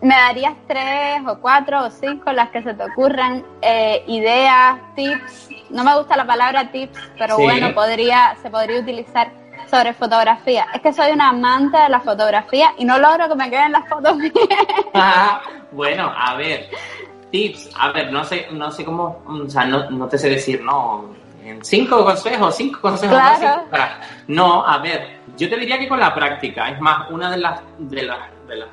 ¿Me 0.00 0.14
darías 0.14 0.54
tres 0.68 1.22
o 1.26 1.40
cuatro 1.40 1.86
o 1.86 1.90
cinco 1.90 2.32
las 2.32 2.50
que 2.50 2.62
se 2.62 2.72
te 2.72 2.84
ocurran 2.84 3.44
eh, 3.62 4.04
ideas, 4.06 4.78
tips? 4.94 5.48
No 5.70 5.82
me 5.82 5.96
gusta 5.96 6.16
la 6.16 6.24
palabra 6.24 6.70
tips, 6.70 6.98
pero 7.18 7.36
bueno, 7.36 7.74
podría, 7.74 8.36
se 8.40 8.48
podría 8.48 8.80
utilizar 8.80 9.32
sobre 9.68 9.92
fotografía. 9.92 10.66
Es 10.72 10.80
que 10.80 10.92
soy 10.92 11.12
una 11.12 11.30
amante 11.30 11.76
de 11.76 11.88
la 11.88 12.00
fotografía 12.00 12.72
y 12.78 12.84
no 12.84 12.98
logro 12.98 13.28
que 13.28 13.34
me 13.34 13.50
queden 13.50 13.72
las 13.72 13.88
fotos 13.88 14.18
bien. 14.18 14.32
Ah, 14.94 15.42
bueno, 15.70 16.12
a 16.16 16.34
ver, 16.34 16.70
tips, 17.30 17.70
a 17.78 17.92
ver, 17.92 18.12
no 18.12 18.24
sé, 18.24 18.48
no 18.52 18.70
sé 18.70 18.84
cómo, 18.84 19.22
o 19.26 19.48
sea, 19.48 19.64
no, 19.64 19.90
no 19.90 20.08
te 20.08 20.18
sé 20.18 20.30
decir, 20.30 20.62
no, 20.62 21.10
cinco 21.62 22.04
consejos, 22.04 22.54
cinco 22.56 22.80
consejos 22.80 23.18
para, 23.70 24.00
no, 24.28 24.66
a 24.66 24.78
ver, 24.78 25.18
yo 25.36 25.48
te 25.48 25.56
diría 25.56 25.78
que 25.78 25.88
con 25.88 26.00
la 26.00 26.14
práctica, 26.14 26.70
es 26.70 26.80
más, 26.80 27.10
una 27.10 27.30
de 27.30 27.38
las, 27.38 27.60
de 27.78 28.02
las, 28.02 28.18
de 28.46 28.56
las, 28.56 28.68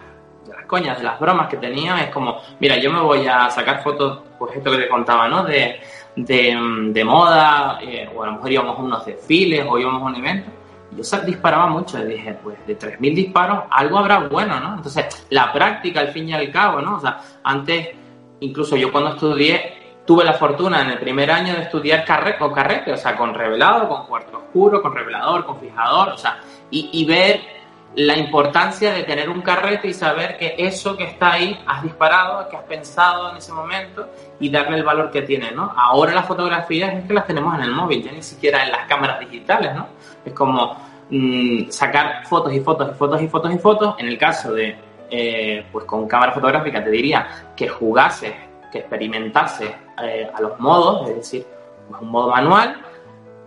de 0.46 0.54
las 0.54 0.66
coñas, 0.66 0.98
de 0.98 1.04
las 1.04 1.20
bromas 1.20 1.48
que 1.48 1.58
tenía 1.58 2.04
es 2.04 2.10
como, 2.10 2.38
mira, 2.60 2.78
yo 2.78 2.92
me 2.92 3.02
voy 3.02 3.28
a 3.28 3.50
sacar 3.50 3.82
fotos, 3.82 4.22
pues 4.38 4.56
esto 4.56 4.72
que 4.72 4.78
te 4.78 4.90
contaba, 4.90 5.28
¿no? 5.28 5.44
De, 5.44 5.80
de, 6.16 6.90
de 6.92 7.04
moda, 7.04 7.80
eh, 7.82 8.10
o 8.16 8.24
a 8.24 8.28
lo 8.28 8.34
mejor 8.34 8.52
íbamos 8.52 8.80
a 8.80 8.82
unos 8.82 9.06
desfiles 9.06 9.66
o 9.68 9.78
íbamos 9.78 10.02
a 10.02 10.06
un 10.06 10.16
evento, 10.16 10.52
yo 10.92 11.20
disparaba 11.26 11.68
mucho 11.68 12.00
y 12.00 12.06
dije, 12.06 12.38
pues 12.42 12.58
de 12.66 12.78
3.000 12.78 13.16
disparos 13.16 13.64
algo 13.70 13.98
habrá 13.98 14.20
bueno, 14.20 14.60
¿no? 14.60 14.76
Entonces, 14.76 15.26
la 15.30 15.52
práctica 15.52 16.00
al 16.00 16.10
fin 16.10 16.30
y 16.30 16.34
al 16.34 16.50
cabo, 16.52 16.82
¿no? 16.82 16.96
O 16.98 17.00
sea, 17.00 17.20
antes 17.44 17.90
incluso 18.40 18.76
yo 18.76 18.92
cuando 18.92 19.12
estudié 19.12 19.86
tuve 20.06 20.24
la 20.24 20.34
fortuna 20.34 20.82
en 20.82 20.92
el 20.92 21.00
primer 21.00 21.32
año 21.32 21.54
de 21.56 21.64
estudiar 21.64 22.06
carre 22.06 22.38
con 22.38 22.54
carrete, 22.54 22.94
o 22.94 22.98
sea, 22.98 23.16
con 23.16 23.34
revelado, 23.34 23.90
con 23.90 24.06
cuarto 24.06 24.38
oscuro, 24.38 24.82
con 24.82 24.94
revelador, 24.94 25.46
con 25.46 25.60
fijador, 25.60 26.10
o 26.10 26.18
sea, 26.18 26.40
y, 26.70 27.06
ver 27.06 27.42
la 27.96 28.18
importancia 28.18 28.94
de 28.94 29.04
tener 29.04 29.30
un 29.30 29.42
carrete 29.42 29.88
y 29.88 29.94
saber 29.94 30.38
que 30.38 30.56
eso 30.58 30.98
que 30.98 31.06
está 31.06 31.34
ahí 31.34 31.58
has 31.66 31.82
disparado, 31.82 32.48
que 32.50 32.58
has 32.58 32.64
pensado 32.64 33.32
en 33.32 33.38
ese 33.38 33.54
momento 33.54 34.10
y 34.40 34.50
darle 34.50 34.78
el 34.78 34.84
valor 34.84 35.10
que 35.12 35.22
tiene, 35.22 35.52
¿no? 35.52 35.74
Ahora 35.76 36.14
las 36.14 36.26
fotografías 36.26 36.94
es 36.94 37.06
que 37.06 37.14
las 37.14 37.26
tenemos 37.26 37.56
en 37.56 37.62
el 37.62 37.72
móvil, 37.72 38.04
ya 38.04 38.12
ni 38.12 38.22
siquiera 38.22 38.66
en 38.66 38.74
las 38.74 38.86
cámaras 38.88 39.22
digitales, 39.22 39.74
¿no? 39.74 39.88
Es 40.26 40.34
como 40.34 40.76
mm, 41.10 41.70
sacar 41.70 42.26
fotos 42.28 42.52
y 42.54 42.60
fotos 42.60 42.92
y 42.92 42.94
fotos 42.96 43.22
y 43.22 43.28
fotos 43.30 43.54
y 43.54 43.58
fotos, 43.60 43.96
en 43.98 44.08
el 44.08 44.18
caso 44.18 44.52
de 44.52 44.76
eh, 45.10 45.66
pues 45.72 45.86
con 45.86 46.08
cámara 46.08 46.32
fotográfica 46.32 46.84
te 46.84 46.90
diría 46.90 47.52
que 47.56 47.68
jugase, 47.68 48.36
que 48.72 48.80
experimentase 48.80 49.76
eh, 50.04 50.30
a 50.34 50.42
los 50.42 50.60
modos, 50.60 51.10
es 51.10 51.16
decir, 51.16 51.46
pues 51.90 52.02
un 52.02 52.10
modo 52.10 52.30
manual. 52.30 52.82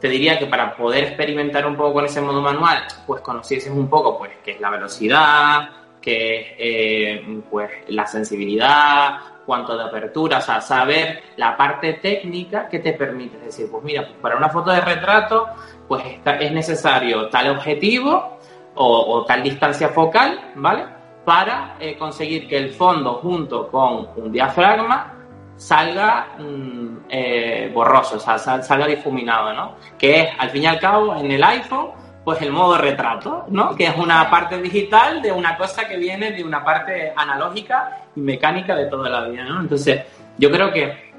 Te 0.01 0.09
diría 0.09 0.39
que 0.39 0.47
para 0.47 0.77
poder 0.77 1.05
experimentar 1.05 1.67
un 1.67 1.77
poco 1.77 1.95
con 1.95 2.05
ese 2.05 2.21
modo 2.21 2.41
manual, 2.41 2.85
pues 3.07 3.21
conocieses 3.21 3.73
un 3.73 3.89
poco, 3.89 4.17
pues, 4.17 4.31
qué 4.45 4.53
es 4.53 4.61
la 4.61 4.71
velocidad, 4.71 5.71
que 6.01 6.41
es 6.41 6.47
eh, 6.59 7.43
pues, 7.51 7.71
la 7.89 8.07
sensibilidad, 8.07 9.19
cuanto 9.49 9.79
de 9.79 9.85
apertura, 9.85 10.39
o 10.39 10.41
sea, 10.43 10.61
saber 10.61 11.23
la 11.37 11.57
parte 11.57 11.95
técnica 11.95 12.69
que 12.69 12.81
te 12.81 12.93
permite 12.93 13.39
decir, 13.39 13.67
pues 13.71 13.83
mira, 13.83 14.07
para 14.21 14.37
una 14.37 14.51
foto 14.51 14.71
de 14.71 14.83
retrato, 14.83 15.49
pues 15.89 16.05
es 16.05 16.53
necesario 16.53 17.31
tal 17.31 17.49
objetivo 17.49 18.39
o, 18.75 19.25
tal 19.27 19.43
distancia 19.43 19.89
focal, 19.89 20.53
¿vale? 20.55 20.85
Para 21.29 21.77
eh, 21.79 21.95
conseguir 21.99 22.49
que 22.49 22.57
el 22.57 22.71
fondo 22.71 23.17
junto 23.17 23.69
con 23.69 24.09
un 24.17 24.33
diafragma 24.33 25.13
salga 25.57 26.29
mm, 26.39 26.97
eh, 27.07 27.71
borroso, 27.71 28.17
o 28.17 28.19
sea, 28.19 28.39
salga 28.39 28.87
difuminado, 28.87 29.53
¿no? 29.53 29.75
Que 29.99 30.21
es, 30.21 30.29
al 30.39 30.49
fin 30.49 30.63
y 30.63 30.67
al 30.67 30.81
cabo, 30.81 31.15
en 31.15 31.31
el 31.31 31.45
iPhone, 31.45 31.91
pues 32.25 32.41
el 32.41 32.51
modo 32.51 32.79
retrato, 32.79 33.45
¿no? 33.51 33.77
Que 33.77 33.89
es 33.89 33.97
una 33.99 34.31
parte 34.31 34.59
digital 34.63 35.21
de 35.21 35.31
una 35.31 35.55
cosa 35.59 35.87
que 35.87 35.99
viene 35.99 36.33
de 36.33 36.43
una 36.43 36.65
parte 36.65 37.13
analógica 37.15 38.05
y 38.17 38.21
mecánica 38.23 38.75
de 38.75 38.87
toda 38.87 39.11
la 39.11 39.29
vida, 39.29 39.45
¿no? 39.45 39.61
Entonces, 39.61 40.01
yo 40.39 40.51
creo 40.51 40.73
que 40.73 41.13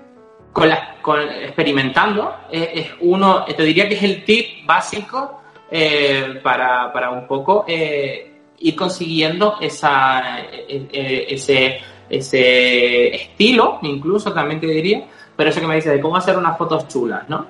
con, 0.52 0.72
con 1.04 1.22
experimentando 1.22 2.36
es, 2.50 2.90
uno, 3.02 3.46
te 3.46 3.62
diría 3.62 3.88
que 3.88 3.94
es 3.94 4.02
el 4.02 4.26
tip 4.26 4.66
básico 4.66 5.44
eh, 5.70 6.40
para, 6.42 6.92
para, 6.92 7.12
un 7.12 7.28
poco 7.28 7.64
eh, 7.68 8.39
ir 8.60 8.76
consiguiendo 8.76 9.58
esa, 9.62 10.40
ese 10.48 11.82
ese 12.10 13.16
estilo, 13.16 13.80
incluso 13.84 14.34
también 14.34 14.60
te 14.60 14.68
diría, 14.68 15.06
pero 15.36 15.50
eso 15.50 15.62
que 15.62 15.68
me 15.68 15.76
dice 15.76 15.92
de 15.92 16.02
cómo 16.02 16.18
hacer 16.18 16.38
unas 16.38 16.58
fotos 16.58 16.88
chulas, 16.88 17.30
¿no? 17.30 17.46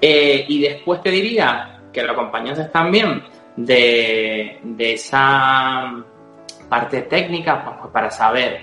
Eh, 0.00 0.44
y 0.48 0.62
después 0.62 1.02
te 1.02 1.10
diría 1.10 1.80
que 1.92 2.02
lo 2.02 2.12
acompañases 2.12 2.70
también 2.70 3.22
de, 3.56 4.60
de 4.62 4.92
esa 4.92 5.92
parte 6.68 7.02
técnica 7.02 7.64
pues, 7.64 7.76
pues, 7.80 7.92
para 7.92 8.10
saber, 8.10 8.60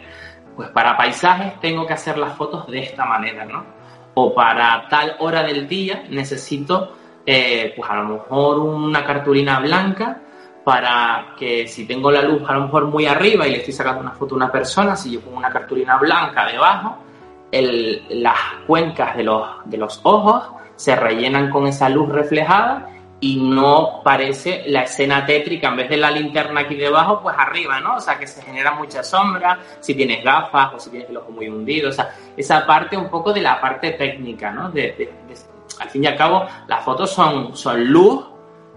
pues 0.55 0.69
para 0.69 0.95
paisajes 0.97 1.59
tengo 1.59 1.85
que 1.85 1.93
hacer 1.93 2.17
las 2.17 2.35
fotos 2.35 2.65
de 2.67 2.79
esta 2.79 3.05
manera, 3.05 3.45
¿no? 3.45 3.65
O 4.15 4.33
para 4.33 4.87
tal 4.89 5.15
hora 5.19 5.43
del 5.43 5.67
día 5.67 6.05
necesito, 6.09 6.95
eh, 7.25 7.73
pues 7.75 7.87
a 7.87 7.97
lo 7.97 8.05
mejor 8.05 8.59
una 8.59 9.05
cartulina 9.05 9.59
blanca 9.59 10.21
para 10.67 11.33
que 11.39 11.65
si 11.65 11.87
tengo 11.87 12.11
la 12.11 12.21
luz 12.21 12.41
a 12.45 12.51
lo 12.51 12.63
mejor 12.63 12.87
muy 12.87 13.05
arriba 13.05 13.47
y 13.47 13.51
le 13.51 13.57
estoy 13.59 13.71
sacando 13.71 14.01
una 14.01 14.11
foto 14.11 14.35
a 14.35 14.37
una 14.39 14.51
persona, 14.51 14.97
si 14.97 15.11
yo 15.11 15.21
pongo 15.21 15.37
una 15.37 15.49
cartulina 15.49 15.95
blanca 15.97 16.45
debajo, 16.45 16.97
las 17.53 18.37
cuencas 18.67 19.15
de 19.15 19.23
los, 19.23 19.47
de 19.63 19.77
los 19.77 20.01
ojos 20.03 20.43
se 20.75 20.93
rellenan 20.93 21.49
con 21.51 21.67
esa 21.67 21.87
luz 21.87 22.09
reflejada 22.09 22.89
y 23.21 23.37
no 23.37 24.01
parece 24.03 24.63
la 24.67 24.81
escena 24.81 25.25
tétrica, 25.25 25.69
en 25.69 25.77
vez 25.77 25.89
de 25.89 25.95
la 25.95 26.11
linterna 26.11 26.59
aquí 26.59 26.75
debajo, 26.75 27.21
pues 27.21 27.37
arriba, 27.39 27.79
¿no? 27.79 27.95
O 27.95 28.01
sea, 28.01 28.19
que 28.19 28.27
se 28.27 28.41
genera 28.41 28.73
mucha 28.73 29.03
sombra, 29.03 29.59
si 29.79 29.95
tienes 29.95 30.21
gafas 30.21 30.73
o 30.73 30.79
si 30.81 30.89
tienes 30.89 31.09
el 31.09 31.15
ojo 31.15 31.31
muy 31.31 31.47
hundido, 31.47 31.87
o 31.87 31.93
sea, 31.93 32.13
esa 32.35 32.65
parte 32.65 32.97
un 32.97 33.09
poco 33.09 33.31
de 33.31 33.39
la 33.39 33.61
parte 33.61 33.91
técnica, 33.91 34.51
¿no? 34.51 34.65
Al 34.65 35.89
fin 35.89 36.03
y 36.03 36.07
al 36.07 36.17
cabo, 36.17 36.45
las 36.67 36.83
fotos 36.83 37.09
son, 37.09 37.55
son 37.55 37.85
luz, 37.85 38.25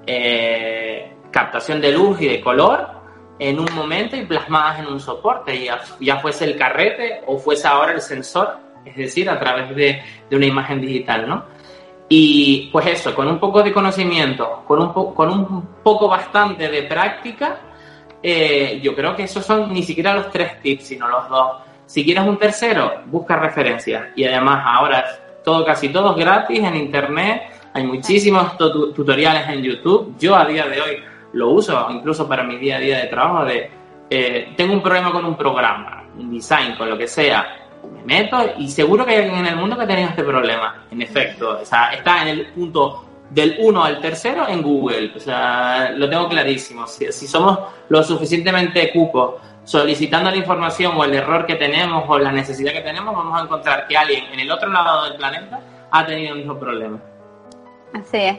eh, 0.07 1.17
captación 1.31 1.81
de 1.81 1.93
luz 1.93 2.21
y 2.21 2.29
de 2.29 2.41
color 2.41 3.01
en 3.39 3.59
un 3.59 3.73
momento 3.75 4.17
y 4.17 4.27
plasmadas 4.27 4.81
en 4.81 4.87
un 4.87 5.01
soporte, 5.01 5.65
ya, 5.65 5.81
ya 5.99 6.19
fuese 6.19 6.45
el 6.45 6.57
carrete 6.57 7.23
o 7.27 7.39
fuese 7.39 7.67
ahora 7.67 7.93
el 7.93 8.03
sensor, 8.03 8.59
es 8.85 8.95
decir, 8.97 9.31
a 9.31 9.39
través 9.41 9.75
de, 9.75 10.03
una 10.31 10.47
imagen 10.47 10.81
digital, 10.81 11.29
¿no? 11.29 11.45
Y 12.09 12.69
pues 12.71 12.87
eso, 12.87 13.15
con 13.15 13.29
un 13.29 13.39
poco 13.39 13.63
de 13.63 13.73
conocimiento, 13.73 14.63
con 14.67 14.83
un, 14.83 14.93
con 14.93 15.31
un 15.31 15.67
poco 15.83 16.09
bastante 16.09 16.69
de 16.69 16.83
práctica, 16.83 17.61
eh, 18.23 18.81
yo 18.83 18.95
creo 18.95 19.17
que 19.17 19.23
esos 19.23 19.45
son 19.47 19.73
ni 19.73 19.83
siquiera 19.83 20.15
los 20.15 20.31
tres 20.31 20.61
tips, 20.61 20.89
sino 20.89 21.09
los 21.09 21.29
dos. 21.29 21.63
Si 21.87 22.05
quieres 22.05 22.25
un 22.25 22.37
tercero, 22.37 23.03
busca 23.07 23.37
referencias. 23.37 24.09
Y 24.17 24.25
además 24.25 24.63
ahora 24.67 25.05
todo, 25.43 25.65
casi 25.65 25.89
todo 25.89 26.11
es 26.11 26.17
gratis 26.19 26.59
en 26.63 26.77
internet, 26.77 27.43
hay 27.73 27.85
muchísimos 27.85 28.59
tutoriales 28.59 29.49
en 29.49 29.63
YouTube. 29.63 30.15
Yo 30.19 30.37
a 30.37 30.45
día 30.45 30.67
de 30.67 30.81
hoy 30.81 30.97
lo 31.33 31.51
uso 31.51 31.87
incluso 31.91 32.29
para 32.29 32.43
mi 32.43 32.57
día 32.57 32.77
a 32.77 32.81
día 32.81 32.99
de 32.99 33.07
trabajo, 33.07 33.45
de 33.45 33.71
eh, 34.09 34.53
tengo 34.57 34.73
un 34.73 34.83
problema 34.83 35.13
con 35.13 35.25
un 35.25 35.37
programa, 35.37 36.05
un 36.17 36.31
design, 36.31 36.75
con 36.77 36.91
lo 36.91 36.99
que 36.99 37.07
sea, 37.07 37.69
me 37.93 38.03
meto 38.03 38.37
y 38.59 38.69
seguro 38.69 39.05
que 39.05 39.13
hay 39.13 39.23
alguien 39.23 39.47
en 39.47 39.47
el 39.47 39.57
mundo 39.57 39.77
que 39.77 39.85
ha 39.85 39.87
tenido 39.87 40.09
este 40.09 40.25
problema. 40.25 40.87
En 40.91 41.01
efecto, 41.03 41.59
está 41.61 42.23
en 42.23 42.29
el 42.29 42.47
punto 42.53 43.07
del 43.31 43.57
1 43.61 43.85
al 43.85 44.01
tercero 44.01 44.49
en 44.49 44.63
Google, 44.63 45.13
o 45.17 45.21
sea, 45.21 45.93
lo 45.93 46.11
tengo 46.11 46.29
clarísimo. 46.29 46.87
Si, 46.87 47.11
si 47.13 47.27
somos 47.27 47.59
lo 47.89 48.03
suficientemente 48.03 48.91
cupos 48.93 49.37
solicitando 49.65 50.31
la 50.31 50.37
información 50.37 50.97
o 50.97 51.05
el 51.05 51.15
error 51.15 51.47
que 51.47 51.55
tenemos 51.55 52.05
o 52.09 52.19
la 52.19 52.33
necesidad 52.33 52.73
que 52.73 52.81
tenemos, 52.81 53.15
vamos 53.15 53.39
a 53.39 53.45
encontrar 53.45 53.87
que 53.87 53.97
alguien 53.97 54.25
en 54.33 54.41
el 54.41 54.51
otro 54.51 54.69
lado 54.69 55.05
del 55.05 55.17
planeta 55.17 55.61
ha 55.91 56.07
tenido 56.07 56.33
el 56.33 56.41
mismo 56.41 56.59
problema. 56.59 56.99
Así 57.95 58.17
es. 58.17 58.39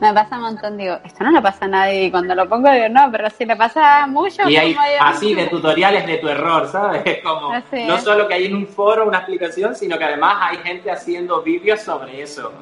Me 0.00 0.12
pasa 0.12 0.36
un 0.36 0.42
montón, 0.42 0.76
digo, 0.76 0.98
esto 1.04 1.24
no 1.24 1.30
le 1.30 1.40
pasa 1.40 1.64
a 1.66 1.68
nadie. 1.68 2.04
Y 2.04 2.10
cuando 2.10 2.34
lo 2.34 2.48
pongo, 2.48 2.70
digo, 2.70 2.88
no, 2.88 3.10
pero 3.10 3.30
si 3.30 3.44
le 3.44 3.56
pasa 3.56 4.06
mucho. 4.06 4.48
Y 4.48 4.56
hay 4.56 4.76
así 5.00 5.34
de 5.34 5.46
tutoriales 5.46 6.06
de 6.06 6.18
tu 6.18 6.28
error, 6.28 6.68
¿sabes? 6.68 7.22
Como 7.22 7.52
no 7.52 7.98
solo 7.98 8.26
que 8.26 8.34
hay 8.34 8.46
en 8.46 8.56
un 8.56 8.66
foro 8.66 9.06
una 9.06 9.18
explicación, 9.18 9.74
sino 9.74 9.96
que 9.96 10.04
además 10.04 10.36
hay 10.40 10.58
gente 10.58 10.90
haciendo 10.90 11.42
vídeos 11.42 11.80
sobre 11.80 12.22
eso. 12.22 12.52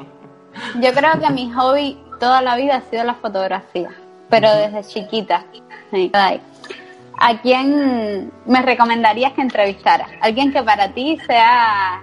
Yo 0.80 0.92
creo 0.92 1.18
que 1.18 1.30
mi 1.30 1.50
hobby 1.52 1.98
toda 2.20 2.42
la 2.42 2.56
vida 2.56 2.76
ha 2.76 2.80
sido 2.82 3.04
la 3.04 3.14
fotografía, 3.14 3.88
pero 4.28 4.54
desde 4.54 4.84
chiquita. 4.84 5.44
¿A 7.18 7.40
quién 7.40 8.32
me 8.46 8.62
recomendarías 8.62 9.32
que 9.32 9.42
entrevistara? 9.42 10.06
¿Alguien 10.20 10.52
que 10.52 10.62
para 10.62 10.92
ti 10.92 11.18
sea 11.26 12.02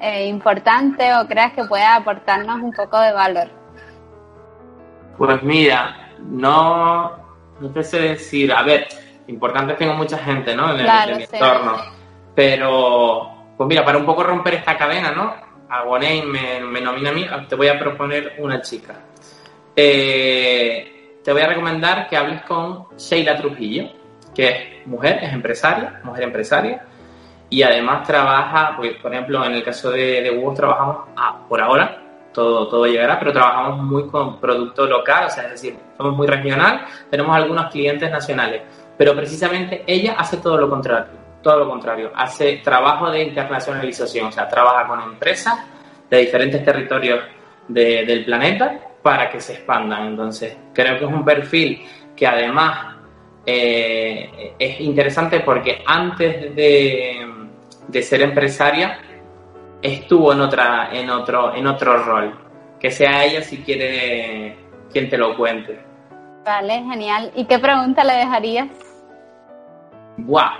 eh, 0.00 0.26
importante 0.26 1.14
o 1.14 1.26
creas 1.26 1.52
que 1.52 1.64
pueda 1.64 1.96
aportarnos 1.96 2.62
un 2.62 2.72
poco 2.72 2.98
de 3.00 3.12
valor? 3.12 3.65
Pues 5.16 5.42
mira, 5.42 6.10
no, 6.20 7.16
no 7.60 7.70
te 7.70 7.82
sé 7.82 8.00
decir, 8.00 8.52
a 8.52 8.62
ver, 8.62 8.86
importante 9.28 9.74
tengo 9.74 9.94
mucha 9.94 10.18
gente, 10.18 10.54
¿no? 10.54 10.74
En, 10.74 10.80
el, 10.80 11.16
mi 11.16 11.22
entorno. 11.24 11.76
Pero, 12.34 13.54
pues 13.56 13.68
mira, 13.68 13.84
para 13.84 13.98
un 13.98 14.04
poco 14.04 14.22
romper 14.22 14.54
esta 14.54 14.76
cadena, 14.76 15.10
¿no? 15.12 15.34
A 15.68 15.84
me, 15.98 16.60
me 16.60 16.80
nomina 16.80 17.10
a 17.10 17.12
mí, 17.12 17.26
te 17.48 17.56
voy 17.56 17.68
a 17.68 17.78
proponer 17.78 18.36
una 18.38 18.60
chica. 18.60 18.94
Eh, 19.74 21.20
te 21.24 21.32
voy 21.32 21.42
a 21.42 21.48
recomendar 21.48 22.08
que 22.08 22.16
hables 22.16 22.42
con 22.42 22.86
Sheila 22.96 23.36
Trujillo, 23.36 23.90
que 24.34 24.48
es 24.48 24.86
mujer, 24.86 25.18
es 25.22 25.32
empresaria, 25.32 26.00
mujer 26.04 26.24
empresaria, 26.24 26.84
y 27.48 27.62
además 27.62 28.06
trabaja, 28.06 28.76
pues, 28.76 28.96
por 28.96 29.12
ejemplo, 29.12 29.44
en 29.44 29.54
el 29.54 29.64
caso 29.64 29.90
de, 29.90 30.22
de 30.22 30.30
Hugo 30.30 30.54
trabajamos 30.54 31.08
por 31.48 31.60
ahora 31.60 32.05
todo, 32.36 32.68
todo 32.68 32.86
llegará, 32.86 33.18
pero 33.18 33.32
trabajamos 33.32 33.82
muy 33.82 34.08
con 34.08 34.38
producto 34.38 34.84
local, 34.84 35.24
o 35.24 35.30
sea, 35.30 35.44
es 35.44 35.52
decir, 35.52 35.74
somos 35.96 36.14
muy 36.14 36.26
regional, 36.26 36.84
tenemos 37.10 37.34
algunos 37.34 37.70
clientes 37.72 38.10
nacionales, 38.10 38.60
pero 38.98 39.16
precisamente 39.16 39.82
ella 39.86 40.16
hace 40.18 40.36
todo 40.36 40.58
lo 40.58 40.68
contrario, 40.68 41.12
todo 41.42 41.60
lo 41.60 41.68
contrario, 41.70 42.12
hace 42.14 42.58
trabajo 42.62 43.10
de 43.10 43.22
internacionalización, 43.22 44.26
o 44.26 44.32
sea, 44.32 44.46
trabaja 44.46 44.86
con 44.86 45.00
empresas 45.00 45.54
de 46.10 46.18
diferentes 46.18 46.62
territorios 46.62 47.20
del 47.68 48.24
planeta 48.26 48.80
para 49.02 49.30
que 49.30 49.40
se 49.40 49.54
expandan. 49.54 50.08
Entonces, 50.08 50.56
creo 50.74 50.98
que 50.98 51.06
es 51.06 51.10
un 51.10 51.24
perfil 51.24 51.86
que 52.14 52.26
además 52.26 52.96
eh, 53.46 54.54
es 54.58 54.80
interesante 54.80 55.40
porque 55.40 55.82
antes 55.86 56.54
de, 56.54 57.26
de 57.88 58.02
ser 58.02 58.20
empresaria, 58.20 58.98
estuvo 59.94 60.32
en 60.32 60.40
otra, 60.40 60.90
en 60.92 61.10
otro, 61.10 61.54
en 61.54 61.66
otro 61.66 62.02
rol. 62.02 62.38
Que 62.80 62.90
sea 62.90 63.24
ella 63.24 63.42
si 63.42 63.58
quiere 63.58 64.56
quien 64.92 65.08
te 65.08 65.18
lo 65.18 65.36
cuente. 65.36 65.80
Vale, 66.44 66.74
genial. 66.74 67.32
¿Y 67.34 67.44
qué 67.46 67.58
pregunta 67.58 68.04
le 68.04 68.14
dejarías? 68.14 68.68
Buah. 70.18 70.52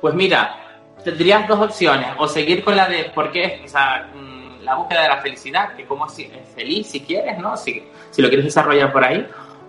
Pues 0.00 0.14
mira, 0.14 0.56
tendrías 1.02 1.48
dos 1.48 1.60
opciones. 1.60 2.08
O 2.18 2.28
seguir 2.28 2.62
con 2.62 2.76
la 2.76 2.88
de 2.88 3.04
por 3.14 3.32
qué, 3.32 3.62
o 3.64 3.68
sea, 3.68 4.10
mm, 4.14 4.62
la 4.62 4.76
búsqueda 4.76 5.02
de 5.02 5.08
la 5.08 5.20
felicidad, 5.20 5.74
que 5.74 5.86
como 5.86 6.06
es 6.06 6.14
feliz 6.54 6.86
si 6.86 7.00
quieres, 7.00 7.38
¿no? 7.38 7.56
Si, 7.56 7.82
si 8.10 8.22
lo 8.22 8.28
quieres 8.28 8.46
desarrollar 8.46 8.92
por 8.92 9.04
ahí. 9.04 9.26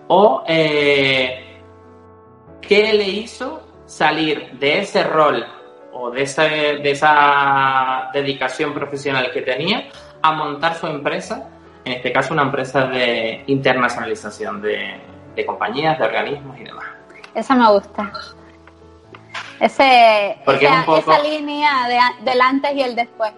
O 0.08 0.44
eh, 0.46 1.60
qué 2.60 2.92
le 2.92 3.08
hizo 3.08 3.66
salir 3.86 4.52
de 4.58 4.80
ese 4.80 5.02
rol 5.02 5.44
o 5.94 6.10
de, 6.10 6.24
de 6.82 6.90
esa 6.90 8.10
dedicación 8.12 8.74
profesional 8.74 9.30
que 9.32 9.42
tenía 9.42 9.88
a 10.20 10.32
montar 10.32 10.74
su 10.74 10.86
empresa, 10.86 11.48
en 11.84 11.92
este 11.92 12.12
caso 12.12 12.34
una 12.34 12.42
empresa 12.42 12.86
de 12.86 13.44
internacionalización 13.46 14.60
de, 14.60 15.00
compañías, 15.46 15.98
de 15.98 16.04
organismos 16.04 16.58
y 16.58 16.64
demás. 16.64 16.86
Esa 17.34 17.54
me 17.54 17.70
gusta. 17.70 18.12
Ese, 19.60 20.36
esa, 20.46 21.22
línea 21.22 21.88
de, 21.88 22.30
del 22.30 22.40
antes 22.40 22.74
y 22.74 22.82
el 22.82 22.96
después. 22.96 23.32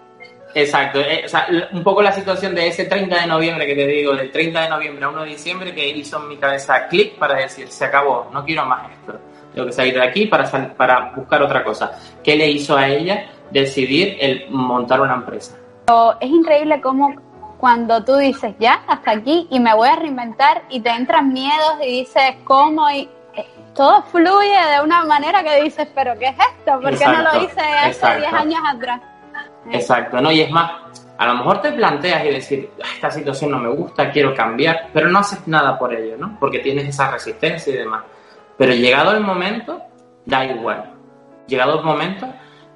Exacto, 0.54 1.00
eh, 1.00 1.22
o 1.26 1.28
sea, 1.28 1.46
un 1.72 1.82
poco 1.82 2.00
la 2.00 2.12
situación 2.12 2.54
de 2.54 2.68
ese 2.68 2.86
30 2.86 3.20
de 3.20 3.26
noviembre 3.26 3.66
que 3.66 3.74
te 3.74 3.86
digo, 3.86 4.14
del 4.14 4.30
30 4.30 4.62
de 4.62 4.68
noviembre 4.70 5.04
a 5.04 5.08
1 5.10 5.22
de 5.24 5.28
diciembre, 5.28 5.74
que 5.74 5.86
hizo 5.86 6.18
en 6.18 6.28
mi 6.28 6.38
cabeza 6.38 6.88
clic 6.88 7.18
para 7.18 7.34
decir, 7.34 7.68
se 7.68 7.84
acabó, 7.84 8.30
no 8.32 8.42
quiero 8.42 8.64
más 8.64 8.90
esto, 8.90 9.20
tengo 9.56 9.68
que 9.68 9.72
salir 9.72 9.94
de 9.94 10.02
aquí 10.02 10.26
para, 10.26 10.44
para 10.76 11.12
buscar 11.16 11.42
otra 11.42 11.64
cosa. 11.64 11.92
¿Qué 12.22 12.36
le 12.36 12.46
hizo 12.46 12.76
a 12.76 12.86
ella 12.88 13.24
decidir 13.50 14.18
el 14.20 14.50
montar 14.50 15.00
una 15.00 15.14
empresa? 15.14 15.56
Es 16.20 16.28
increíble 16.28 16.78
cómo 16.82 17.14
cuando 17.56 18.04
tú 18.04 18.16
dices, 18.16 18.54
ya, 18.58 18.82
hasta 18.86 19.12
aquí, 19.12 19.48
y 19.50 19.58
me 19.58 19.74
voy 19.74 19.88
a 19.88 19.96
reinventar, 19.96 20.64
y 20.68 20.80
te 20.80 20.90
entran 20.90 21.32
miedos 21.32 21.76
y 21.82 22.00
dices, 22.00 22.34
¿cómo? 22.44 22.90
Y 22.90 23.08
eh, 23.34 23.46
todo 23.74 24.02
fluye 24.02 24.58
de 24.74 24.84
una 24.84 25.06
manera 25.06 25.42
que 25.42 25.62
dices, 25.62 25.88
¿pero 25.94 26.18
qué 26.18 26.26
es 26.26 26.36
esto? 26.36 26.78
¿Por 26.78 26.98
qué 26.98 27.06
no 27.06 27.22
lo 27.22 27.42
hice 27.42 27.60
hace 27.60 28.18
10 28.18 28.32
años 28.34 28.60
atrás? 28.62 29.00
Exacto, 29.72 30.20
¿no? 30.20 30.30
Y 30.30 30.42
es 30.42 30.50
más, 30.50 30.70
a 31.16 31.26
lo 31.28 31.34
mejor 31.36 31.62
te 31.62 31.72
planteas 31.72 32.26
y 32.26 32.28
decir, 32.28 32.70
ah, 32.84 32.88
esta 32.94 33.10
situación 33.10 33.52
no 33.52 33.58
me 33.58 33.70
gusta, 33.70 34.10
quiero 34.10 34.34
cambiar, 34.34 34.90
pero 34.92 35.08
no 35.08 35.20
haces 35.20 35.48
nada 35.48 35.78
por 35.78 35.94
ello, 35.94 36.18
¿no? 36.18 36.36
Porque 36.38 36.58
tienes 36.58 36.86
esa 36.88 37.10
resistencia 37.10 37.72
y 37.72 37.76
demás. 37.78 38.02
Pero 38.58 38.72
llegado 38.72 39.12
el 39.12 39.20
momento, 39.20 39.82
da 40.24 40.44
igual. 40.44 40.92
Llegado 41.46 41.78
el 41.78 41.84
momento, 41.84 42.26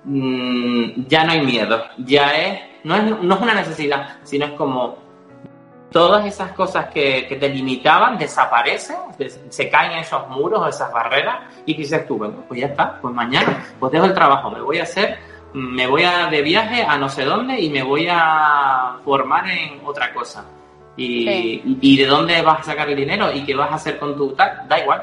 mm, 0.05 1.07
ya 1.07 1.25
no 1.25 1.33
hay 1.33 1.45
miedo, 1.45 1.83
ya 1.99 2.37
es 2.37 2.61
no, 2.85 2.97
es, 2.97 3.23
no 3.23 3.35
es 3.35 3.41
una 3.41 3.55
necesidad, 3.55 4.17
sino 4.23 4.47
es 4.47 4.53
como 4.53 4.97
todas 5.91 6.25
esas 6.25 6.53
cosas 6.53 6.87
que, 6.87 7.27
que, 7.27 7.37
te 7.37 7.49
limitaban 7.49 8.17
desaparecen, 8.17 8.97
se 9.49 9.69
caen 9.69 9.99
esos 9.99 10.29
muros 10.29 10.61
o 10.61 10.69
esas 10.69 10.93
barreras 10.93 11.41
y 11.67 11.75
dices 11.75 12.07
tú, 12.07 12.17
bueno, 12.17 12.45
pues 12.47 12.61
ya 12.61 12.69
está, 12.69 12.99
pues 13.01 13.13
mañana, 13.13 13.67
pues 13.79 13.93
dejo 13.93 14.07
el 14.07 14.15
trabajo, 14.15 14.51
me 14.51 14.61
voy 14.61 14.79
a 14.79 14.85
hacer 14.85 15.19
me 15.53 15.87
voy 15.87 16.05
a 16.05 16.27
de 16.27 16.43
viaje 16.43 16.83
a 16.83 16.97
no 16.97 17.09
sé 17.09 17.25
dónde 17.25 17.61
y 17.61 17.71
me 17.71 17.83
voy 17.83 18.07
a 18.09 18.99
formar 19.05 19.49
en 19.51 19.81
otra 19.85 20.13
cosa. 20.13 20.45
Y, 20.97 21.63
y, 21.81 21.97
de 21.97 22.07
dónde 22.07 22.43
vas 22.43 22.61
a 22.61 22.65
sacar 22.65 22.91
el 22.91 22.97
dinero 22.97 23.33
y 23.33 23.43
qué 23.45 23.55
vas 23.55 23.71
a 23.71 23.77
hacer 23.77 23.99
con 23.99 24.15
tu 24.17 24.33
tal, 24.35 24.69
da 24.69 24.79
igual. 24.79 25.03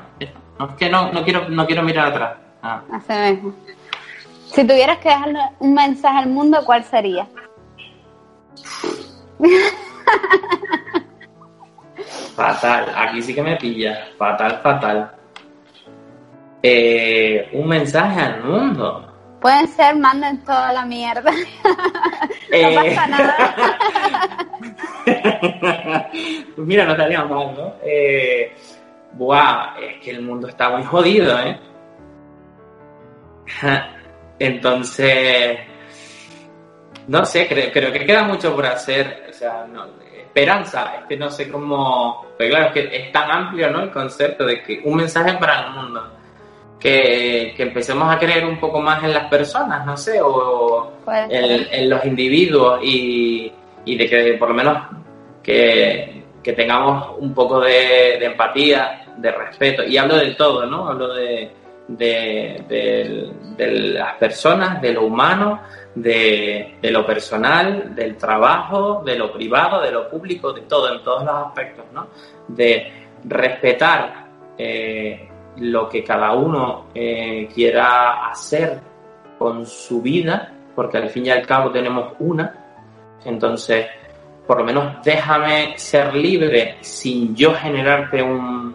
No, 0.59 0.69
es 0.69 0.75
que 0.75 0.89
no, 0.89 1.11
no, 1.11 1.23
quiero, 1.23 1.49
no 1.49 1.65
quiero 1.65 1.83
mirar 1.83 2.07
atrás. 2.07 2.37
Ah. 2.61 2.81
Si 4.51 4.65
tuvieras 4.65 4.97
que 4.97 5.09
dejarle 5.09 5.39
un 5.59 5.73
mensaje 5.73 6.17
al 6.17 6.29
mundo, 6.29 6.59
¿cuál 6.65 6.83
sería? 6.83 7.27
fatal, 12.35 12.93
aquí 12.95 13.21
sí 13.21 13.35
que 13.35 13.43
me 13.43 13.55
pilla. 13.57 14.07
Fatal, 14.17 14.59
fatal. 14.63 15.11
Eh, 16.63 17.49
un 17.53 17.67
mensaje 17.67 18.19
al 18.19 18.43
mundo. 18.43 19.03
Pueden 19.39 19.67
ser, 19.67 19.95
manden 19.95 20.43
toda 20.43 20.73
la 20.73 20.85
mierda. 20.85 21.31
no 21.31 21.37
eh. 22.51 22.95
pasa 22.95 23.07
nada. 23.07 23.35
pues 26.55 26.57
mira, 26.67 26.85
no 26.85 26.91
estaría 26.93 27.23
mal, 27.23 27.53
¿no? 27.55 27.73
Eh, 27.83 28.55
buah, 29.17 29.77
es 29.79 30.01
que 30.01 30.11
el 30.11 30.21
mundo 30.21 30.47
está 30.47 30.69
muy 30.69 30.83
jodido, 30.83 31.37
¿eh? 31.39 31.59
Entonces, 34.39 35.59
no 37.07 37.25
sé, 37.25 37.47
creo, 37.47 37.71
creo, 37.71 37.91
que 37.91 38.05
queda 38.05 38.23
mucho 38.23 38.55
por 38.55 38.65
hacer. 38.65 39.27
O 39.29 39.33
sea, 39.33 39.65
no, 39.65 39.85
esperanza, 40.15 40.95
es 40.99 41.05
que 41.07 41.17
no 41.17 41.29
sé 41.29 41.49
cómo. 41.49 42.25
Pero 42.37 42.51
claro, 42.51 42.67
es 42.67 42.73
que 42.73 42.95
es 42.95 43.11
tan 43.11 43.31
amplio, 43.31 43.71
¿no? 43.71 43.81
El 43.81 43.91
concepto 43.91 44.45
de 44.45 44.61
que 44.61 44.81
un 44.83 44.95
mensaje 44.95 45.33
para 45.37 45.67
el 45.67 45.71
mundo 45.71 46.17
que, 46.79 47.55
empecemos 47.57 48.13
a 48.13 48.19
creer 48.19 48.45
un 48.45 48.59
poco 48.59 48.79
más 48.81 49.03
en 49.03 49.13
las 49.13 49.27
personas, 49.29 49.85
no 49.85 49.97
sé, 49.97 50.19
o 50.21 50.93
en, 51.07 51.89
los 51.89 52.05
individuos 52.05 52.79
y, 52.83 53.51
de 53.85 54.09
que 54.09 54.33
por 54.37 54.49
lo 54.49 54.55
menos 54.55 54.83
que, 55.43 56.13
tengamos 56.55 57.17
un 57.19 57.33
poco 57.33 57.59
de, 57.59 58.23
empatía, 58.23 59.05
de 59.17 59.31
respeto, 59.31 59.83
y 59.83 59.97
hablo 59.97 60.17
del 60.17 60.35
todo, 60.35 60.65
¿no? 60.65 60.87
Hablo 60.87 61.13
de, 61.13 61.51
de, 61.87 63.33
las 63.57 64.15
personas, 64.15 64.81
de 64.81 64.93
lo 64.93 65.05
humano, 65.05 65.61
de, 65.95 66.77
lo 66.81 67.05
personal, 67.05 67.95
del 67.95 68.17
trabajo, 68.17 69.03
de 69.05 69.17
lo 69.17 69.31
privado, 69.31 69.81
de 69.81 69.91
lo 69.91 70.09
público, 70.09 70.53
de 70.53 70.61
todo, 70.61 70.93
en 70.93 71.03
todos 71.03 71.23
los 71.23 71.35
aspectos, 71.35 71.85
¿no? 71.93 72.07
De 72.47 72.91
respetar 73.23 74.27
eh, 74.57 75.27
lo 75.57 75.89
que 75.89 76.03
cada 76.03 76.33
uno 76.33 76.87
eh, 76.93 77.47
quiera 77.53 78.29
hacer 78.29 78.79
con 79.37 79.65
su 79.65 80.01
vida, 80.01 80.53
porque 80.75 80.97
al 80.97 81.09
fin 81.09 81.25
y 81.25 81.29
al 81.29 81.45
cabo 81.45 81.71
tenemos 81.71 82.13
una, 82.19 82.65
entonces 83.25 83.87
por 84.45 84.59
lo 84.59 84.63
menos 84.63 85.03
déjame 85.03 85.73
ser 85.77 86.15
libre 86.15 86.77
sin 86.79 87.35
yo 87.35 87.53
generarte 87.53 88.23
un, 88.23 88.73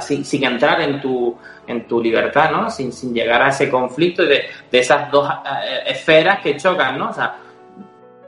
sin, 0.00 0.44
entrar 0.44 0.80
en 0.80 1.00
tu, 1.00 1.36
en 1.66 1.86
tu 1.86 2.02
libertad, 2.02 2.50
¿no? 2.50 2.70
Sin, 2.70 2.92
sin 2.92 3.14
llegar 3.14 3.42
a 3.42 3.48
ese 3.48 3.70
conflicto 3.70 4.22
de, 4.24 4.44
de 4.70 4.78
esas 4.78 5.10
dos 5.10 5.28
eh, 5.28 5.82
esferas 5.86 6.40
que 6.40 6.56
chocan, 6.56 6.98
¿no? 6.98 7.10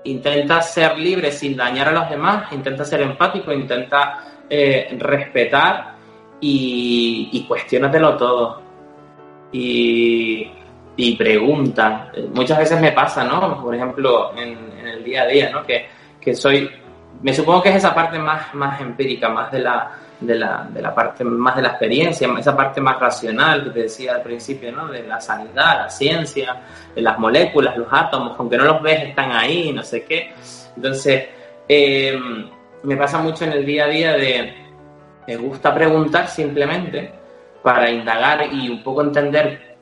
Intenta 0.04 0.62
ser 0.62 0.98
libre 0.98 1.32
sin 1.32 1.56
dañar 1.56 1.88
a 1.88 1.92
los 1.92 2.10
demás, 2.10 2.52
intenta 2.52 2.84
ser 2.84 3.02
empático, 3.02 3.52
intenta 3.52 4.24
eh, 4.48 4.96
respetar 4.98 5.94
y, 6.40 7.30
y 7.32 7.44
cuestionatelo 7.46 8.16
todo. 8.16 8.62
Y, 9.52 10.52
pregunta. 11.18 12.10
Muchas 12.34 12.58
veces 12.58 12.80
me 12.80 12.92
pasa, 12.92 13.24
¿no? 13.24 13.62
Por 13.62 13.74
ejemplo, 13.74 14.36
en, 14.36 14.56
el 14.86 15.02
día 15.02 15.22
a 15.22 15.26
día, 15.26 15.50
¿no? 15.50 15.64
Que, 15.64 15.88
que, 16.20 16.34
soy, 16.34 16.70
me 17.22 17.32
supongo 17.32 17.62
que 17.62 17.70
es 17.70 17.76
esa 17.76 17.94
parte 17.94 18.18
más, 18.18 18.54
más 18.54 18.80
empírica, 18.80 19.28
más 19.28 19.50
de 19.50 19.60
la, 19.60 19.90
de 20.20 20.34
la, 20.34 20.66
de 20.70 20.80
la 20.80 20.94
parte 20.94 21.24
más 21.24 21.56
de 21.56 21.62
la 21.62 21.68
experiencia, 21.68 22.28
esa 22.38 22.56
parte 22.56 22.80
más 22.80 22.98
racional 22.98 23.64
que 23.64 23.70
te 23.70 23.82
decía 23.82 24.14
al 24.14 24.22
principio, 24.22 24.72
¿no? 24.72 24.88
De 24.88 25.02
la 25.02 25.20
sanidad, 25.20 25.82
la 25.82 25.90
ciencia, 25.90 26.62
de 26.94 27.02
las 27.02 27.18
moléculas, 27.18 27.76
los 27.76 27.88
átomos, 27.90 28.34
aunque 28.38 28.56
no 28.56 28.64
los 28.64 28.82
ves, 28.82 29.08
están 29.08 29.32
ahí, 29.32 29.72
no 29.72 29.82
sé 29.82 30.04
qué. 30.04 30.32
Entonces, 30.74 31.28
eh, 31.68 32.18
me 32.82 32.96
pasa 32.96 33.18
mucho 33.18 33.44
en 33.44 33.52
el 33.52 33.66
día 33.66 33.84
a 33.84 33.88
día 33.88 34.12
de 34.12 34.66
me 35.26 35.36
gusta 35.36 35.74
preguntar 35.74 36.28
simplemente 36.28 37.12
para 37.62 37.90
indagar 37.90 38.46
y 38.52 38.68
un 38.68 38.82
poco 38.82 39.02
entender 39.02 39.76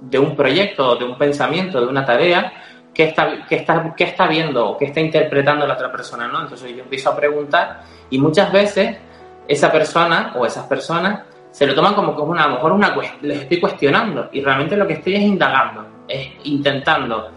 de 0.00 0.18
un 0.18 0.34
proyecto, 0.34 0.96
de 0.96 1.04
un 1.04 1.16
pensamiento, 1.16 1.80
de 1.80 1.86
una 1.86 2.04
tarea, 2.04 2.52
qué 2.92 3.04
está, 3.04 3.46
qué 3.48 3.56
está, 3.56 3.94
qué 3.96 4.04
está 4.04 4.26
viendo 4.26 4.70
o 4.70 4.76
qué 4.76 4.86
está 4.86 5.00
interpretando 5.00 5.66
la 5.66 5.74
otra 5.74 5.92
persona, 5.92 6.26
¿no? 6.26 6.42
Entonces 6.42 6.72
yo 6.74 6.82
empiezo 6.82 7.10
a 7.10 7.16
preguntar 7.16 7.82
y 8.10 8.18
muchas 8.18 8.52
veces 8.52 8.98
esa 9.46 9.70
persona 9.70 10.32
o 10.36 10.46
esas 10.46 10.64
personas 10.66 11.22
se 11.50 11.66
lo 11.66 11.74
toman 11.74 11.94
como, 11.94 12.14
como 12.14 12.32
una, 12.32 12.44
a 12.44 12.48
lo 12.48 12.54
mejor 12.54 12.72
una, 12.72 12.94
les 13.22 13.42
estoy 13.42 13.60
cuestionando 13.60 14.28
y 14.32 14.40
realmente 14.40 14.76
lo 14.76 14.86
que 14.86 14.94
estoy 14.94 15.14
es 15.14 15.22
indagando, 15.22 15.86
es 16.08 16.32
intentando 16.44 17.30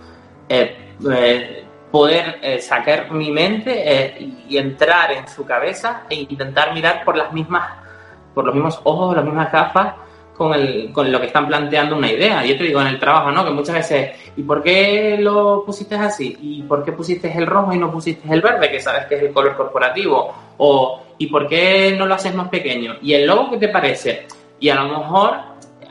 eh, 0.50 0.96
eh, 1.12 1.64
poder 1.92 2.40
eh, 2.42 2.60
sacar 2.60 3.12
mi 3.12 3.32
mente 3.32 4.18
y 4.50 4.58
entrar 4.58 5.12
en 5.12 5.28
su 5.28 5.46
cabeza 5.46 6.04
e 6.10 6.16
intentar 6.16 6.74
mirar 6.74 7.04
por 7.06 7.16
las 7.16 7.32
mismas, 7.32 7.70
por 8.34 8.46
los 8.46 8.56
mismos 8.56 8.80
ojos, 8.84 9.16
las 9.16 9.24
mismas 9.24 9.52
gafas 9.52 9.94
con, 10.36 10.54
el, 10.54 10.92
con 10.92 11.12
lo 11.12 11.20
que 11.20 11.28
están 11.28 11.48
planteando 11.48 11.98
una 11.98 12.12
idea. 12.12 12.46
Yo 12.46 12.58
te 12.58 12.64
digo 12.64 12.80
en 12.82 12.88
el 12.88 13.00
trabajo, 13.00 13.32
¿no? 13.32 13.44
Que 13.44 13.52
muchas 13.52 13.76
veces, 13.76 14.12
¿y 14.36 14.44
por 14.44 14.64
qué 14.64 15.18
lo 15.20 15.64
pusiste 15.66 15.96
así? 15.96 16.38
¿Y 16.42 16.64
por 16.64 16.84
qué 16.84 16.92
pusiste 16.92 17.32
el 17.36 17.48
rojo 17.48 17.74
y 17.74 17.78
no 17.78 17.92
pusiste 17.92 18.32
el 18.34 18.42
verde, 18.42 18.70
que 18.70 18.80
sabes 18.80 19.06
que 19.06 19.16
es 19.16 19.24
el 19.24 19.34
color 19.34 19.56
corporativo? 19.56 20.34
O, 20.58 21.02
¿y 21.18 21.28
por 21.28 21.48
qué 21.48 21.96
no 21.98 22.06
lo 22.06 22.16
haces 22.16 22.34
más 22.34 22.50
pequeño? 22.50 22.98
¿Y 23.02 23.14
el 23.14 23.26
logo 23.26 23.52
qué 23.52 23.58
te 23.58 23.70
parece? 23.70 24.28
Y 24.60 24.70
a 24.70 24.76
lo 24.76 25.00
mejor 25.00 25.36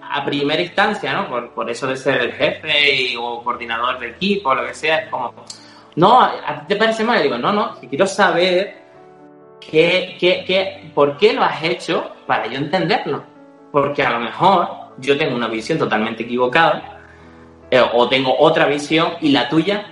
a 0.08 0.24
primera 0.24 0.62
instancia, 0.62 1.12
¿no? 1.12 1.28
Por, 1.28 1.50
por 1.50 1.70
eso 1.70 1.86
de 1.86 1.96
ser 1.96 2.20
el 2.20 2.32
jefe 2.32 3.16
o 3.18 3.42
coordinador 3.42 3.98
de 3.98 4.10
equipo, 4.10 4.54
lo 4.54 4.66
que 4.66 4.74
sea, 4.74 4.98
es 4.98 5.10
como, 5.10 5.34
no, 5.96 6.20
¿a 6.20 6.60
ti 6.60 6.66
te 6.68 6.76
parece 6.76 7.04
mal? 7.04 7.20
Y 7.20 7.24
digo, 7.24 7.38
no, 7.38 7.52
no, 7.52 7.76
quiero 7.80 8.06
saber 8.06 8.82
qué, 9.60 10.16
qué, 10.18 10.44
qué, 10.46 10.90
por 10.94 11.16
qué 11.16 11.32
lo 11.32 11.42
has 11.42 11.62
hecho 11.62 12.12
para 12.26 12.46
yo 12.46 12.58
entenderlo. 12.58 13.24
Porque 13.72 14.02
a 14.02 14.10
lo 14.10 14.20
mejor 14.20 14.68
yo 14.98 15.18
tengo 15.18 15.36
una 15.36 15.48
visión 15.48 15.78
totalmente 15.78 16.22
equivocada 16.22 17.00
eh, 17.70 17.82
o 17.92 18.08
tengo 18.08 18.34
otra 18.38 18.66
visión 18.66 19.14
y 19.20 19.30
la 19.30 19.48
tuya 19.48 19.86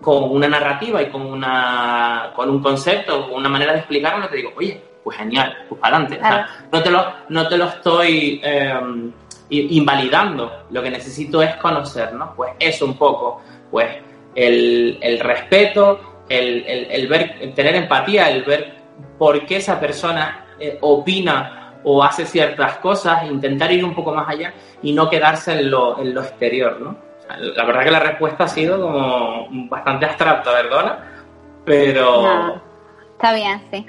con 0.00 0.30
una 0.30 0.48
narrativa 0.48 1.02
y 1.02 1.10
con, 1.10 1.22
una, 1.22 2.32
con 2.34 2.48
un 2.48 2.62
concepto, 2.62 3.28
con 3.28 3.38
una 3.38 3.48
manera 3.48 3.72
de 3.72 3.78
explicarlo, 3.80 4.28
te 4.28 4.36
digo, 4.36 4.52
oye, 4.56 4.80
pues 5.04 5.16
genial, 5.16 5.64
pues 5.68 5.80
para 5.80 5.96
adelante. 5.96 6.48
no, 6.72 6.82
te 6.82 6.90
lo, 6.90 7.12
no 7.28 7.48
te 7.48 7.56
lo 7.58 7.64
estoy 7.66 8.40
em, 8.42 9.12
invalidando, 9.50 10.64
lo 10.70 10.82
que 10.82 10.90
necesito 10.90 11.42
es 11.42 11.56
conocer, 11.56 12.12
¿no? 12.14 12.34
Pues 12.34 12.52
eso 12.58 12.84
un 12.84 12.96
poco, 12.96 13.42
pues 13.70 13.88
el, 14.34 15.18
respeto, 15.20 16.24
el, 16.28 17.06
ver, 17.08 17.52
tener 17.54 17.74
empatía, 17.74 18.30
el 18.30 18.44
ver 18.44 18.74
por 19.18 19.44
qué 19.46 19.56
esa 19.56 19.78
persona 19.78 20.46
eh, 20.58 20.78
opina 20.80 21.74
o 21.82 22.02
hace 22.02 22.24
ciertas 22.26 22.78
cosas, 22.78 23.24
intentar 23.24 23.72
ir 23.72 23.84
un 23.84 23.94
poco 23.94 24.14
más 24.14 24.28
allá 24.28 24.52
y 24.82 24.92
no 24.92 25.08
quedarse 25.08 25.52
en 25.52 25.70
lo, 25.70 25.98
en 26.00 26.14
lo 26.14 26.22
exterior, 26.22 26.80
¿no? 26.80 27.09
La 27.38 27.64
verdad 27.64 27.84
que 27.84 27.90
la 27.90 28.00
respuesta 28.00 28.44
ha 28.44 28.48
sido 28.48 28.80
como 28.80 29.46
bastante 29.68 30.06
abstracta, 30.06 30.52
¿verdad? 30.52 30.98
Pero... 31.64 32.60
está 33.12 33.32
bien, 33.32 33.62
sí. 33.70 33.86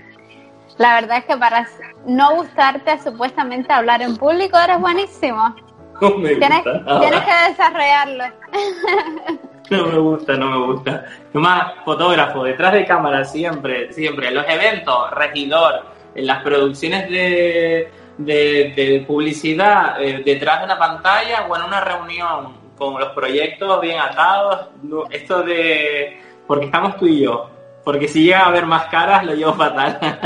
La 0.77 0.95
verdad 0.95 1.17
es 1.17 1.25
que 1.25 1.37
para 1.37 1.67
no 2.05 2.35
gustarte 2.35 2.99
supuestamente 2.99 3.71
hablar 3.71 4.01
en 4.01 4.17
público 4.17 4.57
eres 4.57 4.79
buenísimo. 4.79 5.55
No 6.01 6.17
me 6.17 6.35
tienes, 6.35 6.63
gusta 6.63 6.99
tienes 6.99 7.21
que 7.21 7.49
desarrollarlo. 7.49 8.23
No 9.69 9.85
me 9.85 9.99
gusta, 9.99 10.33
no 10.33 10.47
me 10.47 10.73
gusta. 10.73 11.05
Nomás 11.31 11.75
fotógrafo, 11.85 12.43
detrás 12.43 12.73
de 12.73 12.85
cámara, 12.85 13.23
siempre, 13.23 13.93
siempre. 13.93 14.27
En 14.27 14.35
los 14.35 14.45
eventos, 14.49 15.11
regidor, 15.11 15.85
en 16.13 16.27
las 16.27 16.43
producciones 16.43 17.09
de, 17.09 17.89
de, 18.17 19.05
publicidad, 19.07 20.01
eh, 20.01 20.23
detrás 20.25 20.59
de 20.59 20.65
una 20.65 20.77
pantalla 20.77 21.45
o 21.47 21.55
en 21.55 21.61
una 21.61 21.79
reunión 21.79 22.60
con 22.81 22.99
los 22.99 23.09
proyectos 23.09 23.79
bien 23.79 23.99
atados. 23.99 24.69
esto 25.11 25.43
de. 25.43 26.19
Porque 26.47 26.65
estamos 26.65 26.97
tú 26.97 27.05
y 27.05 27.21
yo. 27.21 27.47
Porque 27.83 28.07
si 28.07 28.23
llega 28.23 28.39
a 28.39 28.47
haber 28.47 28.65
más 28.65 28.85
caras, 28.85 29.23
lo 29.23 29.35
llevo 29.35 29.53
fatal. 29.53 29.99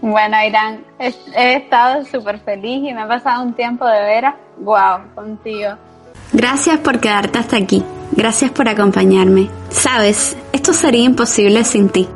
bueno, 0.00 0.36
Irán, 0.42 0.84
he, 0.98 1.54
estado 1.54 2.04
súper 2.06 2.38
feliz 2.38 2.82
y 2.88 2.94
me 2.94 3.02
ha 3.02 3.08
pasado 3.08 3.42
un 3.42 3.52
tiempo 3.52 3.86
de 3.86 4.00
veras, 4.00 4.34
wow, 4.58 5.14
contigo. 5.14 5.72
Gracias 6.32 6.78
por 6.78 6.98
quedarte 6.98 7.38
hasta 7.38 7.58
aquí. 7.58 7.84
Gracias 8.12 8.50
por 8.52 8.68
acompañarme. 8.68 9.50
Sabes, 9.68 10.36
esto 10.52 10.72
sería 10.72 11.04
imposible 11.04 11.62
sin 11.64 11.90
ti. 11.90 12.08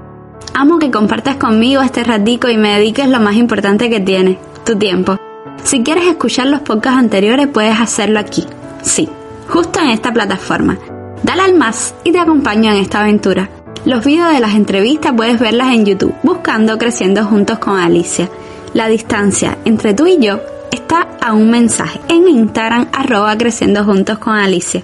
Amo 0.55 0.79
que 0.79 0.91
compartas 0.91 1.37
conmigo 1.37 1.83
este 1.83 2.03
ratico 2.03 2.49
y 2.49 2.57
me 2.57 2.79
dediques 2.79 3.09
lo 3.09 3.21
más 3.21 3.37
importante 3.37 3.91
que 3.91 4.01
tienes, 4.01 4.39
tu 4.65 4.79
tiempo. 4.79 5.19
Si 5.65 5.83
quieres 5.83 6.07
escuchar 6.07 6.47
los 6.49 6.61
podcasts 6.61 6.99
anteriores, 6.99 7.49
puedes 7.49 7.81
hacerlo 7.81 8.21
aquí. 8.21 8.45
Sí, 8.83 9.09
justo 9.49 9.81
en 9.81 9.89
esta 9.89 10.13
plataforma. 10.13 10.79
Dale 11.23 11.41
al 11.41 11.55
más 11.55 11.95
y 12.05 12.13
te 12.13 12.19
acompaño 12.19 12.71
en 12.71 12.77
esta 12.77 13.01
aventura. 13.01 13.49
Los 13.87 14.05
videos 14.05 14.35
de 14.35 14.41
las 14.41 14.55
entrevistas 14.55 15.15
puedes 15.17 15.41
verlas 15.41 15.69
en 15.69 15.87
YouTube, 15.87 16.15
buscando 16.23 16.77
Creciendo 16.77 17.25
Juntos 17.25 17.59
con 17.61 17.79
Alicia. 17.79 18.29
La 18.75 18.89
distancia 18.89 19.57
entre 19.65 19.95
tú 19.95 20.07
y 20.07 20.19
yo 20.19 20.39
está 20.71 21.09
a 21.23 21.33
un 21.33 21.51
mensaje 21.51 21.99
en 22.09 22.29
Instagram 22.29 22.89
arroba 22.93 23.37
Creciendo 23.39 23.85
Juntos 23.85 24.19
con 24.19 24.35
Alicia. 24.37 24.83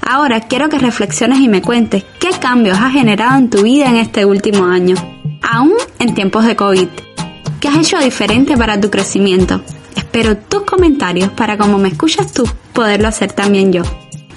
Ahora 0.00 0.40
quiero 0.40 0.70
que 0.70 0.78
reflexiones 0.78 1.40
y 1.40 1.48
me 1.48 1.60
cuentes 1.60 2.02
qué 2.18 2.30
cambios 2.40 2.78
has 2.78 2.94
generado 2.94 3.36
en 3.36 3.50
tu 3.50 3.62
vida 3.62 3.90
en 3.90 3.96
este 3.96 4.24
último 4.24 4.64
año, 4.64 4.96
aún 5.42 5.74
en 5.98 6.14
tiempos 6.14 6.46
de 6.46 6.56
COVID. 6.56 6.88
¿Qué 7.60 7.68
has 7.68 7.76
hecho 7.76 7.98
diferente 7.98 8.56
para 8.56 8.80
tu 8.80 8.88
crecimiento? 8.90 9.60
Espero 9.96 10.36
tus 10.36 10.62
comentarios 10.62 11.30
para 11.30 11.56
como 11.56 11.78
me 11.78 11.88
escuchas 11.88 12.32
tú, 12.32 12.44
poderlo 12.72 13.08
hacer 13.08 13.32
también 13.32 13.72
yo. 13.72 13.82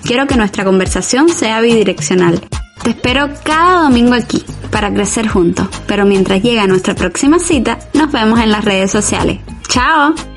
Quiero 0.04 0.28
que 0.28 0.38
nuestra 0.38 0.64
conversación 0.64 1.30
sea 1.30 1.62
bidireccional. 1.62 2.40
Te 2.84 2.92
espero 2.92 3.30
cada 3.44 3.84
domingo 3.84 4.14
aquí 4.14 4.44
para 4.72 4.94
crecer 4.94 5.28
juntos, 5.28 5.68
pero 5.88 6.06
mientras 6.06 6.42
llega 6.42 6.68
nuestra 6.68 6.96
próxima 6.96 7.40
cita, 7.40 7.80
nos 7.94 8.12
vemos 8.12 8.40
en 8.40 8.52
las 8.52 8.64
redes 8.64 8.92
sociales. 8.92 9.40
¡Chao! 9.68 10.37